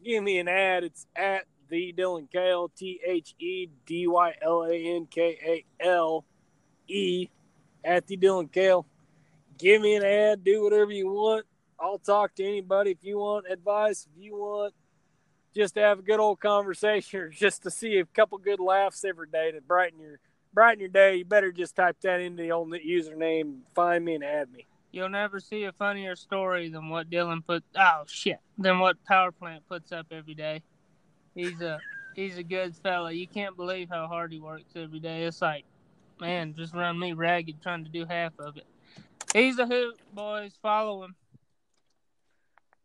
[0.04, 0.84] give me an ad.
[0.84, 5.86] It's at the Dylan Kale, T H E D Y L A N K A
[5.86, 6.26] L
[6.88, 7.28] E,
[7.84, 8.86] at the Dylan Kale.
[9.58, 10.44] Give me an ad.
[10.44, 11.46] Do whatever you want.
[11.80, 14.08] I'll talk to anybody if you want advice.
[14.16, 14.74] If you want
[15.56, 19.04] just to have a good old conversation or just to see a couple good laughs
[19.04, 20.20] every day to brighten your
[20.56, 24.24] brighten your day, you better just type that into the old username, find me and
[24.24, 24.66] add me.
[24.92, 27.66] You'll never see a funnier story than what Dylan put.
[27.78, 28.40] Oh shit!
[28.58, 30.64] Than what Power Plant puts up every day.
[31.36, 31.80] He's a
[32.16, 33.12] he's a good fella.
[33.12, 35.26] You can't believe how hard he works every day.
[35.26, 35.66] It's like,
[36.22, 38.66] man, just run me ragged trying to do half of it.
[39.34, 40.54] He's a hoot, boys.
[40.62, 41.16] Follow him.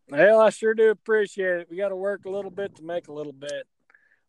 [0.09, 1.69] Well, I sure do appreciate it.
[1.71, 3.69] We got to work a little bit to make a little bit.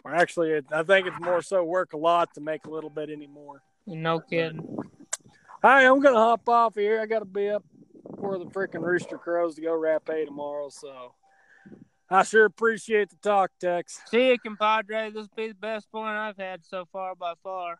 [0.04, 2.90] Or actually, it- I think it's more so work a lot to make a little
[2.90, 3.62] bit anymore.
[3.86, 4.78] No kidding.
[5.64, 7.00] Hi, I'm going to hop off here.
[7.02, 7.64] I got to be up
[8.20, 10.70] for the freaking rooster crows to go wrap hay tomorrow.
[10.70, 11.14] So
[12.10, 14.02] I sure appreciate the talk, Tex.
[14.08, 15.12] See you, compadre.
[15.12, 17.80] This will be the best point I've had so far by far.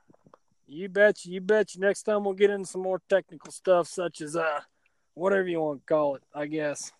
[0.68, 1.34] You bet you.
[1.34, 1.82] You bet you.
[1.82, 4.62] Next time we'll get into some more technical stuff, such as uh,
[5.16, 6.24] whatever you want to call it.
[6.34, 6.92] I guess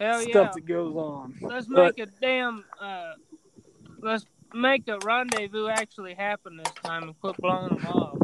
[0.00, 0.50] Hell stuff yeah.
[0.54, 1.34] that goes on.
[1.42, 2.64] Let's But- make a damn.
[2.80, 3.12] Uh,
[4.00, 8.18] let's make a rendezvous actually happen this time and quit blowing them off.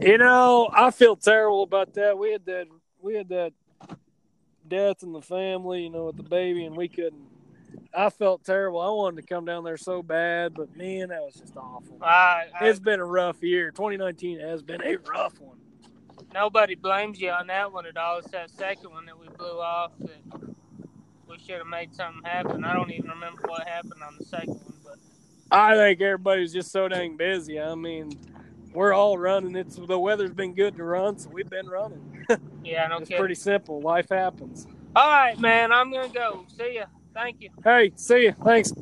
[0.00, 2.18] You know, I feel terrible about that.
[2.18, 2.66] We had that
[3.00, 3.52] we had that
[4.68, 7.22] death in the family, you know, with the baby, and we couldn't.
[7.94, 8.80] I felt terrible.
[8.80, 11.98] I wanted to come down there so bad, but man, that was just awful.
[12.02, 13.70] I, I, It's been a rough year.
[13.70, 15.58] 2019 has been a rough one.
[16.32, 18.18] nobody blames you on that one at all.
[18.18, 20.54] It's that second one that we blew off that
[21.28, 22.64] we should have made something happen.
[22.64, 24.71] I don't even remember what happened on the second one,
[25.52, 27.60] I think everybody's just so dang busy.
[27.60, 28.12] I mean,
[28.74, 29.54] we're all running.
[29.56, 32.26] It's the weather's been good to run, so we've been running.
[32.64, 33.20] yeah, no It's kidding.
[33.20, 33.80] pretty simple.
[33.80, 34.66] Life happens.
[34.96, 35.72] All right, man.
[35.72, 36.46] I'm gonna go.
[36.56, 36.86] See ya.
[37.14, 37.50] Thank you.
[37.64, 38.34] Hey, see you.
[38.44, 38.72] Thanks.